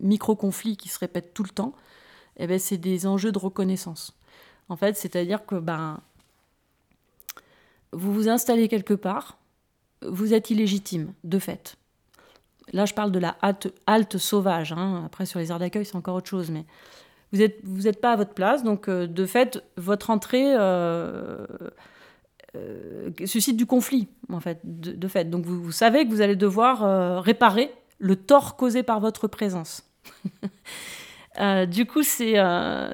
micro-conflits 0.00 0.78
qui 0.78 0.88
se 0.88 0.98
répètent 0.98 1.34
tout 1.34 1.42
le 1.42 1.50
temps, 1.50 1.74
eh 2.38 2.46
ben, 2.46 2.58
c'est 2.58 2.78
des 2.78 3.06
enjeux 3.06 3.32
de 3.32 3.38
reconnaissance. 3.38 4.14
En 4.70 4.76
fait, 4.76 4.96
c'est-à-dire 4.96 5.44
que 5.44 5.56
ben, 5.56 6.00
vous 7.92 8.14
vous 8.14 8.28
installez 8.30 8.68
quelque 8.68 8.94
part, 8.94 9.36
vous 10.00 10.32
êtes 10.32 10.48
illégitime, 10.48 11.12
de 11.24 11.38
fait. 11.38 11.76
Là, 12.72 12.86
je 12.86 12.94
parle 12.94 13.12
de 13.12 13.18
la 13.18 13.36
halte, 13.86 14.16
sauvage. 14.16 14.72
Hein. 14.72 15.02
Après, 15.04 15.26
sur 15.26 15.38
les 15.38 15.50
aires 15.50 15.58
d'accueil, 15.58 15.84
c'est 15.84 15.96
encore 15.96 16.14
autre 16.14 16.30
chose. 16.30 16.50
Mais 16.50 16.64
vous 17.32 17.38
n'êtes 17.38 17.60
vous 17.64 17.88
êtes 17.88 18.00
pas 18.00 18.12
à 18.12 18.16
votre 18.16 18.34
place. 18.34 18.62
Donc, 18.62 18.88
euh, 18.88 19.06
de 19.06 19.26
fait, 19.26 19.62
votre 19.76 20.10
entrée 20.10 20.54
euh, 20.54 21.46
euh, 22.56 23.10
suscite 23.24 23.56
du 23.56 23.66
conflit, 23.66 24.08
en 24.30 24.40
fait, 24.40 24.60
de, 24.64 25.08
fait. 25.08 25.30
Donc, 25.30 25.46
vous, 25.46 25.72
savez 25.72 26.04
que 26.04 26.10
vous 26.10 26.20
allez 26.20 26.36
devoir 26.36 27.22
réparer 27.22 27.72
le 27.98 28.16
tort 28.16 28.56
causé 28.56 28.82
par 28.82 29.00
votre 29.00 29.28
présence. 29.28 29.88
Du 31.70 31.86
coup, 31.86 32.02
c'est 32.02 32.34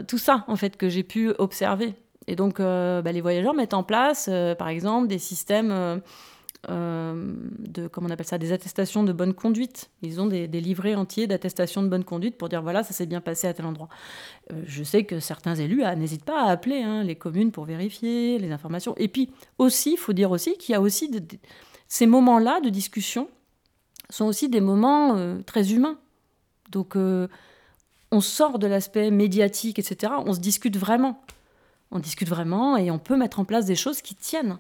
tout 0.07 0.17
ça 0.17 0.45
en 0.47 0.55
fait 0.55 0.77
que 0.77 0.89
j'ai 0.89 1.03
pu 1.03 1.31
observer. 1.39 1.95
Et 2.29 2.37
donc, 2.37 2.61
bah, 2.61 3.03
les 3.11 3.21
voyageurs 3.21 3.53
mettent 3.53 3.75
en 3.75 3.83
place, 3.83 4.31
par 4.57 4.69
exemple, 4.69 5.09
des 5.09 5.19
systèmes 5.19 6.01
de 6.69 7.89
comment 7.89 8.09
on 8.09 8.11
appelle 8.11 8.27
ça, 8.27 8.39
des 8.39 8.53
attestations 8.53 9.03
de 9.03 9.13
bonne 9.13 9.35
conduite. 9.35 9.91
Ils 10.03 10.21
ont 10.21 10.27
des, 10.27 10.47
livrets 10.47 10.95
entiers 10.95 11.27
d'attestations 11.27 11.83
de 11.83 11.89
bonne 11.89 12.05
conduite 12.05 12.37
pour 12.37 12.49
dire 12.49 12.63
voilà, 12.63 12.83
ça 12.83 12.93
s'est 12.93 13.07
bien 13.07 13.21
passé 13.21 13.47
à 13.47 13.55
tel 13.55 13.67
endroit. 13.67 13.89
je 14.65 14.83
sais 14.83 15.05
que 15.05 15.21
certains 15.21 15.55
élus 15.55 15.83
ah, 15.83 15.97
n'hésitent 15.97 16.25
pas 16.25 16.43
à 16.43 16.51
appeler 16.51 16.83
hein, 16.83 17.03
les 17.03 17.17
communes 17.17 17.53
pour 17.53 17.65
vérifier 17.65 18.39
les 18.39 18.53
informations. 18.53 18.95
Et 18.97 19.09
puis 19.09 19.31
aussi, 19.59 19.93
il 19.93 19.99
faut 19.99 20.13
dire 20.13 20.31
aussi 20.31 20.57
qu'il 20.59 20.73
y 20.73 20.77
a 20.77 20.81
aussi 20.81 21.11
ces 21.89 22.07
moments-là 22.07 22.61
de 22.61 22.69
discussion 22.69 23.29
sont 24.11 24.27
aussi 24.27 24.49
des 24.49 24.61
moments 24.61 25.17
euh, 25.17 25.41
très 25.43 25.73
humains. 25.73 25.99
Donc 26.71 26.97
euh, 26.97 27.29
on 28.11 28.21
sort 28.21 28.59
de 28.59 28.67
l'aspect 28.67 29.11
médiatique, 29.11 29.79
etc. 29.79 30.13
On 30.25 30.35
se 30.35 30.41
discute 30.41 30.77
vraiment. 30.77 31.23
On 31.91 31.99
discute 31.99 32.29
vraiment 32.29 32.77
et 32.77 32.91
on 32.91 32.99
peut 32.99 33.17
mettre 33.17 33.41
en 33.41 33.45
place 33.45 33.65
des 33.65 33.77
choses 33.77 34.03
qui 34.03 34.15
tiennent. 34.15 34.59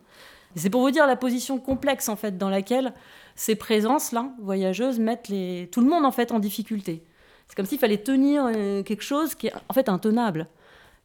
C'est 0.56 0.70
pour 0.70 0.80
vous 0.80 0.90
dire 0.90 1.06
la 1.06 1.16
position 1.16 1.58
complexe 1.58 2.08
en 2.08 2.16
fait 2.16 2.38
dans 2.38 2.48
laquelle 2.48 2.92
ces 3.36 3.54
présences-là, 3.54 4.32
voyageuses, 4.40 4.98
mettent 4.98 5.32
tout 5.70 5.80
le 5.80 5.88
monde 5.88 6.04
en 6.04 6.10
fait 6.10 6.32
en 6.32 6.38
difficulté. 6.38 7.04
C'est 7.46 7.54
comme 7.54 7.66
s'il 7.66 7.78
fallait 7.78 7.98
tenir 7.98 8.44
euh, 8.46 8.82
quelque 8.82 9.02
chose 9.02 9.34
qui 9.34 9.46
est 9.48 9.52
en 9.68 9.74
fait 9.74 9.88
intenable. 9.88 10.48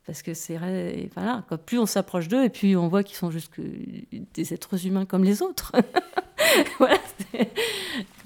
Parce 0.06 0.22
que 0.22 0.34
c'est 0.34 0.60
voilà, 1.16 1.46
plus 1.66 1.80
on 1.80 1.86
s'approche 1.86 2.28
d'eux 2.28 2.44
et 2.44 2.50
puis 2.50 2.76
on 2.76 2.90
voit 2.90 3.04
qu'ils 3.04 3.16
sont 3.16 3.32
juste 3.32 3.54
des 4.34 4.54
êtres 4.54 4.86
humains 4.86 5.06
comme 5.06 5.24
les 5.24 5.42
autres. 5.42 5.72
voilà, 6.78 6.98
ils 7.34 7.48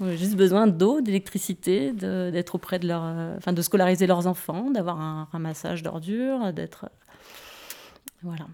ont 0.00 0.16
juste 0.16 0.34
besoin 0.34 0.66
d'eau, 0.66 1.00
d'électricité, 1.00 1.92
d'être 1.92 2.56
auprès 2.56 2.80
de 2.80 2.88
leur, 2.88 3.02
euh, 3.04 3.36
enfin 3.36 3.52
de 3.52 3.62
scolariser 3.62 4.08
leurs 4.08 4.26
enfants, 4.26 4.70
d'avoir 4.70 5.00
un 5.00 5.28
ramassage 5.30 5.84
d'ordures, 5.84 6.52
d'être 6.52 6.86
voilà. 8.22 8.46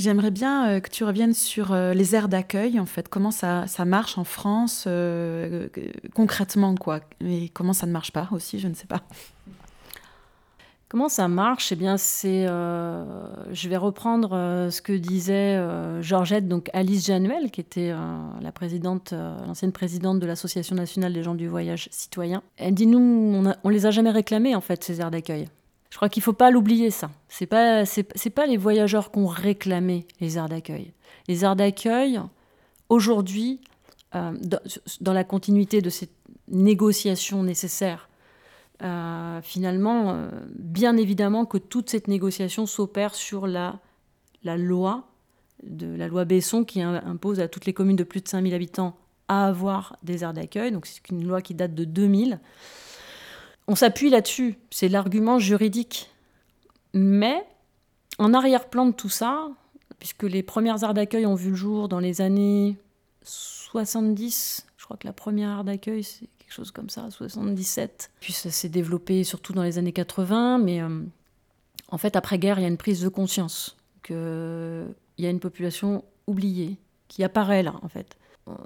J'aimerais 0.00 0.30
bien 0.30 0.68
euh, 0.68 0.80
que 0.80 0.88
tu 0.88 1.04
reviennes 1.04 1.34
sur 1.34 1.72
euh, 1.72 1.92
les 1.92 2.14
aires 2.14 2.28
d'accueil, 2.28 2.80
en 2.80 2.86
fait, 2.86 3.08
comment 3.08 3.30
ça, 3.30 3.66
ça 3.66 3.84
marche 3.84 4.16
en 4.16 4.24
France 4.24 4.88
concrètement, 6.14 6.74
quoi, 6.74 7.00
et 7.20 7.50
comment 7.50 7.74
ça 7.74 7.86
ne 7.86 7.92
marche 7.92 8.10
pas 8.10 8.28
aussi, 8.32 8.58
je 8.58 8.68
ne 8.68 8.74
sais 8.74 8.86
pas. 8.86 9.02
Comment 10.90 11.08
ça 11.08 11.28
marche? 11.28 11.70
Eh 11.70 11.76
bien, 11.76 11.96
c'est, 11.96 12.48
euh, 12.48 13.04
je 13.52 13.68
vais 13.68 13.76
reprendre 13.76 14.30
euh, 14.32 14.70
ce 14.70 14.82
que 14.82 14.92
disait 14.92 15.54
euh, 15.56 16.02
Georgette, 16.02 16.48
donc 16.48 16.68
Alice 16.72 17.06
Januel, 17.06 17.52
qui 17.52 17.60
était 17.60 17.92
la 18.40 18.50
présidente, 18.52 19.14
l'ancienne 19.46 19.70
présidente 19.70 20.18
de 20.18 20.26
l'Association 20.26 20.74
nationale 20.74 21.12
des 21.12 21.22
gens 21.22 21.36
du 21.36 21.46
voyage 21.46 21.88
citoyen. 21.92 22.42
Elle 22.56 22.74
dit 22.74 22.88
nous, 22.88 22.98
on, 22.98 23.52
on 23.62 23.68
les 23.68 23.86
a 23.86 23.92
jamais 23.92 24.10
réclamés 24.10 24.56
en 24.56 24.60
fait 24.60 24.82
ces 24.82 25.00
aires 25.00 25.12
d'accueil. 25.12 25.46
Je 25.90 25.96
crois 25.96 26.08
qu'il 26.08 26.22
faut 26.22 26.32
pas 26.32 26.50
l'oublier 26.50 26.90
ça. 26.90 27.10
Pas, 27.48 27.84
c'est, 27.84 28.30
pas 28.30 28.46
les 28.46 28.56
voyageurs 28.56 29.10
qui 29.10 29.18
ont 29.18 29.26
réclamé 29.26 30.06
les 30.20 30.38
aires 30.38 30.48
d'accueil. 30.48 30.92
Les 31.28 31.44
aires 31.44 31.56
d'accueil, 31.56 32.20
aujourd'hui, 32.88 33.60
dans, 34.12 34.60
dans 35.00 35.12
la 35.12 35.24
continuité 35.24 35.82
de 35.82 35.90
ces 35.90 36.08
négociations 36.48 37.42
nécessaires 37.42 38.08
finalement, 39.42 40.28
bien 40.54 40.96
évidemment 40.96 41.44
que 41.44 41.58
toute 41.58 41.90
cette 41.90 42.08
négociation 42.08 42.66
s'opère 42.66 43.14
sur 43.14 43.46
la, 43.46 43.78
loi 44.42 45.04
la 45.62 46.08
loi 46.08 46.24
Besson 46.24 46.64
qui 46.64 46.80
impose 46.80 47.40
à 47.40 47.48
toutes 47.48 47.66
les 47.66 47.74
communes 47.74 47.96
de 47.96 48.04
plus 48.04 48.20
de 48.20 48.28
5000 48.28 48.54
habitants 48.54 48.96
à 49.28 49.46
avoir 49.46 49.96
des 50.02 50.24
aires 50.24 50.32
d'accueil. 50.32 50.72
Donc 50.72 50.86
c'est 50.86 51.08
une 51.10 51.26
loi 51.26 51.42
qui 51.42 51.54
date 51.54 51.74
de 51.74 51.84
2000. 51.84 52.40
On 53.70 53.76
s'appuie 53.76 54.10
là-dessus, 54.10 54.58
c'est 54.72 54.88
l'argument 54.88 55.38
juridique. 55.38 56.10
Mais 56.92 57.46
en 58.18 58.34
arrière-plan 58.34 58.86
de 58.86 58.90
tout 58.90 59.08
ça, 59.08 59.48
puisque 60.00 60.24
les 60.24 60.42
premières 60.42 60.82
aires 60.82 60.92
d'accueil 60.92 61.24
ont 61.24 61.36
vu 61.36 61.50
le 61.50 61.54
jour 61.54 61.88
dans 61.88 62.00
les 62.00 62.20
années 62.20 62.76
70, 63.22 64.66
je 64.76 64.84
crois 64.84 64.96
que 64.96 65.06
la 65.06 65.12
première 65.12 65.50
aire 65.50 65.62
d'accueil 65.62 66.02
c'est 66.02 66.26
quelque 66.40 66.52
chose 66.52 66.72
comme 66.72 66.90
ça, 66.90 67.12
77. 67.12 68.10
Puis 68.18 68.32
ça 68.32 68.50
s'est 68.50 68.68
développé 68.68 69.22
surtout 69.22 69.52
dans 69.52 69.62
les 69.62 69.78
années 69.78 69.92
80, 69.92 70.58
mais 70.58 70.82
euh, 70.82 71.02
en 71.92 71.98
fait 71.98 72.16
après-guerre 72.16 72.58
il 72.58 72.62
y 72.62 72.64
a 72.64 72.68
une 72.68 72.76
prise 72.76 73.00
de 73.00 73.08
conscience 73.08 73.76
qu'il 74.02 74.16
y 75.18 75.26
a 75.26 75.30
une 75.30 75.38
population 75.38 76.02
oubliée 76.26 76.76
qui 77.06 77.22
apparaît 77.22 77.62
là 77.62 77.74
en 77.82 77.88
fait 77.88 78.16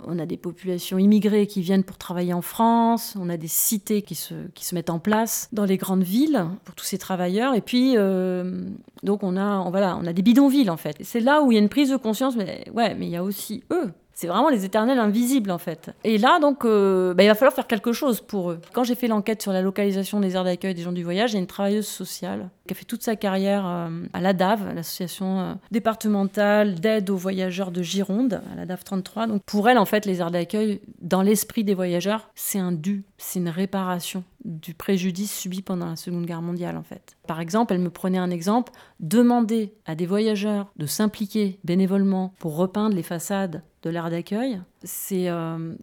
on 0.07 0.19
a 0.19 0.27
des 0.27 0.37
populations 0.37 0.99
immigrées 0.99 1.47
qui 1.47 1.61
viennent 1.61 1.85
pour 1.85 1.99
travailler 1.99 2.33
en 2.33 2.43
France, 2.43 3.17
on 3.19 3.29
a 3.29 3.37
des 3.37 3.49
cités 3.49 4.03
qui 4.03 4.15
se, 4.15 4.35
qui 4.55 4.65
se 4.65 4.75
mettent 4.75 4.91
en 4.91 4.99
place 4.99 5.49
dans 5.53 5.65
les 5.65 5.77
grandes 5.77 6.03
villes 6.03 6.47
pour 6.65 6.75
tous 6.75 6.85
ces 6.85 6.99
travailleurs, 6.99 7.55
et 7.55 7.61
puis 7.61 7.95
euh, 7.97 8.69
donc 9.03 9.23
on 9.23 9.37
a, 9.37 9.59
on, 9.59 9.71
voilà, 9.71 9.97
on 10.01 10.07
a 10.07 10.13
des 10.13 10.23
bidonvilles 10.23 10.71
en 10.71 10.77
fait. 10.77 10.97
C'est 11.01 11.21
là 11.21 11.43
où 11.43 11.53
il 11.53 11.55
y 11.55 11.59
a 11.59 11.61
une 11.61 11.69
prise 11.69 11.91
de 11.91 11.97
conscience, 11.97 12.37
mais 12.37 12.65
ouais, 12.75 12.95
mais 12.95 13.07
il 13.07 13.11
y 13.11 13.17
a 13.17 13.25
aussi 13.25 13.63
eux 13.71 13.93
c'est 14.15 14.27
vraiment 14.27 14.49
les 14.49 14.65
éternels 14.65 14.99
invisibles 14.99 15.51
en 15.51 15.59
fait. 15.59 15.91
Et 16.05 16.19
là, 16.19 16.39
donc, 16.41 16.65
euh, 16.65 17.15
bah, 17.15 17.25
il 17.25 17.27
va 17.27 17.35
falloir 17.35 17.55
faire 17.55 17.67
quelque 17.67 17.93
chose 17.93 18.21
pour 18.21 18.53
eux. 18.53 18.61
Quand 18.73 18.85
j'ai 18.85 18.95
fait 18.95 19.09
l'enquête 19.09 19.43
sur 19.43 19.53
la 19.53 19.63
localisation 19.63 20.21
des 20.21 20.37
aires 20.37 20.45
d'accueil 20.45 20.75
des 20.75 20.83
gens 20.83 20.93
du 20.93 21.05
voyage, 21.05 21.33
il 21.33 21.35
y 21.35 21.39
a 21.39 21.41
une 21.41 21.47
travailleuse 21.47 21.87
sociale 21.87 22.49
qui 22.67 22.73
a 22.73 22.77
fait 22.77 22.85
toute 22.85 23.03
sa 23.03 23.17
carrière 23.17 23.67
euh, 23.67 23.89
à 24.13 24.21
la 24.21 24.33
DAV, 24.33 24.75
l'association 24.75 25.41
euh, 25.41 25.55
départementale 25.71 26.77
d'aide 26.77 27.11
aux 27.11 27.17
voyageurs 27.17 27.71
de 27.71 27.83
Gironde, 27.83 28.41
à 28.53 28.57
la 28.57 28.67
DAV 28.67 28.85
33. 28.85 29.27
Donc 29.27 29.43
pour 29.45 29.69
elle, 29.69 29.79
en 29.79 29.85
fait, 29.85 30.07
les 30.07 30.21
aires 30.21 30.31
d'accueil, 30.31 30.81
dans 31.01 31.23
l'esprit 31.23 31.65
des 31.65 31.75
voyageurs, 31.75 32.31
c'est 32.35 32.59
un 32.59 32.73
dû, 32.73 33.05
c'est 33.19 33.41
une 33.41 33.49
réparation 33.49 34.25
du 34.45 34.75
préjudice 34.75 35.35
subi 35.35 35.63
pendant 35.63 35.87
la 35.87 35.97
Seconde 35.97 36.27
Guerre 36.27 36.43
mondiale 36.43 36.77
en 36.77 36.83
fait. 36.83 37.17
Par 37.27 37.41
exemple, 37.41 37.73
elle 37.73 37.81
me 37.81 37.91
prenait 37.91 38.19
un 38.19 38.31
exemple, 38.31 38.73
demander 39.01 39.75
à 39.87 39.95
des 39.95 40.07
voyageurs 40.07 40.71
de 40.77 40.87
s'impliquer 40.87 41.59
bénévolement 41.65 42.35
pour 42.39 42.57
repeindre 42.57 42.95
les 42.95 43.03
façades 43.03 43.63
de 43.85 43.91
l'aire 43.91 44.11
d'accueil, 44.11 44.61
c'est 44.83 45.29
euh, 45.29 45.75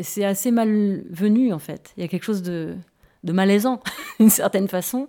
c'est 0.00 0.24
assez 0.24 0.50
malvenu 0.50 1.52
en 1.52 1.58
fait. 1.58 1.92
Il 1.96 2.02
y 2.02 2.04
a 2.04 2.08
quelque 2.08 2.24
chose 2.24 2.42
de, 2.42 2.76
de 3.24 3.32
malaisant 3.32 3.80
d'une 4.20 4.30
certaine 4.30 4.68
façon. 4.68 5.08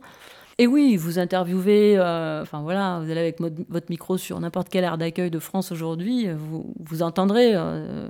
Et 0.58 0.68
oui, 0.68 0.98
vous 0.98 1.20
interviewez, 1.20 1.98
euh, 1.98 2.42
enfin 2.42 2.62
voilà, 2.62 3.00
vous 3.00 3.10
allez 3.10 3.22
avec 3.22 3.40
votre 3.40 3.90
micro 3.90 4.18
sur 4.18 4.38
n'importe 4.42 4.68
quelle 4.68 4.84
aire 4.84 4.98
d'accueil 4.98 5.32
de 5.32 5.40
France 5.40 5.72
aujourd'hui, 5.72 6.28
vous, 6.34 6.74
vous 6.82 7.02
entendrez 7.02 7.54
euh, 7.56 8.10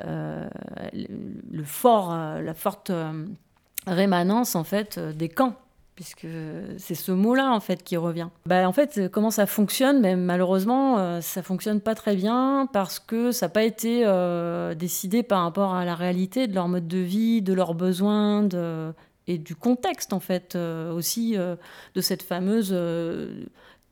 le 0.00 1.64
fort, 1.64 2.14
la 2.14 2.54
forte 2.54 2.92
rémanence 3.86 4.54
en 4.54 4.64
fait 4.64 4.98
euh, 4.98 5.12
des 5.12 5.28
camps 5.28 5.56
puisque 5.94 6.26
c'est 6.78 6.94
ce 6.94 7.12
mot-là 7.12 7.52
en 7.52 7.60
fait 7.60 7.82
qui 7.82 7.96
revient. 7.96 8.28
Bah, 8.46 8.68
en 8.68 8.72
fait, 8.72 9.08
comment 9.12 9.30
ça 9.30 9.46
fonctionne 9.46 10.00
Mais 10.00 10.16
malheureusement, 10.16 10.98
euh, 10.98 11.20
ça 11.20 11.42
fonctionne 11.42 11.80
pas 11.80 11.94
très 11.94 12.16
bien 12.16 12.68
parce 12.72 12.98
que 12.98 13.32
ça 13.32 13.46
n'a 13.46 13.50
pas 13.50 13.62
été 13.62 14.02
euh, 14.04 14.74
décidé 14.74 15.22
par 15.22 15.42
rapport 15.42 15.74
à 15.74 15.84
la 15.84 15.94
réalité 15.94 16.46
de 16.46 16.54
leur 16.54 16.68
mode 16.68 16.88
de 16.88 16.98
vie, 16.98 17.42
de 17.42 17.52
leurs 17.52 17.74
besoins, 17.74 18.48
et 19.26 19.38
du 19.38 19.54
contexte 19.54 20.12
en 20.12 20.20
fait 20.20 20.56
aussi 20.56 21.36
de 21.36 22.00
cette 22.00 22.22
fameuse 22.22 22.76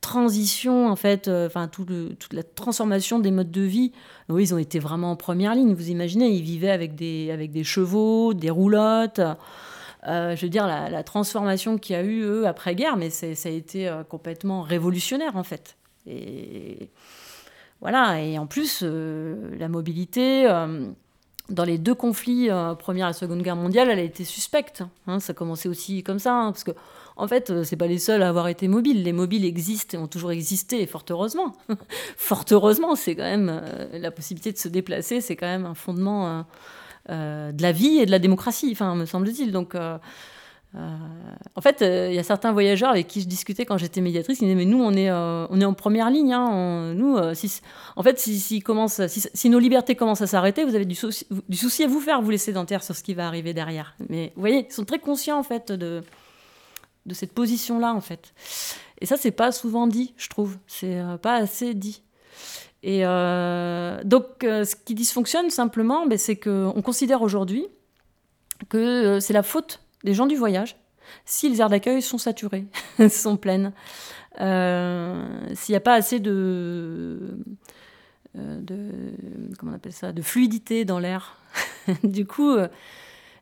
transition 0.01 0.87
en 0.87 0.95
fait, 0.95 1.27
enfin 1.27 1.67
tout 1.67 1.85
toute 2.19 2.33
la 2.33 2.43
transformation 2.43 3.19
des 3.19 3.31
modes 3.31 3.51
de 3.51 3.61
vie. 3.61 3.93
Oui, 4.29 4.43
ils 4.43 4.53
ont 4.53 4.57
été 4.57 4.79
vraiment 4.79 5.11
en 5.11 5.15
première 5.15 5.55
ligne. 5.55 5.73
Vous 5.73 5.89
imaginez, 5.89 6.29
ils 6.29 6.43
vivaient 6.43 6.69
avec 6.69 6.95
des 6.95 7.31
avec 7.31 7.51
des 7.51 7.63
chevaux, 7.63 8.33
des 8.33 8.49
roulottes. 8.49 9.21
Euh, 10.07 10.35
je 10.35 10.41
veux 10.41 10.49
dire, 10.49 10.67
la, 10.67 11.03
transformation 11.03 11.77
qu'il 11.77 11.95
y 11.95 11.99
a 11.99 12.03
eu, 12.03 12.21
eux, 12.23 12.47
après-guerre, 12.47 12.97
mais 12.97 13.09
ça 13.09 13.27
a 13.27 13.51
été 13.51 13.87
euh, 13.87 14.03
complètement 14.03 14.61
révolutionnaire, 14.61 15.37
en 15.37 15.43
fait. 15.43 15.77
Et 16.05 16.89
voilà, 17.79 18.21
et 18.21 18.37
en 18.37 18.45
plus, 18.45 18.81
euh, 18.83 19.55
la 19.57 19.69
mobilité, 19.69 20.47
dans 21.49 21.63
les 21.63 21.77
deux 21.77 21.95
conflits, 21.95 22.49
Première 22.79 23.09
et 23.09 23.13
Seconde 23.13 23.41
Guerre 23.41 23.55
mondiale, 23.55 23.89
elle 23.89 23.99
a 23.99 24.03
été 24.03 24.23
suspecte. 24.23 24.83
Hein. 25.07 25.19
ça 25.19 25.33
commençait 25.33 25.69
aussi 25.69 26.03
comme 26.03 26.19
ça, 26.19 26.33
hein, 26.33 26.51
parce 26.51 26.63
que, 26.63 26.71
en 27.15 27.27
fait, 27.27 27.63
c'est 27.63 27.75
pas 27.75 27.87
les 27.87 27.99
seuls 27.99 28.23
à 28.23 28.29
avoir 28.29 28.47
été 28.47 28.67
mobiles. 28.67 29.03
Les 29.03 29.13
mobiles 29.13 29.45
existent 29.45 29.97
et 29.97 30.01
ont 30.01 30.07
toujours 30.07 30.31
existé, 30.31 30.81
et 30.81 30.87
fort 30.87 31.05
heureusement. 31.09 31.53
fort 32.17 32.45
heureusement, 32.51 32.95
c'est 32.95 33.15
quand 33.15 33.23
même 33.23 33.61
la 33.93 34.11
possibilité 34.11 34.51
de 34.51 34.57
se 34.57 34.67
déplacer, 34.67 35.21
c'est 35.21 35.35
quand 35.35 35.47
même 35.47 35.65
un 35.65 35.75
fondement 35.75 36.45
de 37.09 37.61
la 37.61 37.71
vie 37.71 37.97
et 37.99 38.05
de 38.05 38.11
la 38.11 38.19
démocratie, 38.19 38.69
enfin, 38.71 38.95
me 38.95 39.05
semble-t-il. 39.05 39.51
Donc, 39.51 39.75
euh, 39.75 39.97
euh, 40.75 40.97
en 41.55 41.61
fait, 41.61 41.81
il 41.81 42.13
y 42.13 42.19
a 42.19 42.23
certains 42.23 42.51
voyageurs 42.51 42.89
avec 42.89 43.07
qui 43.07 43.21
je 43.21 43.27
discutais 43.27 43.65
quand 43.65 43.77
j'étais 43.77 44.01
médiatrice 44.01 44.39
qui 44.39 44.45
disaient 44.45 44.55
Mais 44.55 44.65
nous, 44.65 44.81
on 44.81 44.93
est, 44.93 45.11
on 45.11 45.59
est 45.59 45.65
en 45.65 45.73
première 45.73 46.09
ligne. 46.09 46.33
Hein, 46.33 46.93
nous, 46.93 47.17
si, 47.33 47.61
en 47.95 48.03
fait, 48.03 48.19
si, 48.19 49.49
nos 49.49 49.59
libertés 49.59 49.95
commencent 49.95 50.21
à 50.21 50.27
s'arrêter, 50.27 50.63
vous 50.63 50.75
avez 50.75 50.85
du 50.85 50.95
souci, 50.95 51.83
à 51.83 51.87
vous 51.87 51.99
faire, 51.99 52.21
vous 52.21 52.31
laisser 52.31 52.53
dentaire 52.53 52.83
sur 52.83 52.95
ce 52.95 53.03
qui 53.03 53.13
va 53.13 53.27
arriver 53.27 53.53
derrière. 53.53 53.95
Mais 54.09 54.31
vous 54.35 54.41
voyez, 54.41 54.65
ils 54.69 54.73
sont 54.73 54.85
très 54.85 54.99
conscients, 54.99 55.37
en 55.37 55.43
fait, 55.43 55.71
de, 55.71 56.03
de 57.05 57.13
cette 57.13 57.33
position-là, 57.33 57.93
en 57.93 58.01
fait. 58.01 58.33
Et 59.01 59.05
ça, 59.05 59.17
c'est 59.17 59.31
pas 59.31 59.51
souvent 59.51 59.87
dit, 59.87 60.13
je 60.17 60.29
trouve. 60.29 60.57
C'est 60.67 61.01
pas 61.21 61.35
assez 61.35 61.73
dit. 61.73 62.01
Et 62.83 63.05
euh, 63.05 64.01
donc, 64.03 64.43
euh, 64.43 64.65
ce 64.65 64.75
qui 64.75 64.93
dysfonctionne 64.93 65.49
simplement, 65.49 66.05
ben, 66.05 66.17
c'est 66.17 66.35
qu'on 66.35 66.81
considère 66.83 67.21
aujourd'hui 67.21 67.65
que 68.67 68.77
euh, 68.77 69.19
c'est 69.21 69.33
la 69.33 69.41
faute 69.41 69.79
des 70.03 70.13
gens 70.13 70.27
du 70.27 70.35
voyage 70.35 70.75
si 71.25 71.49
les 71.49 71.61
aires 71.61 71.69
d'accueil 71.69 72.01
sont 72.01 72.17
saturées, 72.17 72.65
sont 73.09 73.37
pleines, 73.37 73.71
s'il 74.37 74.43
n'y 74.43 75.75
a 75.75 75.81
pas 75.83 75.93
assez 75.93 76.19
de, 76.19 77.37
de, 78.35 78.89
comment 79.59 79.73
on 79.73 79.75
appelle 79.75 79.93
ça, 79.93 80.11
de 80.11 80.21
fluidité 80.21 80.85
dans 80.85 80.99
l'air. 80.99 81.37
du 82.03 82.25
coup, 82.25 82.55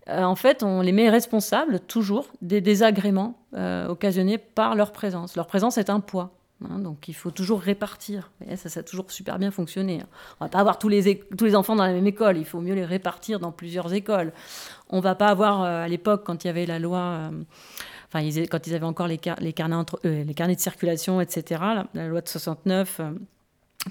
en 0.07 0.35
fait, 0.35 0.63
on 0.63 0.81
les 0.81 0.91
met 0.91 1.09
responsables 1.09 1.79
toujours 1.79 2.27
des 2.41 2.61
désagréments 2.61 3.39
occasionnés 3.53 4.39
par 4.39 4.75
leur 4.75 4.91
présence. 4.91 5.35
Leur 5.35 5.47
présence 5.47 5.77
est 5.77 5.89
un 5.89 5.99
poids. 5.99 6.40
Hein, 6.69 6.79
donc 6.79 7.07
il 7.07 7.13
faut 7.13 7.31
toujours 7.31 7.59
répartir. 7.59 8.31
Ça, 8.55 8.69
ça 8.69 8.81
a 8.81 8.83
toujours 8.83 9.11
super 9.11 9.39
bien 9.39 9.51
fonctionné. 9.51 10.03
On 10.39 10.45
va 10.45 10.49
pas 10.49 10.59
avoir 10.59 10.79
tous 10.79 10.89
les, 10.89 11.23
tous 11.37 11.45
les 11.45 11.55
enfants 11.55 11.75
dans 11.75 11.85
la 11.85 11.93
même 11.93 12.07
école, 12.07 12.37
il 12.37 12.45
faut 12.45 12.61
mieux 12.61 12.75
les 12.75 12.85
répartir 12.85 13.39
dans 13.39 13.51
plusieurs 13.51 13.93
écoles. 13.93 14.31
On 14.89 14.99
va 14.99 15.15
pas 15.15 15.27
avoir, 15.27 15.63
euh, 15.63 15.83
à 15.83 15.87
l'époque, 15.87 16.23
quand 16.25 16.43
il 16.43 16.47
y 16.47 16.49
avait 16.49 16.65
la 16.65 16.79
loi, 16.79 16.99
euh, 16.99 17.29
enfin 18.07 18.27
quand 18.49 18.67
ils 18.67 18.75
avaient 18.75 18.85
encore 18.85 19.07
les, 19.07 19.17
carnets, 19.17 19.75
entre, 19.75 19.99
les 20.03 20.33
carnets 20.33 20.55
de 20.55 20.61
circulation, 20.61 21.21
etc., 21.21 21.61
la, 21.93 22.07
loi 22.07 22.21
de 22.21 22.27
69 22.27 22.99
euh, 22.99 23.11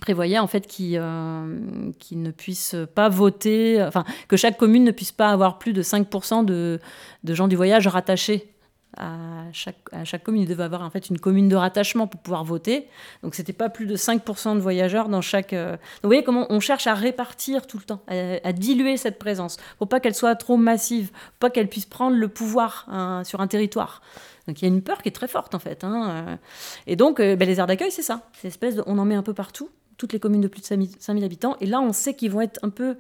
prévoyait 0.00 0.38
en 0.38 0.46
fait 0.46 0.68
qu'ils 0.68 1.00
ne 1.00 2.30
puissent 2.30 2.76
pas 2.94 3.08
voter, 3.08 3.82
enfin 3.82 4.04
que 4.28 4.36
chaque 4.36 4.56
commune 4.56 4.84
ne 4.84 4.92
puisse 4.92 5.10
pas 5.10 5.30
avoir 5.30 5.58
plus 5.58 5.72
de 5.72 5.82
5% 5.82 6.44
de, 6.44 6.78
de 7.24 7.34
gens 7.34 7.48
du 7.48 7.56
voyage 7.56 7.88
rattachés 7.88 8.52
à 8.96 9.44
chaque, 9.52 9.78
à 9.92 10.04
chaque 10.04 10.24
commune. 10.24 10.42
Il 10.42 10.48
devait 10.48 10.64
avoir 10.64 10.82
en 10.82 10.90
fait 10.90 11.10
une 11.10 11.18
commune 11.18 11.48
de 11.48 11.56
rattachement 11.56 12.06
pour 12.06 12.20
pouvoir 12.20 12.44
voter. 12.44 12.88
Donc 13.22 13.34
c'était 13.34 13.52
pas 13.52 13.68
plus 13.68 13.86
de 13.86 13.96
5% 13.96 14.54
de 14.54 14.60
voyageurs 14.60 15.08
dans 15.08 15.20
chaque. 15.20 15.52
Euh, 15.52 15.72
Donc 15.72 15.80
vous 16.02 16.08
voyez 16.08 16.24
comment 16.24 16.46
on 16.50 16.60
cherche 16.60 16.86
à 16.86 16.94
répartir 16.94 17.66
tout 17.66 17.78
le 17.78 17.84
temps, 17.84 18.02
à, 18.08 18.52
diluer 18.52 18.96
cette 18.96 19.18
présence, 19.18 19.58
pour 19.78 19.88
pas 19.88 20.00
qu'elle 20.00 20.14
soit 20.14 20.34
trop 20.34 20.56
massive, 20.56 21.10
pour 21.10 21.38
pas 21.40 21.50
qu'elle 21.50 21.68
puisse 21.68 21.86
prendre 21.86 22.16
le 22.16 22.28
pouvoir 22.28 22.86
hein, 22.88 23.22
sur 23.24 23.40
un 23.40 23.46
territoire. 23.46 24.02
Donc 24.48 24.60
il 24.60 24.64
y 24.64 24.70
a 24.70 24.74
une 24.74 24.82
peur 24.82 25.02
qui 25.02 25.08
est 25.08 25.12
très 25.12 25.28
forte 25.28 25.54
en 25.54 25.60
fait. 25.60 25.84
Hein, 25.84 26.26
euh. 26.28 26.36
Et 26.86 26.96
donc 26.96 27.20
euh, 27.20 27.36
ben, 27.36 27.46
les 27.46 27.60
aires 27.60 27.66
d'accueil, 27.66 27.92
c'est 27.92 28.02
ça. 28.02 28.28
C'est 28.40 28.48
espèce 28.48 28.76
on 28.86 28.98
en 28.98 29.04
met 29.04 29.14
un 29.14 29.22
peu 29.22 29.34
partout, 29.34 29.70
toutes 29.98 30.12
les 30.12 30.20
communes 30.20 30.40
de 30.40 30.48
plus 30.48 30.60
de 30.60 30.66
5000 30.66 31.24
habitants. 31.24 31.56
Et 31.60 31.66
là, 31.66 31.80
on 31.80 31.92
sait 31.92 32.14
qu'ils 32.14 32.30
vont 32.30 32.40
être 32.40 32.58
un 32.62 32.70
peu 32.70 32.96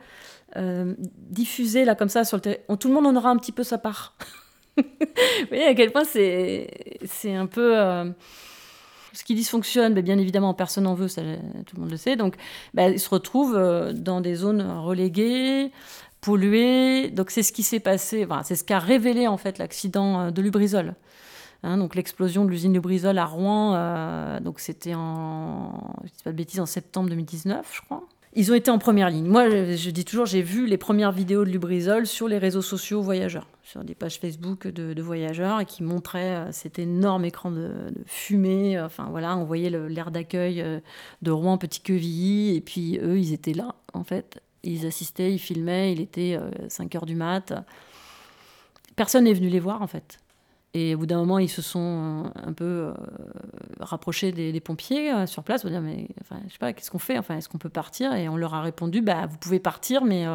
diffusés 1.30 1.84
là 1.84 1.94
comme 1.94 2.08
ça 2.08 2.24
sur 2.24 2.36
le 2.36 2.40
territoire. 2.40 2.76
Tout 2.76 2.88
le 2.88 2.94
monde 2.94 3.06
en 3.06 3.14
aura 3.14 3.30
un 3.30 3.36
petit 3.36 3.52
peu 3.52 3.62
sa 3.62 3.78
part. 3.78 4.16
Vous 4.80 5.46
voyez 5.48 5.66
à 5.66 5.74
quel 5.74 5.92
point 5.92 6.04
c'est, 6.04 6.68
c'est 7.04 7.34
un 7.34 7.46
peu. 7.46 7.78
Euh, 7.78 8.10
ce 9.12 9.24
qui 9.24 9.34
dysfonctionne, 9.34 9.94
mais 9.94 10.02
bien 10.02 10.18
évidemment, 10.18 10.54
personne 10.54 10.84
n'en 10.84 10.94
veut, 10.94 11.08
ça, 11.08 11.22
tout 11.66 11.74
le 11.74 11.82
monde 11.82 11.90
le 11.90 11.96
sait. 11.96 12.14
Donc, 12.14 12.36
bah, 12.74 12.88
ils 12.90 13.00
se 13.00 13.08
retrouvent 13.08 13.56
euh, 13.56 13.92
dans 13.92 14.20
des 14.20 14.36
zones 14.36 14.62
reléguées, 14.62 15.72
polluées. 16.20 17.10
Donc, 17.10 17.32
c'est 17.32 17.42
ce 17.42 17.52
qui 17.52 17.64
s'est 17.64 17.80
passé, 17.80 18.24
c'est 18.44 18.54
ce 18.54 18.62
qu'a 18.62 18.78
révélé 18.78 19.26
en 19.26 19.36
fait 19.36 19.58
l'accident 19.58 20.20
euh, 20.20 20.30
de 20.30 20.40
Lubrizol. 20.40 20.94
Hein, 21.62 21.76
donc 21.76 21.94
l'explosion 21.94 22.46
de 22.46 22.50
l'usine 22.50 22.72
de 22.72 23.18
à 23.18 23.24
Rouen, 23.26 24.40
donc 24.40 24.60
c'était 24.60 24.94
en, 24.94 25.92
je 26.04 26.22
pas 26.24 26.30
de 26.30 26.36
bêtises, 26.36 26.58
en 26.60 26.64
septembre 26.64 27.10
2019, 27.10 27.68
je 27.70 27.80
crois. 27.82 28.02
Ils 28.34 28.52
ont 28.52 28.54
été 28.54 28.70
en 28.70 28.78
première 28.78 29.10
ligne. 29.10 29.26
Moi, 29.26 29.48
je, 29.50 29.90
dis 29.90 30.04
toujours, 30.04 30.26
j'ai 30.26 30.42
vu 30.42 30.66
les 30.66 30.78
premières 30.78 31.10
vidéos 31.10 31.44
de 31.44 31.50
Lubrizol 31.50 32.06
sur 32.06 32.28
les 32.28 32.38
réseaux 32.38 32.62
sociaux 32.62 33.02
voyageurs, 33.02 33.48
sur 33.64 33.82
des 33.82 33.96
pages 33.96 34.18
Facebook 34.18 34.68
de, 34.68 35.02
voyageurs, 35.02 35.60
et 35.60 35.66
qui 35.66 35.82
montraient 35.82 36.36
euh, 36.36 36.52
cet 36.52 36.78
énorme 36.78 37.24
écran 37.24 37.50
de, 37.50 37.72
fumée. 38.06 38.80
Enfin 38.80 39.08
voilà, 39.10 39.36
on 39.36 39.44
voyait 39.44 39.70
l'air 39.70 40.12
d'accueil 40.12 40.60
euh, 40.60 40.78
de 41.22 41.30
Rouen 41.32 41.58
Petit 41.58 41.80
Quevilly, 41.80 42.54
et 42.54 42.60
puis 42.60 42.98
eux, 43.02 43.18
ils 43.18 43.32
étaient 43.32 43.54
là, 43.54 43.74
en 43.94 44.04
fait. 44.04 44.40
Ils 44.62 44.86
assistaient, 44.86 45.32
ils 45.32 45.38
filmaient, 45.38 45.92
il 45.92 46.00
était 46.00 46.38
5 46.68 46.94
heures 46.94 47.06
du 47.06 47.16
mat. 47.16 47.54
Personne 48.94 49.24
n'est 49.24 49.32
venu 49.32 49.48
les 49.48 49.60
voir, 49.60 49.80
en 49.80 49.86
fait. 49.86 50.18
Et 50.72 50.94
au 50.94 50.98
bout 50.98 51.06
d'un 51.06 51.18
moment, 51.18 51.38
ils 51.38 51.48
se 51.48 51.62
sont 51.62 52.24
euh, 52.24 52.48
un 52.48 52.52
peu 52.52 52.64
euh, 52.64 52.94
rapprochés 53.80 54.30
des, 54.30 54.60
pompiers 54.60 55.12
euh, 55.12 55.26
sur 55.26 55.42
place 55.42 55.62
pour 55.62 55.70
dire 55.70 55.80
mais 55.80 56.08
enfin, 56.20 56.40
je 56.46 56.52
sais 56.52 56.58
pas 56.58 56.72
qu'est-ce 56.72 56.90
qu'on 56.90 57.00
fait? 57.00 57.18
Enfin 57.18 57.36
est-ce 57.36 57.48
qu'on 57.48 57.58
peut 57.58 57.68
partir? 57.68 58.14
Et 58.14 58.28
on 58.28 58.36
leur 58.36 58.54
a 58.54 58.62
répondu 58.62 59.02
bah 59.02 59.26
vous 59.26 59.36
pouvez 59.36 59.58
partir 59.58 60.04
mais 60.04 60.26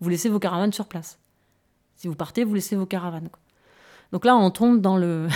vous 0.00 0.08
laissez 0.08 0.28
vos 0.28 0.38
caravanes 0.38 0.72
sur 0.72 0.86
place. 0.86 1.18
Si 1.94 2.08
vous 2.08 2.14
partez, 2.14 2.44
vous 2.44 2.54
laissez 2.54 2.76
vos 2.76 2.86
caravanes. 2.86 3.28
Donc 4.12 4.24
là, 4.24 4.36
on 4.36 4.50
tombe 4.50 4.80
dans 4.80 4.96
le 4.96 5.28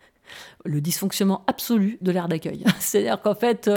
le 0.64 0.80
dysfonctionnement 0.80 1.44
absolu 1.46 1.98
de 2.00 2.10
l'air 2.10 2.28
d'accueil. 2.28 2.64
C'est-à-dire 2.78 3.20
qu'en 3.20 3.34
fait 3.34 3.70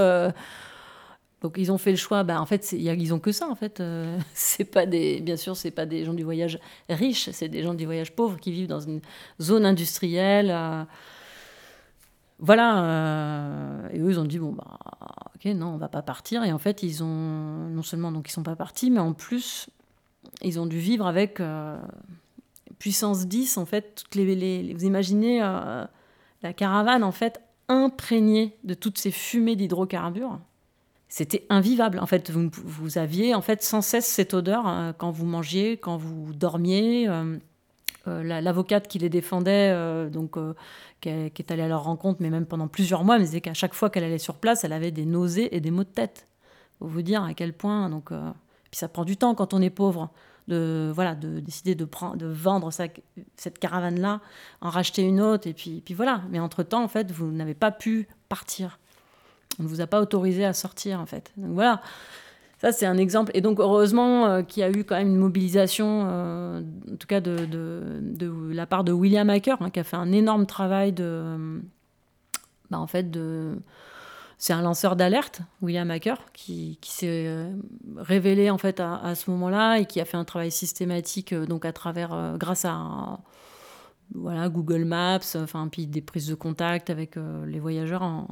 donc 1.42 1.56
ils 1.58 1.72
ont 1.72 1.78
fait 1.78 1.92
le 1.92 1.98
choix. 1.98 2.24
Bah, 2.24 2.42
en 2.42 2.46
fait, 2.46 2.72
ils 2.74 3.14
ont 3.14 3.20
que 3.20 3.32
ça. 3.32 3.48
En 3.48 3.56
fait, 3.56 3.80
euh, 3.80 4.18
c'est 4.34 4.66
pas 4.66 4.86
des, 4.86 5.22
bien 5.22 5.38
sûr, 5.38 5.56
c'est 5.56 5.72
pas 5.72 5.86
des 5.86 6.06
gens 6.06 6.14
du 6.14 6.24
voyage 6.24 6.60
riches, 6.90 7.30
c'est 7.32 7.50
des 7.50 7.64
gens 7.64 7.74
du 7.74 7.86
voyage 7.86 8.14
pauvre 8.14 8.38
qui 8.40 8.52
vivent 8.52 8.68
dans 8.68 8.80
une 8.80 9.02
zone 9.42 9.66
industrielle. 9.66 10.52
Euh, 10.52 10.84
voilà. 12.40 12.84
Euh, 12.84 13.90
et 13.94 14.00
eux, 14.00 14.12
ils 14.12 14.20
ont 14.20 14.26
dit 14.26 14.40
bon 14.40 14.52
bah, 14.52 14.78
ok, 15.36 15.46
non, 15.54 15.68
on 15.68 15.78
va 15.78 15.90
pas 15.90 16.02
partir. 16.02 16.44
Et 16.44 16.52
en 16.52 16.60
fait, 16.60 16.84
ils 16.84 17.04
ont 17.04 17.08
non 17.70 17.84
seulement 17.84 18.12
donc 18.12 18.30
ils 18.30 18.34
sont 18.34 18.44
pas 18.44 18.56
partis, 18.56 18.92
mais 18.92 19.00
en 19.00 19.14
plus, 19.14 19.70
ils 20.42 20.60
ont 20.60 20.66
dû 20.66 20.80
vivre 20.80 21.08
avec 21.08 21.42
puissance 22.80 23.28
10. 23.28 23.58
En 23.58 23.66
fait, 23.66 23.96
toutes 23.96 24.16
les, 24.16 24.74
vous 24.74 24.86
imaginez 24.86 25.40
la 25.40 26.54
caravane 26.54 27.04
en 27.04 27.12
fait 27.12 27.42
imprégnée 27.68 28.58
de 28.64 28.74
toutes 28.74 28.98
ces 28.98 29.12
fumées 29.12 29.56
d'hydrocarbures 29.56 30.40
c'était 31.10 31.46
invivable. 31.50 32.00
En 32.00 32.06
fait, 32.06 32.30
vous, 32.30 32.98
aviez 32.98 33.34
en 33.34 33.42
fait 33.42 33.64
sans 33.64 33.82
cesse 33.82 34.06
cette 34.06 34.36
odeur 34.36 34.68
hein, 34.68 34.94
quand 34.98 35.10
vous 35.10 35.26
mangiez, 35.26 35.76
quand 35.78 35.98
vous 35.98 36.34
dormiez. 36.34 37.10
Euh, 37.10 37.38
euh, 38.08 38.24
l'avocate 38.24 38.88
qui 38.88 38.98
les 38.98 39.10
défendait, 39.10 39.72
euh, 39.74 40.10
donc 40.10 40.38
qui, 41.02 41.10
est 41.10 41.52
allée 41.52 41.64
à 41.64 41.68
leur 41.68 41.84
rencontre, 41.84 42.22
mais 42.22 42.30
même 42.30 42.46
pendant 42.46 42.68
plusieurs 42.68 43.04
mois, 43.04 43.18
mais 43.18 43.26
disait 43.26 43.42
qu'à 43.42 43.54
chaque 43.54 43.74
fois 43.74 43.90
qu'elle 43.90 44.06
allait 44.06 44.20
sur 44.20 44.36
place, 44.36 44.64
elle 44.64 44.72
avait 44.72 44.92
des 44.92 45.06
nausées 45.06 45.54
et 45.56 45.60
des 45.60 45.72
maux 45.72 45.84
de 45.84 45.90
tête. 45.90 46.28
Pour 46.78 46.88
vous 46.88 47.02
dire 47.02 47.24
à 47.24 47.34
quel 47.34 47.52
point. 47.52 47.90
Donc, 47.90 48.10
puis 48.10 48.78
ça 48.78 48.88
prend 48.88 49.04
du 49.04 49.18
temps 49.18 49.36
quand 49.36 49.54
on 49.54 49.62
est 49.62 49.70
pauvre 49.70 50.12
de 50.48 50.92
voilà 50.96 51.14
de 51.14 51.40
décider 51.40 51.76
de 51.76 51.88
vendre 52.26 52.72
cette 52.72 53.60
caravane 53.60 54.00
là 54.00 54.20
en 54.62 54.70
racheter 54.70 55.04
une 55.04 55.22
autre 55.22 55.48
et 55.48 55.54
puis 55.54 55.82
puis 55.86 55.94
voilà 55.94 56.24
mais 56.32 56.40
entre 56.40 56.64
temps 56.64 56.84
en 56.84 56.88
fait 56.88 57.12
vous 57.12 57.32
n'avez 57.32 57.54
pas 57.54 57.70
pu 57.70 58.08
partir 58.30 58.80
on 59.60 59.64
ne 59.64 59.68
vous 59.68 59.82
a 59.82 59.88
pas 59.88 60.02
autorisé 60.02 60.46
à 60.46 60.54
sortir, 60.54 61.00
en 61.00 61.06
fait. 61.06 61.32
Donc 61.38 61.52
voilà. 61.54 61.82
Ça, 62.60 62.74
c'est 62.74 62.86
un 62.86 62.98
exemple. 62.98 63.32
Et 63.34 63.42
donc, 63.42 63.60
heureusement 63.60 64.26
euh, 64.26 64.42
qu'il 64.42 64.62
y 64.62 64.64
a 64.64 64.70
eu 64.70 64.84
quand 64.84 64.96
même 64.96 65.08
une 65.08 65.18
mobilisation, 65.18 66.06
euh, 66.10 66.62
en 66.92 66.96
tout 66.98 67.08
cas 67.08 67.22
de, 67.22 67.48
la 68.52 68.66
part 68.66 68.84
de 68.84 68.92
William 68.92 69.30
Hacker, 69.30 69.62
hein, 69.62 69.70
qui 69.70 69.80
a 69.80 69.84
fait 69.84 69.96
un 69.96 70.12
énorme 70.12 70.46
travail 70.46 70.92
de. 70.92 71.62
Bah, 72.70 72.80
en 72.80 72.88
fait, 72.88 73.10
de. 73.10 73.58
C'est 74.38 74.54
un 74.54 74.62
lanceur 74.62 74.96
d'alerte, 74.96 75.42
William 75.62 75.90
Hacker, 75.92 76.18
qui, 76.32 76.78
s'est 76.82 77.26
euh, 77.28 77.52
révélé 77.98 78.50
en 78.50 78.58
fait 78.58 78.80
à, 78.80 78.96
à 78.96 79.14
ce 79.16 79.30
moment-là 79.32 79.80
et 79.80 79.86
qui 79.86 80.00
a 80.00 80.06
fait 80.06 80.16
un 80.16 80.24
travail 80.24 80.50
systématique 80.50 81.34
donc 81.34 81.66
à 81.66 81.74
travers, 81.74 82.36
grâce 82.38 82.64
à 82.64 83.20
voilà, 84.14 84.50
Google 84.50 84.86
Maps, 84.86 85.20
enfin, 85.36 85.68
puis 85.68 85.88
des 85.88 86.02
prises 86.02 86.28
de 86.28 86.36
contact 86.36 86.90
avec 86.90 87.18
euh, 87.18 87.46
les 87.46 87.60
voyageurs, 87.60 88.26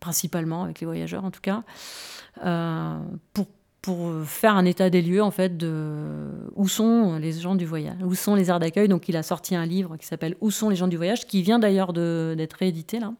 principalement 0.00 0.64
avec 0.64 0.80
les 0.80 0.86
voyageurs 0.86 1.24
en 1.24 1.30
tout 1.30 1.40
cas, 1.40 1.62
euh, 2.44 2.98
pour, 3.32 3.46
pour 3.80 4.12
faire 4.24 4.54
un 4.54 4.64
état 4.64 4.90
des 4.90 5.02
lieux 5.02 5.22
en 5.22 5.30
fait 5.30 5.56
de 5.56 6.28
où 6.54 6.68
sont 6.68 7.16
les 7.18 7.32
gens 7.32 7.54
du 7.54 7.64
voyage, 7.64 7.96
où 8.04 8.14
sont 8.14 8.34
les 8.34 8.50
aires 8.50 8.60
d'accueil. 8.60 8.88
Donc 8.88 9.08
il 9.08 9.16
a 9.16 9.22
sorti 9.22 9.54
un 9.54 9.66
livre 9.66 9.96
qui 9.96 10.06
s'appelle 10.06 10.36
Où 10.40 10.50
sont 10.50 10.68
les 10.68 10.76
gens 10.76 10.88
du 10.88 10.96
voyage, 10.96 11.26
qui 11.26 11.42
vient 11.42 11.58
d'ailleurs 11.58 11.92
d'être 11.92 12.54
réédité 12.54 13.00
là. 13.00 13.12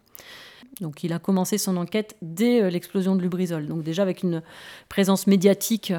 Donc 0.80 1.04
il 1.04 1.12
a 1.12 1.18
commencé 1.18 1.58
son 1.58 1.76
enquête 1.76 2.16
dès 2.22 2.62
euh, 2.62 2.70
l'explosion 2.70 3.16
de 3.16 3.22
Lubrizol, 3.22 3.66
donc 3.66 3.82
déjà 3.82 4.02
avec 4.02 4.22
une 4.22 4.42
présence 4.88 5.26
médiatique 5.26 5.92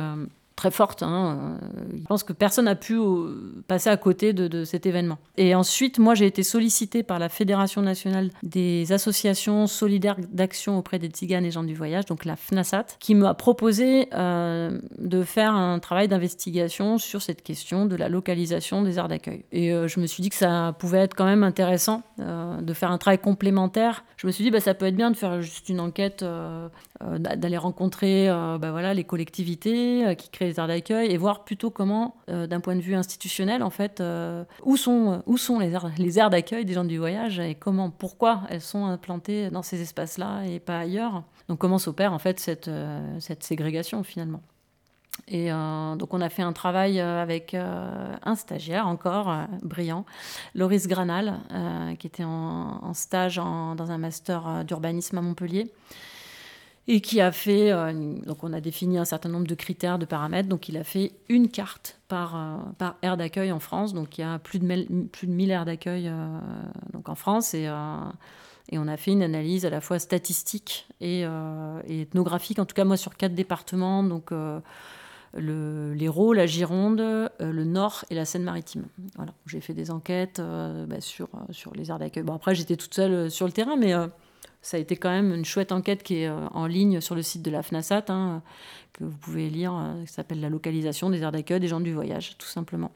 très 0.55 0.71
forte. 0.71 1.03
Hein. 1.03 1.57
Euh, 1.61 1.83
je 1.97 2.03
pense 2.03 2.23
que 2.23 2.33
personne 2.33 2.65
n'a 2.65 2.75
pu 2.75 2.95
euh, 2.95 3.63
passer 3.67 3.89
à 3.89 3.97
côté 3.97 4.33
de, 4.33 4.63
cet 4.63 4.85
événement. 4.85 5.17
Et 5.37 5.55
ensuite, 5.55 5.99
moi, 5.99 6.15
j'ai 6.15 6.25
été 6.25 6.43
sollicitée 6.43 7.03
par 7.03 7.19
la 7.19 7.29
Fédération 7.29 7.81
nationale 7.81 8.29
des 8.43 8.91
associations 8.91 9.67
solidaires 9.67 10.15
d'action 10.31 10.77
auprès 10.77 10.99
des 10.99 11.07
tziganes 11.07 11.45
et 11.45 11.51
gens 11.51 11.63
du 11.63 11.73
voyage, 11.73 12.05
donc 12.05 12.25
la 12.25 12.35
FNASAT, 12.35 12.85
qui 12.99 13.15
m'a 13.15 13.33
proposé 13.33 14.07
euh, 14.13 14.79
de 14.99 15.23
faire 15.23 15.53
un 15.53 15.79
travail 15.79 16.07
d'investigation 16.07 16.97
sur 16.97 17.21
cette 17.21 17.41
question 17.41 17.85
de 17.85 17.95
la 17.95 18.09
localisation 18.09 18.83
des 18.83 18.97
aires 18.97 19.07
d'accueil. 19.07 19.45
Et 19.51 19.71
je 19.71 19.99
me 19.99 20.05
suis 20.05 20.21
dit 20.21 20.29
que 20.29 20.35
ça 20.35 20.75
pouvait 20.77 20.99
être 20.99 21.15
quand 21.15 21.25
même 21.25 21.43
intéressant 21.43 22.03
de 22.17 22.73
faire 22.73 22.91
un 22.91 22.97
travail 22.97 23.19
complémentaire. 23.19 24.03
Je 24.17 24.27
me 24.27 24.31
suis 24.31 24.43
dit, 24.43 24.51
bah, 24.51 24.59
ça 24.59 24.73
peut 24.73 24.85
être 24.85 24.95
bien 24.95 25.11
de 25.11 25.17
faire 25.17 25.41
juste 25.41 25.69
une 25.69 25.79
enquête, 25.79 26.23
d'aller 27.17 27.57
rencontrer 27.57 28.27
bah, 28.27 28.71
voilà, 28.71 28.93
les 28.93 29.03
collectivités 29.03 30.15
qui 30.17 30.29
créent 30.29 30.42
les 30.45 30.59
aires 30.59 30.67
d'accueil 30.67 31.11
et 31.11 31.17
voir 31.17 31.43
plutôt 31.43 31.69
comment, 31.69 32.15
euh, 32.29 32.47
d'un 32.47 32.59
point 32.59 32.75
de 32.75 32.81
vue 32.81 32.95
institutionnel, 32.95 33.63
en 33.63 33.69
fait, 33.69 34.01
euh, 34.01 34.43
où 34.63 34.77
sont, 34.77 35.23
où 35.25 35.37
sont 35.37 35.59
les 35.59 35.71
aires, 35.71 35.91
les 35.97 36.19
aires 36.19 36.29
d'accueil 36.29 36.65
des 36.65 36.73
gens 36.73 36.83
du 36.83 36.97
voyage 36.97 37.39
et 37.39 37.55
comment, 37.55 37.89
pourquoi 37.89 38.41
elles 38.49 38.61
sont 38.61 38.85
implantées 38.85 39.49
dans 39.49 39.61
ces 39.61 39.81
espaces-là 39.81 40.43
et 40.45 40.59
pas 40.59 40.79
ailleurs. 40.79 41.23
Donc 41.49 41.59
comment 41.59 41.77
s'opère 41.77 42.13
en 42.13 42.19
fait 42.19 42.39
cette, 42.39 42.67
euh, 42.67 43.19
cette 43.19 43.43
ségrégation 43.43 44.03
finalement. 44.03 44.41
Et 45.27 45.49
donc 45.51 46.11
on 46.11 46.21
a 46.21 46.29
fait 46.29 46.41
un 46.41 46.53
travail 46.53 46.99
avec 46.99 47.53
un 47.53 48.35
stagiaire 48.35 48.87
encore 48.87 49.31
brillant, 49.61 50.07
Loris 50.55 50.87
Granal, 50.87 51.39
qui 51.99 52.07
était 52.07 52.23
en 52.23 52.93
stage 52.95 53.35
dans 53.35 53.91
un 53.91 53.97
master 53.99 54.65
d'urbanisme 54.65 55.19
à 55.19 55.21
Montpellier 55.21 55.71
et 56.87 56.99
qui 56.99 57.21
a 57.21 57.31
fait, 57.31 57.71
euh, 57.71 57.93
donc 58.25 58.43
on 58.43 58.51
a 58.51 58.59
défini 58.59 58.97
un 58.97 59.05
certain 59.05 59.29
nombre 59.29 59.47
de 59.47 59.55
critères, 59.55 59.97
de 59.97 60.05
paramètres, 60.05 60.49
donc 60.49 60.67
il 60.67 60.77
a 60.77 60.83
fait 60.83 61.13
une 61.29 61.47
carte 61.47 61.99
par, 62.09 62.35
euh, 62.35 62.57
par 62.77 62.95
aire 63.01 63.15
d'accueil 63.15 63.51
en 63.51 63.59
France, 63.59 63.93
donc 63.93 64.17
il 64.17 64.21
y 64.21 64.23
a 64.23 64.37
plus 64.39 64.59
de, 64.59 65.05
plus 65.05 65.27
de 65.27 65.31
1000 65.31 65.51
aires 65.51 65.65
d'accueil 65.65 66.09
euh, 66.09 66.39
en 67.05 67.15
France, 67.15 67.53
et, 67.53 67.69
et 68.69 68.77
on 68.77 68.87
a 68.87 68.97
fait 68.97 69.11
une 69.11 69.23
analyse 69.23 69.65
à 69.65 69.69
la 69.69 69.79
fois 69.79 69.97
statistique 69.97 70.87
et, 70.99 71.21
et, 71.21 72.01
ethnographique, 72.01 72.59
en 72.59 72.65
tout 72.65 72.75
cas 72.75 72.85
moi 72.85 72.97
sur 72.97 73.15
quatre 73.15 73.35
départements, 73.35 74.03
donc 74.03 74.31
le, 74.31 75.93
l'Hérault, 75.93 76.33
la 76.33 76.45
Gironde, 76.45 77.01
le 77.39 77.63
Nord 77.63 78.05
et 78.09 78.15
la 78.15 78.25
Seine-Maritime. 78.25 78.85
Voilà, 79.15 79.33
j'ai 79.47 79.61
fait 79.61 79.73
des 79.73 79.89
enquêtes 79.89 80.41
bah, 80.41 81.01
sur, 81.01 81.29
sur 81.51 81.73
les 81.73 81.91
aires 81.91 81.99
d'accueil. 81.99 82.23
Bon 82.23 82.35
après 82.35 82.55
j'étais 82.55 82.77
toute 82.77 82.93
seule 82.93 83.31
sur 83.31 83.45
le 83.45 83.51
terrain, 83.51 83.75
mais 83.75 83.93
ça 84.63 84.77
a 84.77 84.79
été 84.79 84.95
quand 84.95 85.09
même 85.09 85.33
une 85.33 85.45
chouette 85.45 85.71
enquête 85.73 86.03
qui 86.03 86.19
est 86.21 86.27
euh, 86.27 86.47
en 86.51 86.65
ligne 86.65 87.01
sur 87.01 87.15
le 87.15 87.21
site 87.21 87.41
de 87.43 87.51
la 87.51 87.61
FNASAT, 87.61 88.05
hein, 88.07 88.41
que 88.93 89.03
vous 89.03 89.17
pouvez 89.17 89.49
lire, 89.49 89.75
euh, 89.75 90.05
qui 90.05 90.11
s'appelle 90.11 90.39
La 90.39 90.49
localisation 90.49 91.09
des 91.09 91.21
aires 91.21 91.33
d'accueil 91.33 91.59
des 91.59 91.67
gens 91.67 91.81
du 91.81 91.93
voyage, 91.93 92.37
tout 92.37 92.47
simplement. 92.47 92.91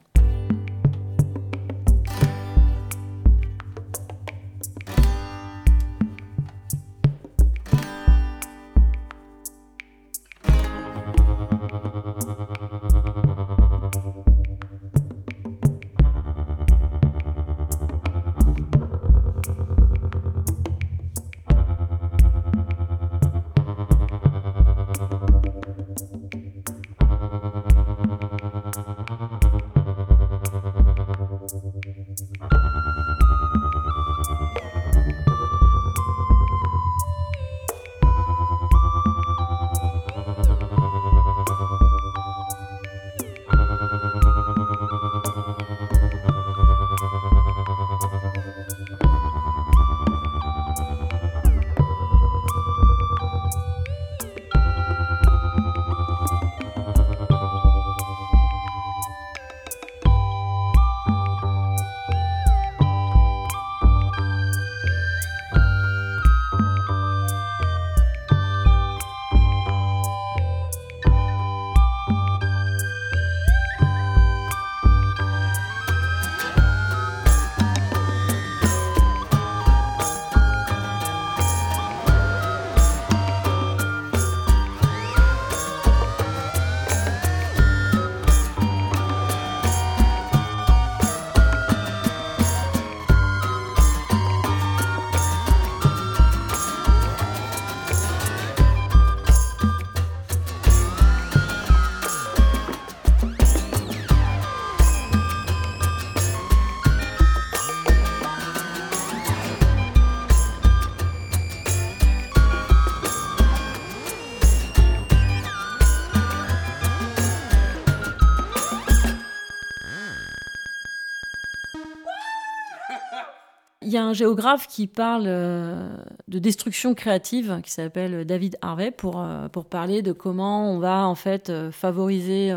Un 124.08 124.12
géographe 124.14 124.66
qui 124.66 124.86
parle 124.86 125.24
euh, 125.26 125.96
de 126.28 126.38
destruction 126.38 126.94
créative, 126.94 127.60
qui 127.62 127.70
s'appelle 127.70 128.24
David 128.24 128.56
Harvey, 128.62 128.90
pour, 128.90 129.20
euh, 129.20 129.48
pour 129.48 129.66
parler 129.66 130.02
de 130.02 130.12
comment 130.12 130.72
on 130.72 130.78
va 130.78 131.06
en 131.06 131.14
fait 131.14 131.50
euh, 131.50 131.70
favoriser 131.70 132.54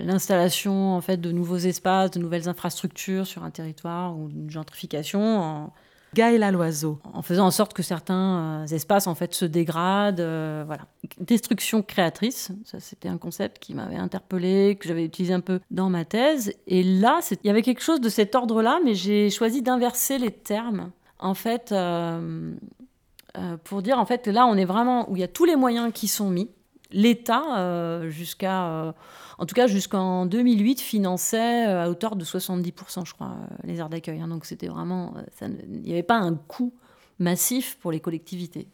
l'installation 0.00 0.94
en 0.94 1.00
fait 1.00 1.16
de 1.16 1.32
nouveaux 1.32 1.56
espaces, 1.56 2.10
de 2.10 2.18
nouvelles 2.18 2.48
infrastructures 2.48 3.26
sur 3.26 3.42
un 3.44 3.50
territoire 3.50 4.16
ou 4.16 4.28
une 4.28 4.50
gentrification. 4.50 5.40
En, 5.40 5.72
Gaël 6.14 6.52
Loiseau. 6.52 6.98
En 7.12 7.22
faisant 7.22 7.46
en 7.46 7.50
sorte 7.50 7.74
que 7.74 7.82
certains 7.82 8.66
espaces 8.66 9.06
en 9.06 9.14
fait 9.14 9.34
se 9.34 9.44
dégradent, 9.44 10.20
voilà. 10.66 10.86
Destruction 11.20 11.82
créatrice, 11.82 12.50
ça 12.64 12.80
c'était 12.80 13.08
un 13.08 13.18
concept 13.18 13.58
qui 13.58 13.74
m'avait 13.74 13.96
interpellé, 13.96 14.76
que 14.80 14.88
j'avais 14.88 15.04
utilisé 15.04 15.34
un 15.34 15.40
peu 15.40 15.60
dans 15.70 15.90
ma 15.90 16.04
thèse. 16.04 16.54
Et 16.66 16.82
là, 16.82 17.20
il 17.30 17.46
y 17.46 17.50
avait 17.50 17.62
quelque 17.62 17.82
chose 17.82 18.00
de 18.00 18.08
cet 18.08 18.34
ordre-là, 18.34 18.80
mais 18.84 18.94
j'ai 18.94 19.30
choisi 19.30 19.62
d'inverser 19.62 20.18
les 20.18 20.30
termes. 20.30 20.90
En 21.18 21.34
fait, 21.34 21.72
euh, 21.72 22.52
euh, 23.36 23.56
pour 23.64 23.82
dire 23.82 23.98
en 23.98 24.06
fait 24.06 24.26
là, 24.26 24.46
on 24.46 24.56
est 24.56 24.64
vraiment 24.64 25.10
où 25.10 25.16
il 25.16 25.20
y 25.20 25.24
a 25.24 25.28
tous 25.28 25.44
les 25.44 25.56
moyens 25.56 25.92
qui 25.92 26.08
sont 26.08 26.30
mis. 26.30 26.50
L'État, 26.90 27.58
euh, 27.58 28.08
jusqu'à, 28.08 28.94
en 29.38 29.46
tout 29.46 29.54
cas 29.54 29.66
jusqu'en 29.66 30.26
2008, 30.26 30.80
finançait 30.80 31.64
à 31.64 31.88
hauteur 31.88 32.16
de 32.16 32.24
70%, 32.24 33.06
je 33.06 33.14
crois, 33.14 33.36
les 33.64 33.78
aires 33.78 33.88
d'accueil. 33.88 34.20
Hein. 34.20 34.28
donc 34.28 34.44
c'était 34.44 34.68
vraiment, 34.68 35.14
il 35.40 35.80
n'y 35.80 35.92
avait 35.92 36.02
pas 36.02 36.18
un 36.18 36.34
coût 36.34 36.74
massif 37.18 37.78
pour 37.80 37.92
les 37.92 38.00
collectivités. 38.00 38.68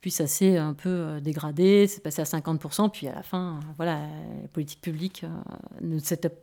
Puis 0.00 0.12
ça 0.12 0.28
s'est 0.28 0.56
un 0.56 0.74
peu 0.74 0.88
euh, 0.88 1.20
dégradé, 1.20 1.88
c'est 1.88 2.00
passé 2.00 2.22
à 2.22 2.24
50%, 2.24 2.90
puis 2.90 3.08
à 3.08 3.14
la 3.14 3.24
fin, 3.24 3.58
voilà, 3.76 4.02
les 4.40 4.46
politiques 4.46 4.80
publiques 4.80 5.24
euh, 5.24 5.88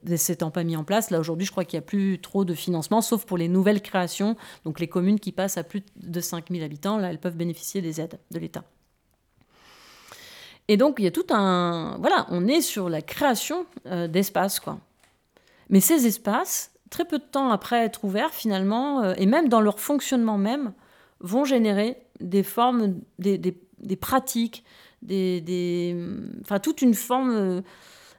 ne 0.06 0.16
s'étant 0.18 0.52
pas 0.52 0.66
mis 0.66 0.76
en 0.76 0.84
place. 0.84 1.12
Là, 1.12 1.20
aujourd'hui, 1.20 1.46
je 1.46 1.52
crois 1.52 1.64
qu'il 1.64 1.78
n'y 1.80 1.84
a 1.84 1.88
plus 1.88 2.20
trop 2.20 2.44
de 2.44 2.54
financement, 2.56 3.00
sauf 3.00 3.26
pour 3.26 3.38
les 3.38 3.48
nouvelles 3.48 3.82
créations. 3.82 4.36
Donc 4.66 4.82
les 4.82 4.90
communes 4.90 5.18
qui 5.18 5.32
passent 5.32 5.58
à 5.58 5.64
plus 5.64 5.82
de 5.96 6.20
5000 6.20 6.62
habitants, 6.62 6.98
là, 6.98 7.10
elles 7.10 7.20
peuvent 7.20 7.38
bénéficier 7.38 7.82
des 7.82 8.02
aides 8.02 8.20
de 8.32 8.40
l'État. 8.40 8.66
Et 10.68 10.78
donc, 10.78 10.96
il 11.00 11.06
y 11.06 11.08
a 11.08 11.12
tout 11.12 11.26
un... 11.30 11.98
Voilà, 12.00 12.26
on 12.30 12.48
est 12.48 12.62
sur 12.62 12.90
la 12.90 13.02
création 13.02 13.66
euh, 13.86 14.08
d'espaces, 14.08 14.60
quoi. 14.60 14.80
Mais 15.70 15.80
ces 15.80 16.08
espaces, 16.08 16.72
très 16.90 17.06
peu 17.06 17.18
de 17.18 17.24
temps 17.24 17.50
après 17.50 17.84
être 17.84 18.04
ouverts, 18.04 18.34
finalement, 18.34 19.14
et 19.14 19.26
même 19.26 19.50
dans 19.50 19.62
leur 19.62 19.80
fonctionnement 19.80 20.38
même, 20.38 20.74
vont 21.24 21.46
générer 21.46 21.98
des 22.20 22.44
formes, 22.44 23.00
des, 23.18 23.38
des, 23.38 23.96
pratiques, 23.96 24.64
des, 25.02 25.42
des, 25.42 25.96
enfin 26.42 26.60
toute 26.60 26.82
une 26.82 26.94
forme 26.94 27.32
euh, 27.32 27.62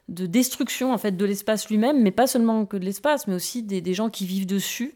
de 0.09 0.25
destruction 0.25 0.93
en 0.93 0.97
fait 0.97 1.13
de 1.13 1.25
l'espace 1.25 1.69
lui-même, 1.69 2.01
mais 2.01 2.11
pas 2.11 2.27
seulement 2.27 2.65
que 2.65 2.77
de 2.77 2.85
l'espace, 2.85 3.27
mais 3.27 3.35
aussi 3.35 3.63
des, 3.63 3.93
gens 3.93 4.09
qui 4.09 4.25
vivent 4.25 4.45
dessus 4.45 4.95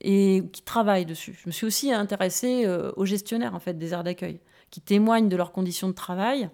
et 0.00 0.42
qui 0.52 0.62
travaillent 0.62 1.06
dessus. 1.06 1.38
Je 1.40 1.48
me 1.48 1.52
suis 1.52 1.66
aussi 1.66 1.92
intéressée 1.92 2.64
euh, 2.66 2.92
aux 2.96 3.06
gestionnaires 3.06 3.54
en 3.54 3.60
fait 3.60 3.78
des 3.78 3.92
aires 3.92 4.04
d'accueil, 4.04 4.40
qui 4.70 4.80
témoignent 4.80 5.28
de 5.28 5.36
leurs 5.36 5.52
conditions 5.52 5.88
de 5.88 5.94
travail 5.94 6.50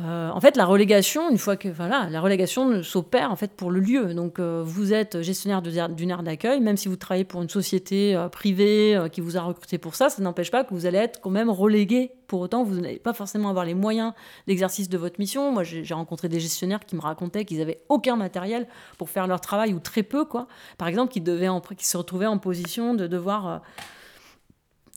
euh, 0.00 0.30
en 0.30 0.40
fait, 0.40 0.56
la 0.56 0.64
relégation, 0.64 1.28
une 1.28 1.38
fois 1.38 1.56
que 1.56 1.68
voilà, 1.68 2.08
la 2.08 2.20
relégation 2.20 2.84
s'opère 2.84 3.32
en 3.32 3.36
fait 3.36 3.50
pour 3.50 3.70
le 3.70 3.80
lieu. 3.80 4.14
Donc, 4.14 4.38
euh, 4.38 4.62
vous 4.64 4.92
êtes 4.92 5.22
gestionnaire 5.22 5.60
d'une 5.60 6.10
aire 6.10 6.22
d'accueil, 6.22 6.60
même 6.60 6.76
si 6.76 6.86
vous 6.88 6.94
travaillez 6.94 7.24
pour 7.24 7.42
une 7.42 7.48
société 7.48 8.14
euh, 8.14 8.28
privée 8.28 8.96
qui 9.10 9.20
vous 9.20 9.36
a 9.36 9.40
recruté 9.40 9.76
pour 9.76 9.96
ça, 9.96 10.08
ça 10.08 10.22
n'empêche 10.22 10.52
pas 10.52 10.62
que 10.62 10.72
vous 10.72 10.86
allez 10.86 10.98
être 10.98 11.20
quand 11.20 11.30
même 11.30 11.50
relégué. 11.50 12.12
Pour 12.28 12.40
autant, 12.40 12.62
vous 12.62 12.80
n'allez 12.80 12.98
pas 12.98 13.12
forcément 13.12 13.48
avoir 13.48 13.64
les 13.64 13.74
moyens 13.74 14.12
d'exercice 14.46 14.88
de 14.88 14.98
votre 14.98 15.18
mission. 15.18 15.50
Moi, 15.50 15.64
j'ai 15.64 15.94
rencontré 15.94 16.28
des 16.28 16.38
gestionnaires 16.38 16.80
qui 16.86 16.94
me 16.94 17.00
racontaient 17.00 17.44
qu'ils 17.44 17.60
avaient 17.60 17.80
aucun 17.88 18.16
matériel 18.16 18.68
pour 18.98 19.10
faire 19.10 19.26
leur 19.26 19.40
travail 19.40 19.72
ou 19.72 19.80
très 19.80 20.02
peu, 20.02 20.24
quoi. 20.24 20.46
Par 20.76 20.88
exemple, 20.88 21.18
devaient, 21.18 21.48
qui 21.76 21.86
se 21.86 21.96
retrouvaient 21.96 22.26
en 22.26 22.38
position 22.38 22.94
de 22.94 23.06
devoir 23.06 23.62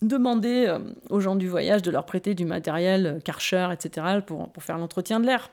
demander 0.01 0.65
euh, 0.67 0.79
aux 1.09 1.19
gens 1.19 1.35
du 1.35 1.47
voyage 1.47 1.81
de 1.81 1.91
leur 1.91 2.05
prêter 2.05 2.33
du 2.33 2.45
matériel 2.45 3.05
euh, 3.05 3.19
Karcher, 3.19 3.69
etc., 3.71 4.19
pour, 4.25 4.49
pour 4.49 4.63
faire 4.63 4.77
l'entretien 4.77 5.19
de 5.19 5.25
l'air. 5.25 5.49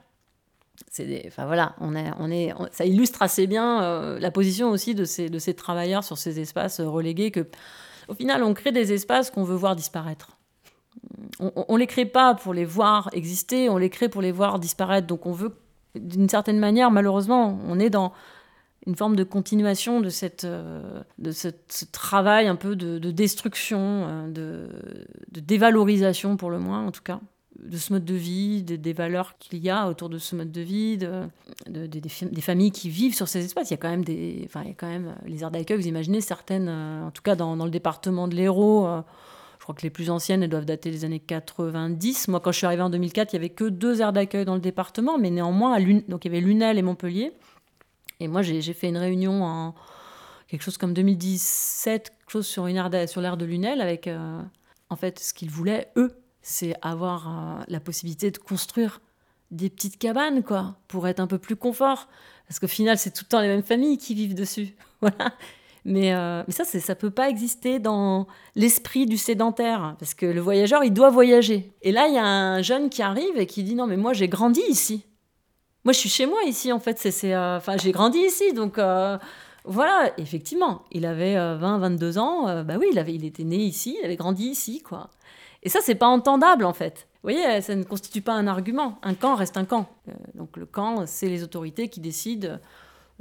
C'est 0.91 1.25
enfin 1.27 1.47
voilà, 1.47 1.75
on 1.81 1.97
est, 1.97 2.11
on 2.19 2.31
est, 2.31 2.55
ça 2.71 2.85
illustre 2.85 3.23
assez 3.23 3.49
bien 3.49 3.83
euh, 3.83 4.21
la 4.21 4.31
position 4.31 4.71
aussi 4.71 4.95
de 4.95 5.05
ces, 5.05 5.29
de 5.29 5.39
ces 5.39 5.55
travailleurs 5.55 6.05
sur 6.05 6.17
ces 6.17 6.39
espaces 6.39 6.81
relégués 6.81 7.33
que, 7.33 7.47
au 8.07 8.15
final, 8.15 8.43
on 8.45 8.55
crée 8.55 8.71
des 8.71 8.93
espaces 8.93 9.31
qu'on 9.31 9.43
veut 9.43 9.57
voir 9.57 9.75
disparaître. 9.75 10.39
On, 11.41 11.75
ne 11.75 11.79
les 11.79 11.87
crée 11.87 12.07
pas 12.07 12.35
pour 12.35 12.55
les 12.55 12.65
voir 12.65 13.11
exister, 13.13 13.69
on 13.69 13.77
les 13.77 13.91
crée 13.91 14.09
pour 14.09 14.23
les 14.23 14.33
voir 14.33 14.59
disparaître. 14.59 15.07
Donc 15.07 15.27
on 15.27 15.33
veut, 15.33 15.55
d'une 15.95 16.29
certaine 16.29 16.59
manière, 16.59 16.91
malheureusement, 16.91 17.59
on 17.69 17.79
est 17.79 17.91
dans 17.91 18.13
une 18.89 18.97
forme 18.97 19.17
de 19.17 19.23
continuation 19.23 20.01
de, 20.01 20.09
cette, 20.09 20.45
euh, 20.45 21.03
de 21.19 21.31
ce, 21.31 21.49
travail 21.93 22.47
un 22.47 22.57
peu 22.57 22.75
de, 22.75 23.11
destruction, 23.11 23.79
euh, 24.09 24.29
de, 25.31 25.41
dévalorisation 25.41 26.39
pour 26.39 26.51
le 26.51 26.59
moins 26.59 26.87
en 26.87 26.91
tout 26.91 27.03
cas, 27.03 27.21
de 27.63 27.77
ce 27.77 27.93
mode 27.93 28.07
de 28.07 28.15
vie, 28.15 28.63
des 28.63 28.93
valeurs 28.95 29.37
qu'il 29.39 29.59
y 29.59 29.69
a 29.69 29.89
autour 29.89 30.09
de 30.09 30.17
ce 30.17 30.35
mode 30.35 30.51
de 30.51 30.63
vie, 30.63 30.97
des, 31.67 32.41
familles 32.41 32.71
qui 32.71 32.89
vivent 32.89 33.15
sur 33.15 33.29
ces 33.29 33.45
espaces. 33.45 33.69
Il 33.69 33.75
y 33.75 33.75
a 33.75 33.79
quand 33.79 33.91
même 33.91 34.05
des, 34.05 34.43
enfin, 34.47 34.63
il 34.65 34.69
y 34.69 34.71
a 34.71 34.75
quand 34.75 34.89
même 34.89 35.15
les 35.27 35.43
aires 35.43 35.51
d'accueil. 35.51 35.77
Vous 35.77 35.89
imaginez 35.89 36.23
certaines, 36.23 36.69
euh, 36.69 37.07
en 37.07 37.11
tout 37.11 37.23
cas 37.23 37.37
dans, 37.37 37.57
le 37.57 37.71
département 37.71 38.27
de 38.27 38.37
l'Hérault. 38.37 38.89
je 39.59 39.65
crois 39.65 39.75
que 39.75 39.83
les 39.83 39.91
plus 39.91 40.09
anciennes, 40.09 40.43
elles 40.43 40.49
doivent 40.49 40.65
dater 40.65 40.91
des 40.91 41.05
années 41.05 41.21
90. 41.21 42.29
Moi, 42.29 42.41
quand 42.41 42.53
je 42.53 42.57
suis 42.57 42.67
arrivée 42.67 42.83
en 42.83 42.91
2004, 42.91 43.35
il 43.35 43.37
n'y 43.37 43.45
avait 43.45 43.51
que 43.51 43.65
deux 43.65 44.01
aires 44.01 44.15
d'accueil 44.15 44.47
dans 44.47 44.55
le 44.55 44.61
département, 44.61 45.19
mais 45.19 45.29
néanmoins, 45.29 45.79
donc 46.09 46.25
il 46.25 46.33
y 46.33 46.35
avait 46.35 46.41
Lunel 46.41 46.79
et 46.79 46.83
Montpellier. 46.83 47.35
Et 48.21 48.29
moi, 48.29 48.43
j'ai 48.43 48.73
fait 48.73 48.89
une 48.89 48.97
réunion 48.97 49.45
en 49.45 49.75
quelque 50.49 50.63
chose 50.63 50.79
comme 50.79 50.95
2017, 50.95 52.11
quelque 52.11 52.31
chose 52.31 52.47
sur 52.47 52.67
une 52.67 52.77
aire 52.77 53.09
sur 53.09 53.21
l'aire 53.21 53.37
de 53.37 53.45
Lunel, 53.45 53.81
avec 53.81 54.07
euh, 54.07 54.43
en 54.91 54.97
fait 54.97 55.19
ce 55.19 55.35
qu'ils 55.35 55.51
voulaient 55.51 55.89
eux, 55.97 56.19
c'est 56.43 56.75
avoir 56.83 57.29
euh, 57.29 57.65
la 57.69 57.81
possibilité 57.81 58.31
de 58.31 58.39
construire 58.39 59.01
des 59.51 59.71
petites 59.71 59.99
cabanes, 59.99 60.43
quoi, 60.43 60.77
pour 60.89 61.07
être 61.07 61.21
un 61.21 61.27
peu 61.27 61.39
plus 61.39 61.57
confort. 61.57 62.09
Parce 62.47 62.59
qu'au 62.59 62.69
final, 62.69 62.99
c'est 62.99 63.11
tout 63.11 63.25
le 63.25 63.29
temps 63.29 63.41
les 63.41 63.49
mêmes 63.49 63.63
familles 63.63 63.99
qui 63.99 64.15
vivent 64.15 64.35
dessus. 64.35 64.75
voilà. 65.01 65.35
Mais, 65.85 66.15
euh, 66.15 66.43
mais 66.47 66.53
ça, 66.53 66.65
ça 66.65 66.95
peut 66.95 67.11
pas 67.11 67.31
exister 67.31 67.79
dans 67.79 68.27
l'esprit 68.57 69.07
du 69.07 69.17
sédentaire, 69.17 69.97
parce 69.99 70.13
que 70.13 70.27
le 70.27 70.41
voyageur, 70.41 70.85
il 70.85 70.93
doit 70.93 71.11
voyager. 71.11 71.73
Et 71.83 71.93
là, 71.93 72.09
il 72.09 72.15
y 72.15 72.19
a 72.19 72.27
un 72.27 72.63
jeune 72.63 72.91
qui 72.91 73.01
arrive 73.01 73.37
et 73.37 73.47
qui 73.47 73.63
dit 73.63 73.75
non, 73.75 73.87
mais 73.87 73.97
moi, 73.97 74.13
j'ai 74.13 74.29
grandi 74.29 74.61
ici. 74.69 75.07
Moi, 75.89 75.95
je 75.95 76.01
suis 76.01 76.11
chez 76.11 76.27
moi 76.27 76.43
ici, 76.45 76.71
en 76.71 76.81
fait. 76.81 76.99
C'est, 76.99 77.33
euh, 77.33 77.57
enfin, 77.57 77.79
j'ai 77.79 77.93
grandi 77.93 78.19
ici, 78.19 78.53
donc 78.53 78.77
euh, 78.77 79.17
voilà. 79.65 80.13
Effectivement, 80.19 80.83
il 80.93 81.07
avait 81.07 81.37
20, 81.37 81.77
euh, 81.77 81.79
22 81.79 82.19
ans. 82.19 82.63
bah 82.63 82.75
oui, 82.79 82.89
il 82.93 82.99
avait, 82.99 83.15
il 83.15 83.25
était 83.25 83.43
né 83.43 83.57
ici, 83.57 83.97
il 83.99 84.05
avait 84.05 84.17
grandi 84.17 84.49
ici, 84.49 84.83
quoi. 84.83 85.09
Et 85.63 85.71
ça, 85.71 85.79
c'est 85.83 85.95
pas 85.95 86.09
entendable, 86.09 86.67
en 86.67 86.75
fait. 86.75 87.09
Vous 87.23 87.31
voyez, 87.31 87.63
ça 87.63 87.75
ne 87.75 87.85
constitue 87.85 88.21
pas 88.21 88.35
un 88.35 88.47
argument. 88.47 88.99
Un 89.03 89.15
camp 89.15 89.35
reste 89.35 89.57
un 89.57 89.65
camp. 89.65 89.89
donc 90.35 90.59
le 90.59 90.67
camp, 90.67 91.07
c'est 91.07 91.31
les 91.31 91.43
autorités 91.43 91.89
qui 91.89 92.01
décident 92.01 92.59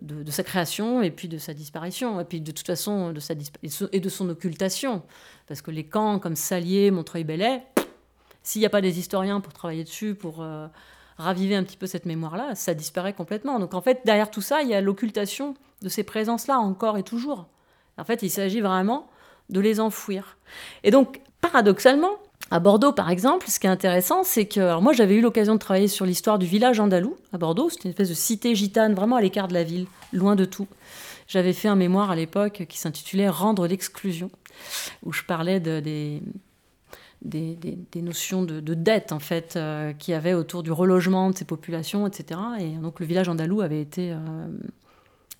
de, 0.01 0.29
sa 0.29 0.43
création 0.43 1.01
et 1.01 1.09
puis 1.09 1.29
de 1.29 1.37
sa 1.37 1.53
disparition, 1.53 2.19
et 2.19 2.25
puis 2.25 2.41
de 2.41 2.51
toute 2.51 2.67
façon 2.67 3.13
de 3.13 3.21
sa 3.21 3.33
et 3.93 3.99
de 4.01 4.09
son 4.09 4.27
occultation. 4.27 5.03
Parce 5.47 5.61
que 5.61 5.71
les 5.71 5.85
camps 5.85 6.19
comme 6.19 6.35
Salier, 6.35 6.91
Montreuil-Bellay, 6.91 7.63
s'il 8.43 8.59
n'y 8.59 8.65
a 8.65 8.69
pas 8.69 8.81
des 8.81 8.99
historiens 8.99 9.39
pour 9.39 9.53
travailler 9.53 9.85
dessus, 9.85 10.15
pour 10.15 10.43
raviver 11.17 11.55
un 11.55 11.63
petit 11.63 11.77
peu 11.77 11.87
cette 11.87 12.05
mémoire-là, 12.05 12.55
ça 12.55 12.73
disparaît 12.73 13.13
complètement. 13.13 13.59
Donc 13.59 13.73
en 13.73 13.81
fait, 13.81 14.01
derrière 14.05 14.29
tout 14.29 14.41
ça, 14.41 14.61
il 14.61 14.69
y 14.69 14.73
a 14.73 14.81
l'occultation 14.81 15.55
de 15.81 15.89
ces 15.89 16.03
présences-là, 16.03 16.59
encore 16.59 16.97
et 16.97 17.03
toujours. 17.03 17.47
En 17.97 18.03
fait, 18.03 18.21
il 18.21 18.29
s'agit 18.29 18.61
vraiment 18.61 19.07
de 19.49 19.59
les 19.59 19.79
enfouir. 19.79 20.37
Et 20.83 20.91
donc, 20.91 21.21
paradoxalement, 21.41 22.11
à 22.51 22.59
Bordeaux, 22.59 22.93
par 22.93 23.09
exemple, 23.09 23.47
ce 23.49 23.59
qui 23.59 23.67
est 23.67 23.69
intéressant, 23.69 24.23
c'est 24.23 24.45
que 24.45 24.59
alors 24.59 24.81
moi, 24.81 24.93
j'avais 24.93 25.15
eu 25.15 25.21
l'occasion 25.21 25.55
de 25.55 25.59
travailler 25.59 25.87
sur 25.87 26.05
l'histoire 26.05 26.39
du 26.39 26.45
village 26.45 26.79
andalou 26.79 27.17
à 27.33 27.37
Bordeaux. 27.37 27.69
C'était 27.69 27.83
une 27.83 27.89
espèce 27.89 28.09
de 28.09 28.13
cité 28.13 28.55
gitane, 28.55 28.93
vraiment 28.93 29.15
à 29.15 29.21
l'écart 29.21 29.47
de 29.47 29.53
la 29.53 29.63
ville, 29.63 29.87
loin 30.13 30.35
de 30.35 30.45
tout. 30.45 30.67
J'avais 31.27 31.53
fait 31.53 31.67
un 31.67 31.75
mémoire 31.75 32.11
à 32.11 32.15
l'époque 32.15 32.65
qui 32.69 32.77
s'intitulait 32.77 33.27
Rendre 33.27 33.67
l'exclusion, 33.67 34.31
où 35.03 35.11
je 35.11 35.23
parlais 35.23 35.59
de, 35.59 35.81
des, 35.81 36.21
des, 37.27 38.01
notions 38.01 38.43
de, 38.43 38.73
dette 38.73 39.11
en 39.11 39.19
fait 39.19 39.55
euh, 39.55 39.93
qu'il 39.93 40.13
y 40.13 40.15
avait 40.15 40.33
autour 40.33 40.63
du 40.63 40.71
relogement 40.71 41.29
de 41.29 41.37
ces 41.37 41.45
populations, 41.45 42.07
etc. 42.07 42.39
Et 42.59 42.69
donc 42.69 42.99
le 42.99 43.05
village 43.05 43.29
andalou 43.29 43.61
avait 43.61 43.81
été 43.81 44.11
euh, 44.11 44.17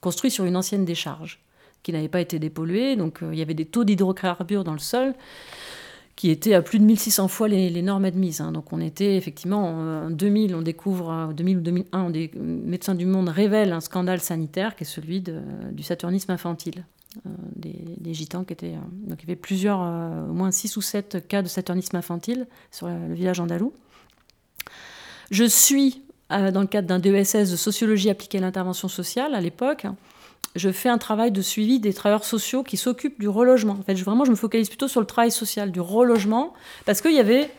construit 0.02 0.32
sur 0.32 0.46
une 0.46 0.56
ancienne 0.56 0.86
décharge 0.86 1.40
qui 1.84 1.94
n'avait 1.94 2.10
pas 2.10 2.22
été 2.22 2.40
dépolluée. 2.40 2.96
Donc 2.96 3.24
euh, 3.24 3.30
il 3.32 3.40
y 3.40 3.42
avait 3.42 3.54
des 3.54 3.66
taux 3.66 3.84
d'hydrocarbures 3.84 4.64
dans 4.64 4.74
le 4.74 4.80
sol 4.80 5.14
qui 6.16 6.32
étaient 6.32 6.56
à 6.56 6.64
plus 6.64 6.80
de 6.80 6.84
1600 6.84 7.28
fois 7.28 7.48
les, 7.48 7.82
normes 7.84 8.06
admises. 8.06 8.42
Hein. 8.42 8.52
Donc 8.52 8.74
on 8.74 8.82
était 8.82 9.16
effectivement 9.18 9.66
en 9.68 10.10
2000, 10.10 10.56
on 10.56 10.64
découvre, 10.64 11.10
en 11.10 11.32
2000 11.32 11.58
ou 11.58 11.62
2001, 11.62 12.02
on 12.02 12.10
des, 12.10 12.32
Médecins 12.36 12.96
du 12.96 13.06
Monde 13.06 13.30
révèle 13.30 13.72
un 13.72 13.82
scandale 13.82 14.20
sanitaire 14.20 14.76
qui 14.76 14.84
est 14.84 14.88
celui 14.88 15.22
du 15.22 15.84
saturnisme 15.84 16.32
infantile. 16.32 16.86
Euh, 17.26 17.30
des, 17.56 18.14
gitans 18.14 18.44
qui 18.44 18.54
étaient. 18.54 18.76
Euh, 18.76 19.08
donc 19.08 19.20
il 19.22 19.28
y 19.28 19.32
avait 19.32 19.36
plusieurs, 19.36 19.82
euh, 19.82 20.28
au 20.30 20.34
moins 20.34 20.52
6 20.52 20.78
ou 20.78 20.82
7 20.82 21.28
cas 21.28 21.42
de 21.42 21.48
saturnisme 21.48 21.96
infantile 21.96 22.48
sur 22.72 22.88
le 22.88 23.14
village 23.14 23.40
andalou. 23.40 23.74
Je 25.30 25.44
suis, 25.44 26.02
dans 26.30 26.62
le 26.62 26.68
cadre 26.68 26.88
d'un 26.88 27.00
DESS 27.00 27.52
de 27.52 27.56
sociologie 27.58 28.10
appliquée 28.10 28.38
à 28.38 28.42
l'intervention 28.42 28.88
sociale 28.88 29.36
à 29.36 29.42
l'époque, 29.42 29.88
je 30.56 30.72
fais 30.72 30.88
un 30.88 30.98
travail 30.98 31.32
de 31.32 31.42
suivi 31.42 31.80
des 31.80 31.94
travailleurs 31.94 32.24
sociaux 32.24 32.64
qui 32.64 32.78
s'occupent 32.78 33.20
du 33.20 33.28
relogement. 33.28 33.74
En 33.74 33.84
fait, 33.84 33.94
vraiment, 33.96 34.24
je 34.24 34.32
me 34.32 34.38
focalise 34.38 34.70
plutôt 34.70 34.88
sur 34.88 35.02
le 35.02 35.06
travail 35.06 35.32
social, 35.32 35.72
du 35.72 35.82
relogement, 35.82 36.54
parce 36.86 37.02
qu'il 37.02 37.14
y 37.14 37.20
avait 37.20 37.52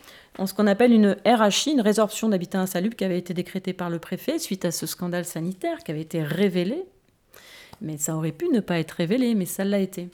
ce 0.43 0.53
qu'on 0.53 0.65
appelle 0.65 0.91
une 0.91 1.15
RHI, 1.25 1.73
une 1.73 1.81
résorption 1.81 2.29
d'habitat 2.29 2.59
insalubre, 2.59 2.95
qui 2.95 3.05
avait 3.05 3.19
été 3.19 3.35
décrétée 3.35 3.73
par 3.73 3.91
le 3.91 3.99
préfet 3.99 4.39
suite 4.39 4.65
à 4.65 4.71
ce 4.71 4.87
scandale 4.87 5.25
sanitaire 5.25 5.83
qui 5.83 5.91
avait 5.91 6.01
été 6.01 6.23
révélé. 6.23 6.85
Mais 7.81 7.97
ça 7.97 8.15
aurait 8.15 8.31
pu 8.31 8.49
ne 8.49 8.59
pas 8.59 8.79
être 8.79 8.91
révélé, 8.91 9.35
mais 9.35 9.45
ça 9.45 9.63
l'a 9.63 9.79
été. 9.79 10.09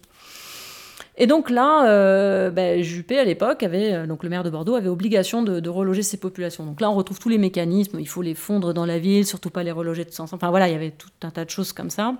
Et 1.17 1.27
donc 1.27 1.49
là, 1.49 1.87
euh, 1.87 2.49
ben, 2.51 2.81
Juppé, 2.83 3.17
à 3.17 3.23
l'époque, 3.23 3.63
avait, 3.63 3.93
euh, 3.93 4.07
donc 4.07 4.23
le 4.23 4.29
maire 4.29 4.43
de 4.43 4.49
Bordeaux, 4.49 4.75
avait 4.75 4.89
obligation 4.89 5.43
de, 5.43 5.69
reloger 5.69 6.03
ces 6.03 6.17
populations. 6.17 6.65
Donc 6.65 6.81
là, 6.81 6.91
on 6.91 6.95
retrouve 6.95 7.19
tous 7.19 7.29
les 7.29 7.37
mécanismes. 7.37 7.99
Il 7.99 8.07
faut 8.07 8.21
les 8.21 8.35
fondre 8.35 8.73
dans 8.73 8.85
la 8.85 8.99
ville, 8.99 9.25
surtout 9.25 9.49
pas 9.49 9.63
les 9.63 9.71
reloger 9.71 10.03
de 10.03 10.11
sens. 10.11 10.33
Enfin 10.33 10.49
voilà, 10.49 10.67
il 10.67 10.73
y 10.73 10.75
avait 10.75 10.91
tout 10.91 11.09
un 11.21 11.31
tas 11.31 11.45
de 11.45 11.49
choses 11.49 11.71
comme 11.71 11.89
ça. 11.89 12.15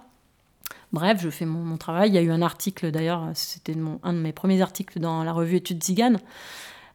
Bref, 0.94 1.20
je 1.22 1.30
fais 1.30 1.46
mon, 1.46 1.78
travail. 1.78 2.10
Il 2.10 2.16
y 2.16 2.18
a 2.18 2.22
eu 2.22 2.32
un 2.32 2.42
article, 2.42 2.92
d'ailleurs, 2.92 3.30
c'était 3.34 3.76
un 4.04 4.14
de 4.14 4.20
mes 4.20 4.32
premiers 4.32 4.62
articles 4.62 5.00
dans 5.00 5.24
la 5.24 5.34
revue 5.34 5.58
Études 5.58 5.84
Zigane, 5.84 6.20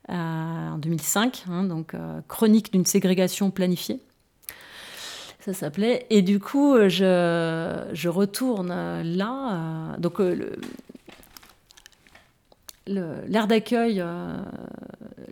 euh, 0.08 0.14
en 0.14 0.78
2005, 0.78 1.44
hein, 1.50 1.64
donc 1.64 1.94
chronique 2.28 2.72
d'une 2.72 2.86
ségrégation 2.86 3.50
planifiée 3.50 4.00
ça 5.40 5.52
s'appelait. 5.52 6.06
Et 6.10 6.22
du 6.22 6.38
coup, 6.38 6.76
je, 6.88 7.84
je 7.92 8.08
retourne 8.08 8.68
là. 9.02 9.96
donc, 9.98 10.18
le, 10.18 10.56
l'aire 12.86 13.46
d'accueil, 13.46 14.00
euh, 14.00 14.36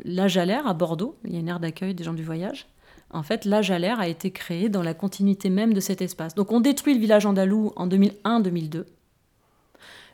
l'âge 0.05 0.37
à 0.39 0.45
l'air 0.45 0.67
à 0.67 0.75
Bordeaux, 0.75 1.17
il 1.25 1.33
y 1.33 1.37
a 1.37 1.41
une 1.41 1.49
aire 1.49 1.61
d'accueil 1.61 1.95
des 1.95 2.05
gens 2.05 2.15
du 2.15 2.23
voyage. 2.23 2.67
En 3.11 3.23
fait, 3.23 3.45
l'âge 3.45 3.71
à 3.71 3.79
l'air 3.79 4.01
a 4.01 4.09
été 4.09 4.31
créé 4.31 4.69
dans 4.69 4.83
la 4.83 4.95
continuité 4.95 5.49
même 5.49 5.73
de 5.73 5.81
cet 5.81 6.03
espace. 6.03 6.35
Donc 6.35 6.53
on 6.53 6.61
détruit 6.61 6.95
le 6.95 7.01
village 7.01 7.25
andalou 7.25 7.73
en 7.77 7.89
2001-2002. 7.89 8.85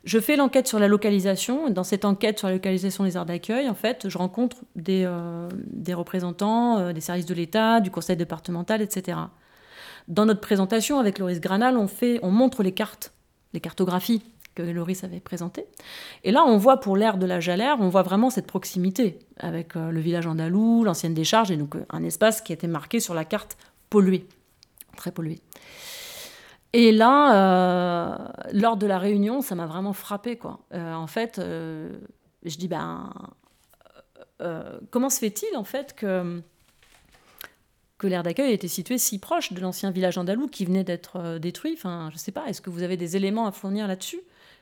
Je 0.05 0.19
fais 0.21 0.37
l'enquête 0.37 0.69
sur 0.69 0.79
la 0.79 0.87
localisation. 0.87 1.71
Dans 1.71 1.83
cette 1.83 2.05
enquête 2.05 2.39
sur 2.39 2.49
la 2.49 2.55
localisation 2.55 3.05
des 3.05 3.17
aires 3.17 3.25
d'accueil, 3.25 3.69
en 3.69 3.75
fait, 3.75 4.09
je 4.09 4.19
rencontre 4.19 4.59
des, 4.77 5.05
euh, 5.07 5.49
des 5.67 5.95
représentants 5.95 6.79
euh, 6.79 6.93
des 6.93 7.01
services 7.01 7.27
de 7.27 7.35
l'État, 7.35 7.81
du 7.81 7.91
conseil 7.91 8.17
départemental, 8.17 8.83
etc. 8.83 9.19
Dans 10.09 10.27
notre 10.27 10.41
présentation 10.41 10.99
avec 10.99 11.19
Loris 11.19 11.41
Granal, 11.41 11.79
on, 11.79 11.89
fait, 11.89 12.21
on 12.23 12.31
montre 12.31 12.63
les 12.63 12.73
cartes, 12.73 13.13
les 13.53 13.61
cartographies 13.61 14.23
que 14.55 14.63
Loris 14.63 15.03
avait 15.03 15.21
présenté. 15.21 15.67
Et 16.23 16.31
là, 16.31 16.45
on 16.45 16.57
voit 16.57 16.79
pour 16.79 16.97
l'ère 16.97 17.17
de 17.17 17.27
la 17.27 17.41
Jalère, 17.41 17.77
on 17.81 17.89
voit 17.89 18.03
vraiment 18.03 18.31
cette 18.31 18.47
proximité 18.47 19.19
avec 19.39 19.77
euh, 19.77 19.91
le 19.91 20.01
village 20.01 20.27
andalou, 20.27 20.85
l'ancienne 20.85 21.15
décharge, 21.15 21.51
et 21.51 21.57
donc 21.57 21.75
euh, 21.75 21.85
un 21.91 22.05
espace 22.05 22.41
qui 22.41 22.53
était 22.53 22.69
marqué 22.69 23.01
sur 23.01 23.15
la 23.15 23.25
carte 23.25 23.57
pollué, 23.91 24.27
très 24.97 25.11
pollué. 25.11 25.41
Et 26.73 26.93
là, 26.93 27.35
euh, 27.35 28.29
lors 28.53 28.77
de 28.77 28.87
la 28.87 28.99
réunion, 28.99 29.41
ça 29.41 29.55
m'a 29.55 29.67
vraiment 29.67 29.93
frappé. 29.93 30.39
En 30.73 31.07
fait, 31.07 31.41
je 31.41 32.57
dis, 32.57 32.67
ben, 32.67 33.13
comment 34.91 35.09
se 35.09 35.21
fait-il 35.21 35.57
en 35.57 35.63
fait 35.63 35.95
que, 35.95 36.43
que 37.99 38.07
l'aire 38.07 38.23
d'accueil 38.23 38.53
était 38.53 38.69
situé 38.69 38.99
si 38.99 39.19
proche 39.19 39.53
de 39.53 39.61
l'ancien 39.61 39.91
village 39.91 40.19
andalou 40.19 40.49
qui 40.49 40.65
venait 40.65 40.85
d'être 40.85 41.39
détruit 41.39 41.75
Enfin, 41.77 42.09
je 42.11 42.17
ne 42.17 42.19
sais 42.19 42.33
pas, 42.33 42.47
est-ce 42.47 42.61
que 42.61 42.71
vous 42.71 42.83
avez 42.83 42.97
des 42.97 43.17
éléments 43.17 43.47
à 43.47 43.53
fournir 43.53 43.87
là-dessus? 43.87 44.21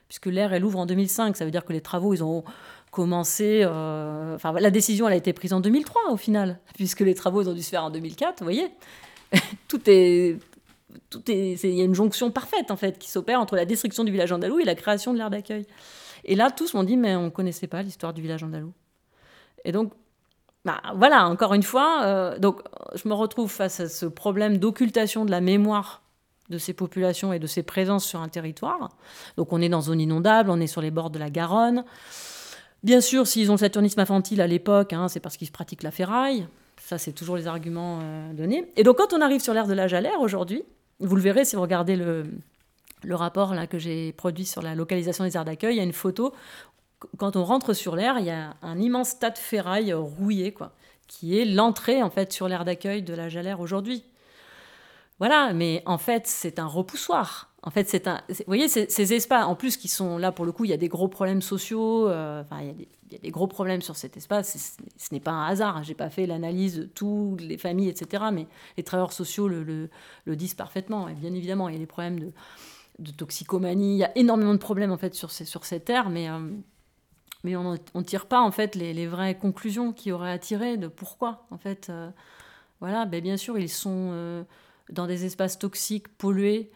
Puisque 0.08 0.26
l'air, 0.26 0.52
elle 0.52 0.64
ouvre 0.64 0.78
en 0.78 0.84
2005. 0.84 1.36
Ça 1.36 1.46
veut 1.46 1.50
dire 1.50 1.64
que 1.64 1.72
les 1.72 1.80
travaux, 1.80 2.12
ils 2.12 2.22
ont 2.22 2.44
commencé. 2.92 3.62
Euh, 3.64 4.36
enfin, 4.36 4.52
la 4.52 4.70
décision, 4.70 5.08
elle 5.08 5.14
a 5.14 5.16
été 5.16 5.32
prise 5.32 5.52
en 5.52 5.60
2003 5.60 6.10
au 6.10 6.16
final, 6.16 6.60
puisque 6.74 7.00
les 7.00 7.14
travaux, 7.14 7.42
ils 7.42 7.48
ont 7.48 7.54
dû 7.54 7.62
se 7.62 7.70
faire 7.70 7.82
en 7.82 7.90
2004. 7.90 8.38
Vous 8.38 8.44
voyez, 8.44 8.68
tout 9.68 9.80
est. 9.86 10.38
Tout 11.08 11.22
est, 11.30 11.54
il 11.64 11.74
y 11.74 11.80
a 11.80 11.84
une 11.84 11.94
jonction 11.94 12.30
parfaite 12.30 12.70
en 12.70 12.76
fait 12.76 12.98
qui 12.98 13.10
s'opère 13.10 13.40
entre 13.40 13.56
la 13.56 13.64
destruction 13.64 14.04
du 14.04 14.12
village 14.12 14.30
andalou 14.30 14.60
et 14.60 14.64
la 14.64 14.74
création 14.74 15.14
de 15.14 15.18
l'aire 15.18 15.30
d'accueil. 15.30 15.66
Et 16.26 16.34
là, 16.34 16.50
tous 16.50 16.74
m'ont 16.74 16.84
dit 16.84 16.98
mais 16.98 17.16
on 17.16 17.30
connaissait 17.30 17.66
pas 17.66 17.82
l'histoire 17.82 18.12
du 18.12 18.20
village 18.20 18.42
andalou. 18.42 18.74
Et 19.64 19.72
donc, 19.72 19.94
bah, 20.64 20.80
voilà, 20.94 21.28
encore 21.28 21.54
une 21.54 21.62
fois, 21.62 22.02
euh, 22.04 22.38
donc 22.38 22.60
je 22.94 23.08
me 23.08 23.14
retrouve 23.14 23.50
face 23.50 23.80
à 23.80 23.88
ce 23.88 24.06
problème 24.06 24.58
d'occultation 24.58 25.24
de 25.24 25.30
la 25.30 25.40
mémoire 25.40 26.02
de 26.50 26.58
ces 26.58 26.72
populations 26.72 27.32
et 27.32 27.38
de 27.38 27.46
ces 27.46 27.62
présences 27.62 28.04
sur 28.04 28.20
un 28.20 28.28
territoire. 28.28 28.90
Donc 29.36 29.52
on 29.52 29.60
est 29.60 29.68
dans 29.68 29.80
zone 29.80 30.00
inondable, 30.00 30.50
on 30.50 30.60
est 30.60 30.66
sur 30.68 30.80
les 30.80 30.90
bords 30.90 31.10
de 31.10 31.18
la 31.18 31.30
Garonne. 31.30 31.84
Bien 32.84 33.00
sûr, 33.00 33.26
s'ils 33.26 33.50
ont 33.50 33.54
le 33.54 33.58
saturnisme 33.58 34.00
infantile 34.00 34.40
à 34.40 34.46
l'époque, 34.46 34.92
hein, 34.92 35.08
c'est 35.08 35.20
parce 35.20 35.36
qu'ils 35.36 35.50
pratiquent 35.50 35.82
la 35.82 35.90
ferraille. 35.90 36.46
Ça, 36.80 36.98
c'est 36.98 37.12
toujours 37.12 37.36
les 37.36 37.46
arguments 37.46 38.00
euh, 38.02 38.32
donnés. 38.32 38.70
Et 38.76 38.82
donc 38.82 38.98
quand 38.98 39.12
on 39.12 39.20
arrive 39.20 39.40
sur 39.40 39.54
l'ère 39.54 39.66
de 39.66 39.76
à 39.76 40.00
l'air 40.00 40.20
aujourd'hui, 40.20 40.62
vous 41.00 41.16
le 41.16 41.22
verrez 41.22 41.44
si 41.44 41.56
vous 41.56 41.62
regardez 41.62 41.96
le, 41.96 42.26
le 43.02 43.14
rapport 43.14 43.54
là, 43.54 43.66
que 43.66 43.78
j'ai 43.78 44.12
produit 44.12 44.46
sur 44.46 44.62
la 44.62 44.74
localisation 44.74 45.24
des 45.24 45.36
aires 45.36 45.44
d'accueil, 45.44 45.74
il 45.74 45.78
y 45.78 45.80
a 45.80 45.84
une 45.84 45.92
photo. 45.92 46.32
Quand 47.18 47.36
on 47.36 47.44
rentre 47.44 47.72
sur 47.72 47.96
l'air, 47.96 48.18
il 48.18 48.26
y 48.26 48.30
a 48.30 48.54
un 48.62 48.78
immense 48.78 49.18
tas 49.18 49.30
de 49.30 49.38
ferraille 49.38 49.92
rouillé, 49.92 50.52
quoi, 50.52 50.72
qui 51.08 51.38
est 51.38 51.44
l'entrée 51.44 52.02
en 52.02 52.10
fait 52.10 52.32
sur 52.32 52.48
l'aire 52.48 52.64
d'accueil 52.64 53.02
de 53.02 53.14
à 53.14 53.28
l'air 53.42 53.60
aujourd'hui. 53.60 54.04
Voilà, 55.22 55.52
mais 55.52 55.84
en 55.86 55.98
fait, 55.98 56.26
c'est 56.26 56.58
un 56.58 56.66
repoussoir. 56.66 57.52
En 57.62 57.70
fait, 57.70 57.88
c'est 57.88 58.08
un. 58.08 58.22
Vous 58.28 58.44
voyez, 58.48 58.66
ces, 58.66 59.14
espaces, 59.14 59.44
en 59.44 59.54
plus, 59.54 59.76
qui 59.76 59.86
sont 59.86 60.18
là 60.18 60.32
pour 60.32 60.44
le 60.44 60.50
coup, 60.50 60.64
il 60.64 60.70
y 60.70 60.74
a 60.74 60.76
des 60.76 60.88
gros 60.88 61.06
problèmes 61.06 61.42
sociaux. 61.42 62.08
Euh, 62.08 62.42
enfin, 62.42 62.60
il 62.62 63.12
y, 63.12 63.14
a 63.14 63.18
des, 63.18 63.30
gros 63.30 63.46
problèmes 63.46 63.82
sur 63.82 63.94
cet 63.94 64.16
espace. 64.16 64.80
Ce 64.96 65.14
n'est 65.14 65.20
pas 65.20 65.30
un 65.30 65.46
hasard. 65.46 65.84
J'ai 65.84 65.94
pas 65.94 66.10
fait 66.10 66.26
l'analyse 66.26 66.76
de 66.76 66.84
toutes 66.86 67.40
les 67.40 67.56
familles, 67.56 67.88
etc. 67.88 68.24
Mais 68.32 68.48
les 68.76 68.82
travailleurs 68.82 69.12
sociaux 69.12 69.46
le, 69.46 69.88
disent 70.26 70.54
parfaitement. 70.54 71.08
Et 71.08 71.14
bien 71.14 71.32
évidemment, 71.32 71.68
il 71.68 71.74
y 71.74 71.76
a 71.76 71.78
des 71.78 71.86
problèmes 71.86 72.18
de, 72.98 73.12
toxicomanie. 73.12 73.94
Il 73.94 73.98
y 73.98 74.04
a 74.04 74.18
énormément 74.18 74.54
de 74.54 74.58
problèmes 74.58 74.90
en 74.90 74.98
fait 74.98 75.14
sur 75.14 75.30
ces, 75.30 75.44
sur 75.44 75.64
cette 75.64 75.84
terre, 75.84 76.10
mais. 76.10 76.28
Euh, 76.28 76.40
mais 77.44 77.56
on 77.56 77.72
ne 77.72 78.02
tire 78.02 78.26
pas 78.26 78.40
en 78.40 78.50
fait 78.50 78.74
les, 78.74 79.06
vraies 79.06 79.36
conclusions 79.36 79.92
qui 79.92 80.12
auraient 80.12 80.32
à 80.32 80.38
tirer 80.38 80.76
de 80.76 80.86
pourquoi 80.86 81.46
en 81.50 81.58
fait 81.58 81.88
euh, 81.90 82.10
voilà 82.80 83.04
ben, 83.04 83.20
bien 83.20 83.36
sûr 83.36 83.58
ils 83.58 83.68
sont 83.68 84.44
dans 84.90 85.06
des 85.06 85.24
espaces 85.24 85.58
toxiques, 85.58 86.08
pollués, 86.08 86.70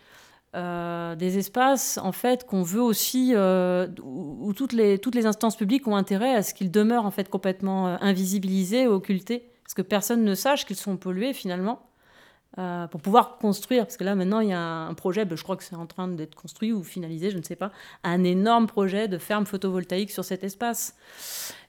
euh, 0.56 1.16
des 1.16 1.36
espaces 1.36 1.98
en 1.98 2.12
fait 2.12 2.46
qu'on 2.46 2.62
veut 2.62 2.80
aussi 2.80 3.32
euh, 3.34 3.88
où, 4.02 4.54
toutes 4.54 4.72
les 4.72 4.98
toutes 4.98 5.14
les 5.14 5.26
instances 5.26 5.56
publiques 5.56 5.86
ont 5.86 5.96
intérêt 5.96 6.34
à 6.34 6.42
ce 6.42 6.54
qu'ils 6.54 6.70
demeurent 6.70 7.04
en 7.04 7.10
fait 7.10 7.28
complètement 7.28 7.88
euh, 7.88 7.96
invisibilisés, 8.00 8.86
occultés, 8.86 9.50
parce 9.64 9.74
que 9.74 9.82
personne 9.82 10.24
ne 10.24 10.34
sache 10.34 10.64
qu'ils 10.64 10.76
sont 10.76 10.96
pollués 10.96 11.34
finalement. 11.34 11.82
Pour 12.90 13.00
pouvoir 13.00 13.36
construire, 13.38 13.84
parce 13.84 13.96
que 13.96 14.04
là 14.04 14.14
maintenant 14.14 14.40
il 14.40 14.48
y 14.48 14.52
a 14.52 14.60
un 14.60 14.94
projet, 14.94 15.24
ben, 15.24 15.36
je 15.36 15.42
crois 15.42 15.56
que 15.56 15.64
c'est 15.64 15.76
en 15.76 15.86
train 15.86 16.08
d'être 16.08 16.34
construit 16.34 16.72
ou 16.72 16.82
finalisé, 16.82 17.30
je 17.30 17.38
ne 17.38 17.42
sais 17.42 17.56
pas, 17.56 17.70
un 18.02 18.24
énorme 18.24 18.66
projet 18.66 19.08
de 19.08 19.18
ferme 19.18 19.46
photovoltaïque 19.46 20.10
sur 20.10 20.24
cet 20.24 20.44
espace. 20.44 20.96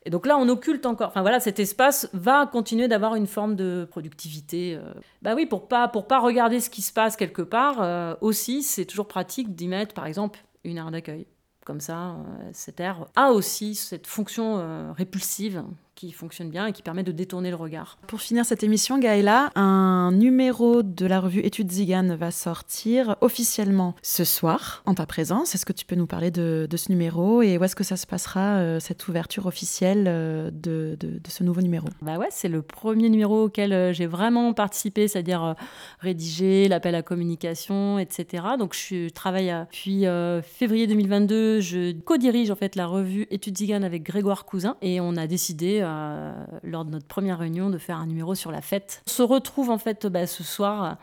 Et 0.07 0.09
donc 0.09 0.25
là, 0.25 0.37
on 0.37 0.47
occulte 0.47 0.85
encore. 0.85 1.09
Enfin 1.09 1.21
voilà, 1.21 1.41
cet 1.41 1.59
espace 1.59 2.09
va 2.13 2.45
continuer 2.45 2.87
d'avoir 2.87 3.15
une 3.15 3.27
forme 3.27 3.57
de 3.57 3.85
productivité. 3.89 4.75
Euh. 4.75 4.93
Bah 5.21 5.35
oui, 5.35 5.45
pour 5.45 5.67
pas 5.67 5.89
pour 5.89 6.07
pas 6.07 6.19
regarder 6.19 6.61
ce 6.61 6.69
qui 6.69 6.81
se 6.81 6.93
passe 6.93 7.17
quelque 7.17 7.41
part. 7.41 7.81
Euh, 7.81 8.15
aussi, 8.21 8.63
c'est 8.63 8.85
toujours 8.85 9.09
pratique 9.09 9.53
d'y 9.53 9.67
mettre, 9.67 9.93
par 9.93 10.05
exemple, 10.05 10.39
une 10.63 10.77
aire 10.77 10.91
d'accueil. 10.91 11.27
Comme 11.65 11.81
ça, 11.81 12.11
euh, 12.11 12.49
cette 12.53 12.79
aire 12.79 13.07
a 13.17 13.33
aussi 13.33 13.75
cette 13.75 14.07
fonction 14.07 14.93
répulsive 14.93 15.61
qui 15.97 16.11
fonctionne 16.11 16.49
bien 16.49 16.67
et 16.67 16.73
qui 16.73 16.83
permet 16.83 17.01
de 17.01 17.11
détourner 17.11 17.49
le 17.49 17.55
regard. 17.55 17.97
Pour 18.05 18.21
finir 18.21 18.45
cette 18.45 18.61
émission, 18.61 18.99
Gaëla, 18.99 19.49
un 19.55 20.11
numéro 20.11 20.83
de 20.83 21.07
la 21.07 21.19
revue 21.19 21.39
Études 21.39 21.71
Zigane 21.71 22.13
va 22.13 22.29
sortir 22.29 23.15
officiellement 23.21 23.95
ce 24.03 24.23
soir 24.23 24.83
en 24.85 24.93
ta 24.93 25.07
présence. 25.07 25.55
Est-ce 25.55 25.65
que 25.65 25.73
tu 25.73 25.85
peux 25.85 25.95
nous 25.95 26.05
parler 26.05 26.29
de, 26.29 26.67
ce 26.75 26.91
numéro 26.91 27.41
et 27.41 27.57
où 27.57 27.63
est-ce 27.63 27.75
que 27.75 27.83
ça 27.83 27.97
se 27.97 28.05
passera, 28.05 28.57
euh, 28.57 28.79
cette 28.79 29.07
ouverture 29.07 29.47
officielle 29.47 30.05
euh, 30.07 30.51
de, 30.53 30.95
de, 30.99 31.19
ce 31.27 31.43
nouveau 31.43 31.61
numéro? 31.61 31.87
Bah 32.03 32.17
ouais, 32.19 32.27
c'est 32.29 32.47
le 32.47 32.61
premier 32.61 33.09
numéro 33.09 33.45
auquel 33.45 33.73
euh, 33.73 33.91
j'ai 33.91 34.05
vraiment 34.05 34.53
participé, 34.53 35.07
c'est-à-dire 35.07 35.55
rédiger, 35.99 36.67
l'appel 36.67 36.93
à 36.93 37.01
communication, 37.01 37.97
etc. 37.97 38.43
Donc 38.59 38.75
je 38.75 39.09
travaille 39.09 39.51
depuis 39.71 40.05
février 40.43 40.85
2022, 40.85 41.59
je 41.59 41.91
co-dirige 42.01 42.51
en 42.51 42.55
fait 42.55 42.75
la 42.75 42.85
revue 42.85 43.25
Études 43.31 43.57
Zigane 43.57 43.83
avec 43.83 44.03
Grégoire 44.03 44.45
Cousin 44.45 44.77
et 44.83 45.01
on 45.01 45.15
a 45.15 45.25
décidé 45.25 45.86
euh, 45.87 46.45
lors 46.63 46.85
de 46.85 46.91
notre 46.91 47.07
première 47.07 47.39
réunion 47.39 47.69
de 47.69 47.77
faire 47.77 47.97
un 47.97 48.05
numéro 48.05 48.35
sur 48.35 48.51
la 48.51 48.61
fête. 48.61 49.01
On 49.07 49.11
se 49.11 49.23
retrouve 49.23 49.69
en 49.69 49.77
fait 49.77 50.05
bah, 50.07 50.27
ce 50.27 50.43
soir 50.43 50.97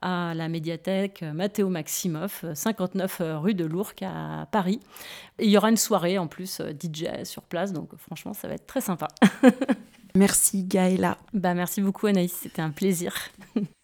à 0.00 0.32
la 0.34 0.48
médiathèque 0.48 1.22
Mathéo 1.22 1.68
Maximoff, 1.68 2.44
59 2.54 3.22
rue 3.36 3.54
de 3.54 3.64
l'Ourcq 3.64 4.02
à 4.02 4.46
Paris. 4.50 4.80
Et 5.38 5.46
il 5.46 5.50
y 5.50 5.56
aura 5.56 5.70
une 5.70 5.76
soirée 5.76 6.18
en 6.18 6.26
plus 6.26 6.60
euh, 6.60 6.72
DJ 6.72 7.24
sur 7.24 7.42
place, 7.42 7.72
donc 7.72 7.94
franchement 7.96 8.34
ça 8.34 8.48
va 8.48 8.54
être 8.54 8.66
très 8.66 8.80
sympa. 8.80 9.08
Merci 10.14 10.64
Gaëla. 10.64 11.18
Bah, 11.34 11.54
merci 11.54 11.80
beaucoup 11.82 12.06
Anaïs, 12.06 12.32
c'était 12.32 12.62
un 12.62 12.70
plaisir. 12.70 13.14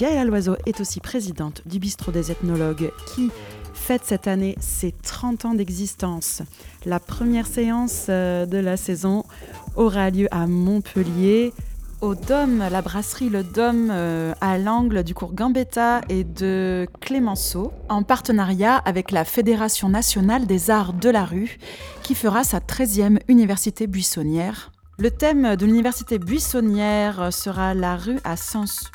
Gaëla 0.00 0.24
Loiseau 0.24 0.56
est 0.64 0.80
aussi 0.80 0.98
présidente 0.98 1.60
du 1.66 1.78
Bistrot 1.78 2.10
des 2.10 2.32
ethnologues 2.32 2.90
qui 3.14 3.30
fête 3.74 4.00
cette 4.02 4.28
année 4.28 4.56
ses 4.58 4.92
30 4.92 5.44
ans 5.44 5.52
d'existence. 5.52 6.40
La 6.86 6.98
première 6.98 7.46
séance 7.46 8.06
euh, 8.08 8.46
de 8.46 8.56
la 8.56 8.78
saison 8.78 9.26
aura 9.76 10.08
lieu 10.08 10.26
à 10.30 10.46
Montpellier, 10.46 11.52
au 12.00 12.14
Dôme, 12.14 12.64
la 12.70 12.80
brasserie 12.80 13.28
Le 13.28 13.42
Dôme 13.42 13.90
euh, 13.90 14.32
à 14.40 14.56
l'angle 14.56 15.02
du 15.02 15.12
cours 15.12 15.34
Gambetta 15.34 16.00
et 16.08 16.24
de 16.24 16.88
Clémenceau, 17.02 17.70
en 17.90 18.02
partenariat 18.02 18.76
avec 18.76 19.10
la 19.10 19.26
Fédération 19.26 19.90
nationale 19.90 20.46
des 20.46 20.70
arts 20.70 20.94
de 20.94 21.10
la 21.10 21.26
rue, 21.26 21.58
qui 22.02 22.14
fera 22.14 22.42
sa 22.42 22.60
13e 22.60 23.18
université 23.28 23.86
buissonnière. 23.86 24.72
Le 24.96 25.10
thème 25.10 25.56
de 25.56 25.66
l'université 25.66 26.18
buissonnière 26.18 27.30
sera 27.34 27.74
la 27.74 27.96
rue 27.96 28.18
à 28.24 28.38
sens 28.38 28.90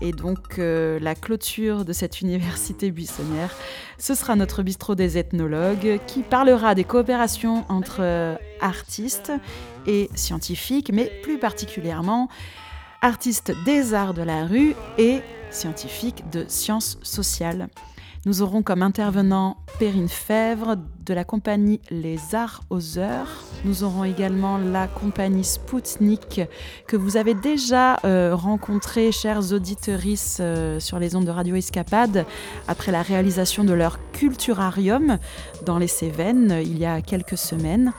et 0.00 0.12
donc 0.12 0.58
euh, 0.58 0.98
la 1.00 1.14
clôture 1.14 1.84
de 1.84 1.92
cette 1.92 2.20
université 2.20 2.90
buissonnière. 2.90 3.54
Ce 3.98 4.14
sera 4.14 4.36
notre 4.36 4.62
bistrot 4.62 4.94
des 4.94 5.18
ethnologues 5.18 6.00
qui 6.06 6.22
parlera 6.22 6.74
des 6.74 6.84
coopérations 6.84 7.64
entre 7.68 7.98
euh, 8.00 8.36
artistes 8.60 9.32
et 9.86 10.08
scientifiques, 10.14 10.90
mais 10.92 11.10
plus 11.22 11.38
particulièrement 11.38 12.28
artistes 13.02 13.52
des 13.64 13.94
arts 13.94 14.14
de 14.14 14.22
la 14.22 14.44
rue 14.44 14.74
et 14.96 15.20
scientifiques 15.50 16.28
de 16.30 16.44
sciences 16.48 16.98
sociales. 17.02 17.68
Nous 18.26 18.42
aurons 18.42 18.62
comme 18.62 18.82
intervenant 18.82 19.58
Perrine 19.78 20.08
Fèvre 20.08 20.76
de 21.06 21.14
la 21.14 21.24
compagnie 21.24 21.80
Les 21.88 22.34
Arts 22.34 22.62
aux 22.68 22.98
Heures. 22.98 23.44
Nous 23.64 23.84
aurons 23.84 24.02
également 24.02 24.58
la 24.58 24.88
compagnie 24.88 25.44
Spoutnik 25.44 26.40
que 26.88 26.96
vous 26.96 27.16
avez 27.16 27.34
déjà 27.34 27.98
euh, 28.04 28.34
rencontré, 28.34 29.12
chers 29.12 29.52
auditorices, 29.52 30.38
euh, 30.40 30.80
sur 30.80 30.98
les 30.98 31.14
ondes 31.14 31.26
de 31.26 31.30
Radio 31.30 31.54
Escapade 31.54 32.26
après 32.66 32.90
la 32.90 33.02
réalisation 33.02 33.62
de 33.62 33.72
leur 33.72 33.98
Culturarium 34.12 35.18
dans 35.64 35.78
les 35.78 35.86
Cévennes 35.86 36.58
il 36.60 36.76
y 36.76 36.86
a 36.86 37.00
quelques 37.00 37.38
semaines. 37.38 37.92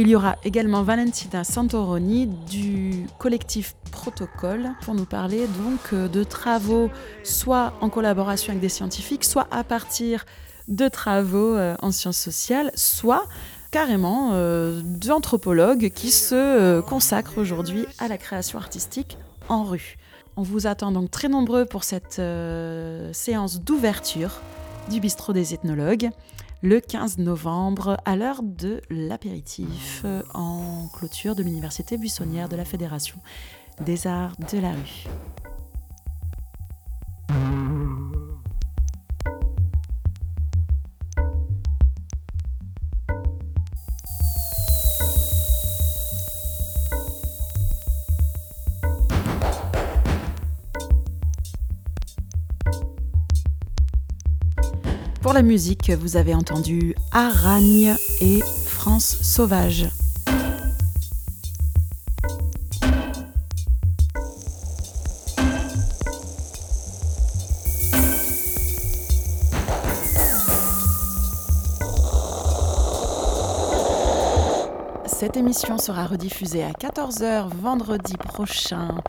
Il 0.00 0.08
y 0.08 0.16
aura 0.16 0.36
également 0.42 0.82
Valentina 0.82 1.44
Santoroni 1.44 2.26
du 2.26 3.06
collectif 3.18 3.74
Protocole 3.90 4.70
pour 4.80 4.94
nous 4.94 5.04
parler 5.04 5.46
donc 5.46 5.92
euh, 5.92 6.08
de 6.08 6.24
travaux 6.24 6.90
soit 7.24 7.74
en 7.82 7.90
collaboration 7.90 8.52
avec 8.52 8.62
des 8.62 8.70
scientifiques, 8.70 9.22
soit 9.22 9.46
à 9.50 9.64
partir 9.64 10.24
de 10.68 10.88
travaux 10.88 11.56
euh, 11.56 11.76
en 11.82 11.92
sciences 11.92 12.16
sociales, 12.16 12.70
soit 12.74 13.26
carrément 13.70 14.30
euh, 14.32 14.80
d'anthropologues 14.82 15.90
qui 15.90 16.10
se 16.10 16.80
consacrent 16.80 17.36
aujourd'hui 17.36 17.84
à 17.98 18.08
la 18.08 18.16
création 18.16 18.58
artistique 18.58 19.18
en 19.50 19.64
rue. 19.64 19.98
On 20.36 20.42
vous 20.42 20.66
attend 20.66 20.90
donc 20.92 21.10
très 21.10 21.28
nombreux 21.28 21.66
pour 21.66 21.84
cette 21.84 22.22
séance 23.12 23.60
d'ouverture 23.60 24.40
du 24.90 25.00
bistrot 25.00 25.34
des 25.34 25.52
ethnologues 25.52 26.08
le 26.62 26.80
15 26.80 27.18
novembre 27.18 27.96
à 28.04 28.14
l'heure 28.14 28.42
de 28.42 28.80
l'apéritif 28.88 30.04
en 30.32 30.88
clôture 30.94 31.34
de 31.34 31.42
l'université 31.42 31.98
buissonnière 31.98 32.48
de 32.48 32.56
la 32.56 32.64
Fédération 32.64 33.18
des 33.84 34.06
arts 34.06 34.36
de 34.52 34.58
la 34.58 34.70
rue. 34.70 35.08
Pour 55.32 55.38
la 55.38 55.42
musique, 55.48 55.90
vous 55.92 56.18
avez 56.18 56.34
entendu 56.34 56.94
Aragne 57.10 57.96
et 58.20 58.40
France 58.66 59.16
Sauvage. 59.22 59.88
Émission 75.42 75.76
sera 75.76 76.06
rediffusée 76.06 76.62
à 76.62 76.70
14h 76.70 77.48
vendredi 77.48 78.16
prochain, 78.16 79.02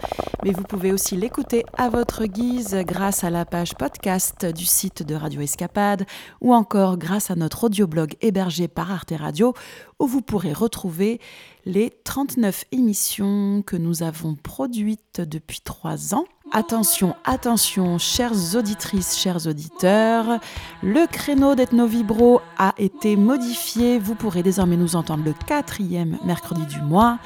mais 0.43 0.49
vous 0.49 0.63
pouvez 0.63 0.91
aussi 0.91 1.15
l'écouter 1.15 1.63
à 1.77 1.89
votre 1.89 2.25
guise 2.25 2.75
grâce 2.87 3.23
à 3.23 3.29
la 3.29 3.45
page 3.45 3.75
podcast 3.75 4.43
du 4.43 4.65
site 4.65 5.03
de 5.03 5.13
Radio 5.13 5.41
Escapade 5.41 6.07
ou 6.41 6.55
encore 6.55 6.97
grâce 6.97 7.29
à 7.29 7.35
notre 7.35 7.65
audioblog 7.65 8.15
hébergé 8.21 8.67
par 8.67 8.91
Arte 8.91 9.13
Radio 9.15 9.53
où 9.99 10.07
vous 10.07 10.21
pourrez 10.21 10.53
retrouver 10.53 11.21
les 11.65 11.91
39 12.03 12.65
émissions 12.71 13.61
que 13.61 13.75
nous 13.75 14.01
avons 14.01 14.33
produites 14.33 15.21
depuis 15.21 15.61
trois 15.61 16.15
ans 16.15 16.25
Attention, 16.55 17.15
attention, 17.25 17.97
chères 17.97 18.55
auditrices, 18.55 19.17
chers 19.17 19.47
auditeurs, 19.47 20.39
le 20.83 21.07
créneau 21.07 21.55
d'Ethnovibro 21.55 22.41
a 22.59 22.75
été 22.77 23.15
modifié. 23.15 23.97
Vous 23.97 24.13
pourrez 24.13 24.43
désormais 24.43 24.77
nous 24.77 24.95
entendre 24.95 25.23
le 25.25 25.33
quatrième 25.47 26.19
mercredi 26.23 26.63
du 26.67 26.79
mois. 26.79 27.17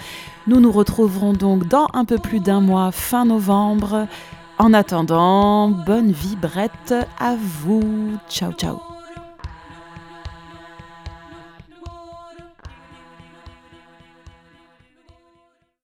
Nous 0.47 0.61
nous 0.61 0.71
retrouverons 0.71 1.33
donc 1.33 1.67
dans 1.67 1.89
un 1.93 2.05
peu 2.05 2.17
plus 2.17 2.39
d'un 2.39 2.61
mois, 2.61 2.93
fin 2.93 3.25
novembre. 3.25 4.07
En 4.59 4.73
attendant, 4.73 5.67
bonne 5.71 6.13
vibrette 6.13 6.95
à 7.19 7.35
vous. 7.35 8.17
Ciao, 8.29 8.53
ciao. 8.53 8.79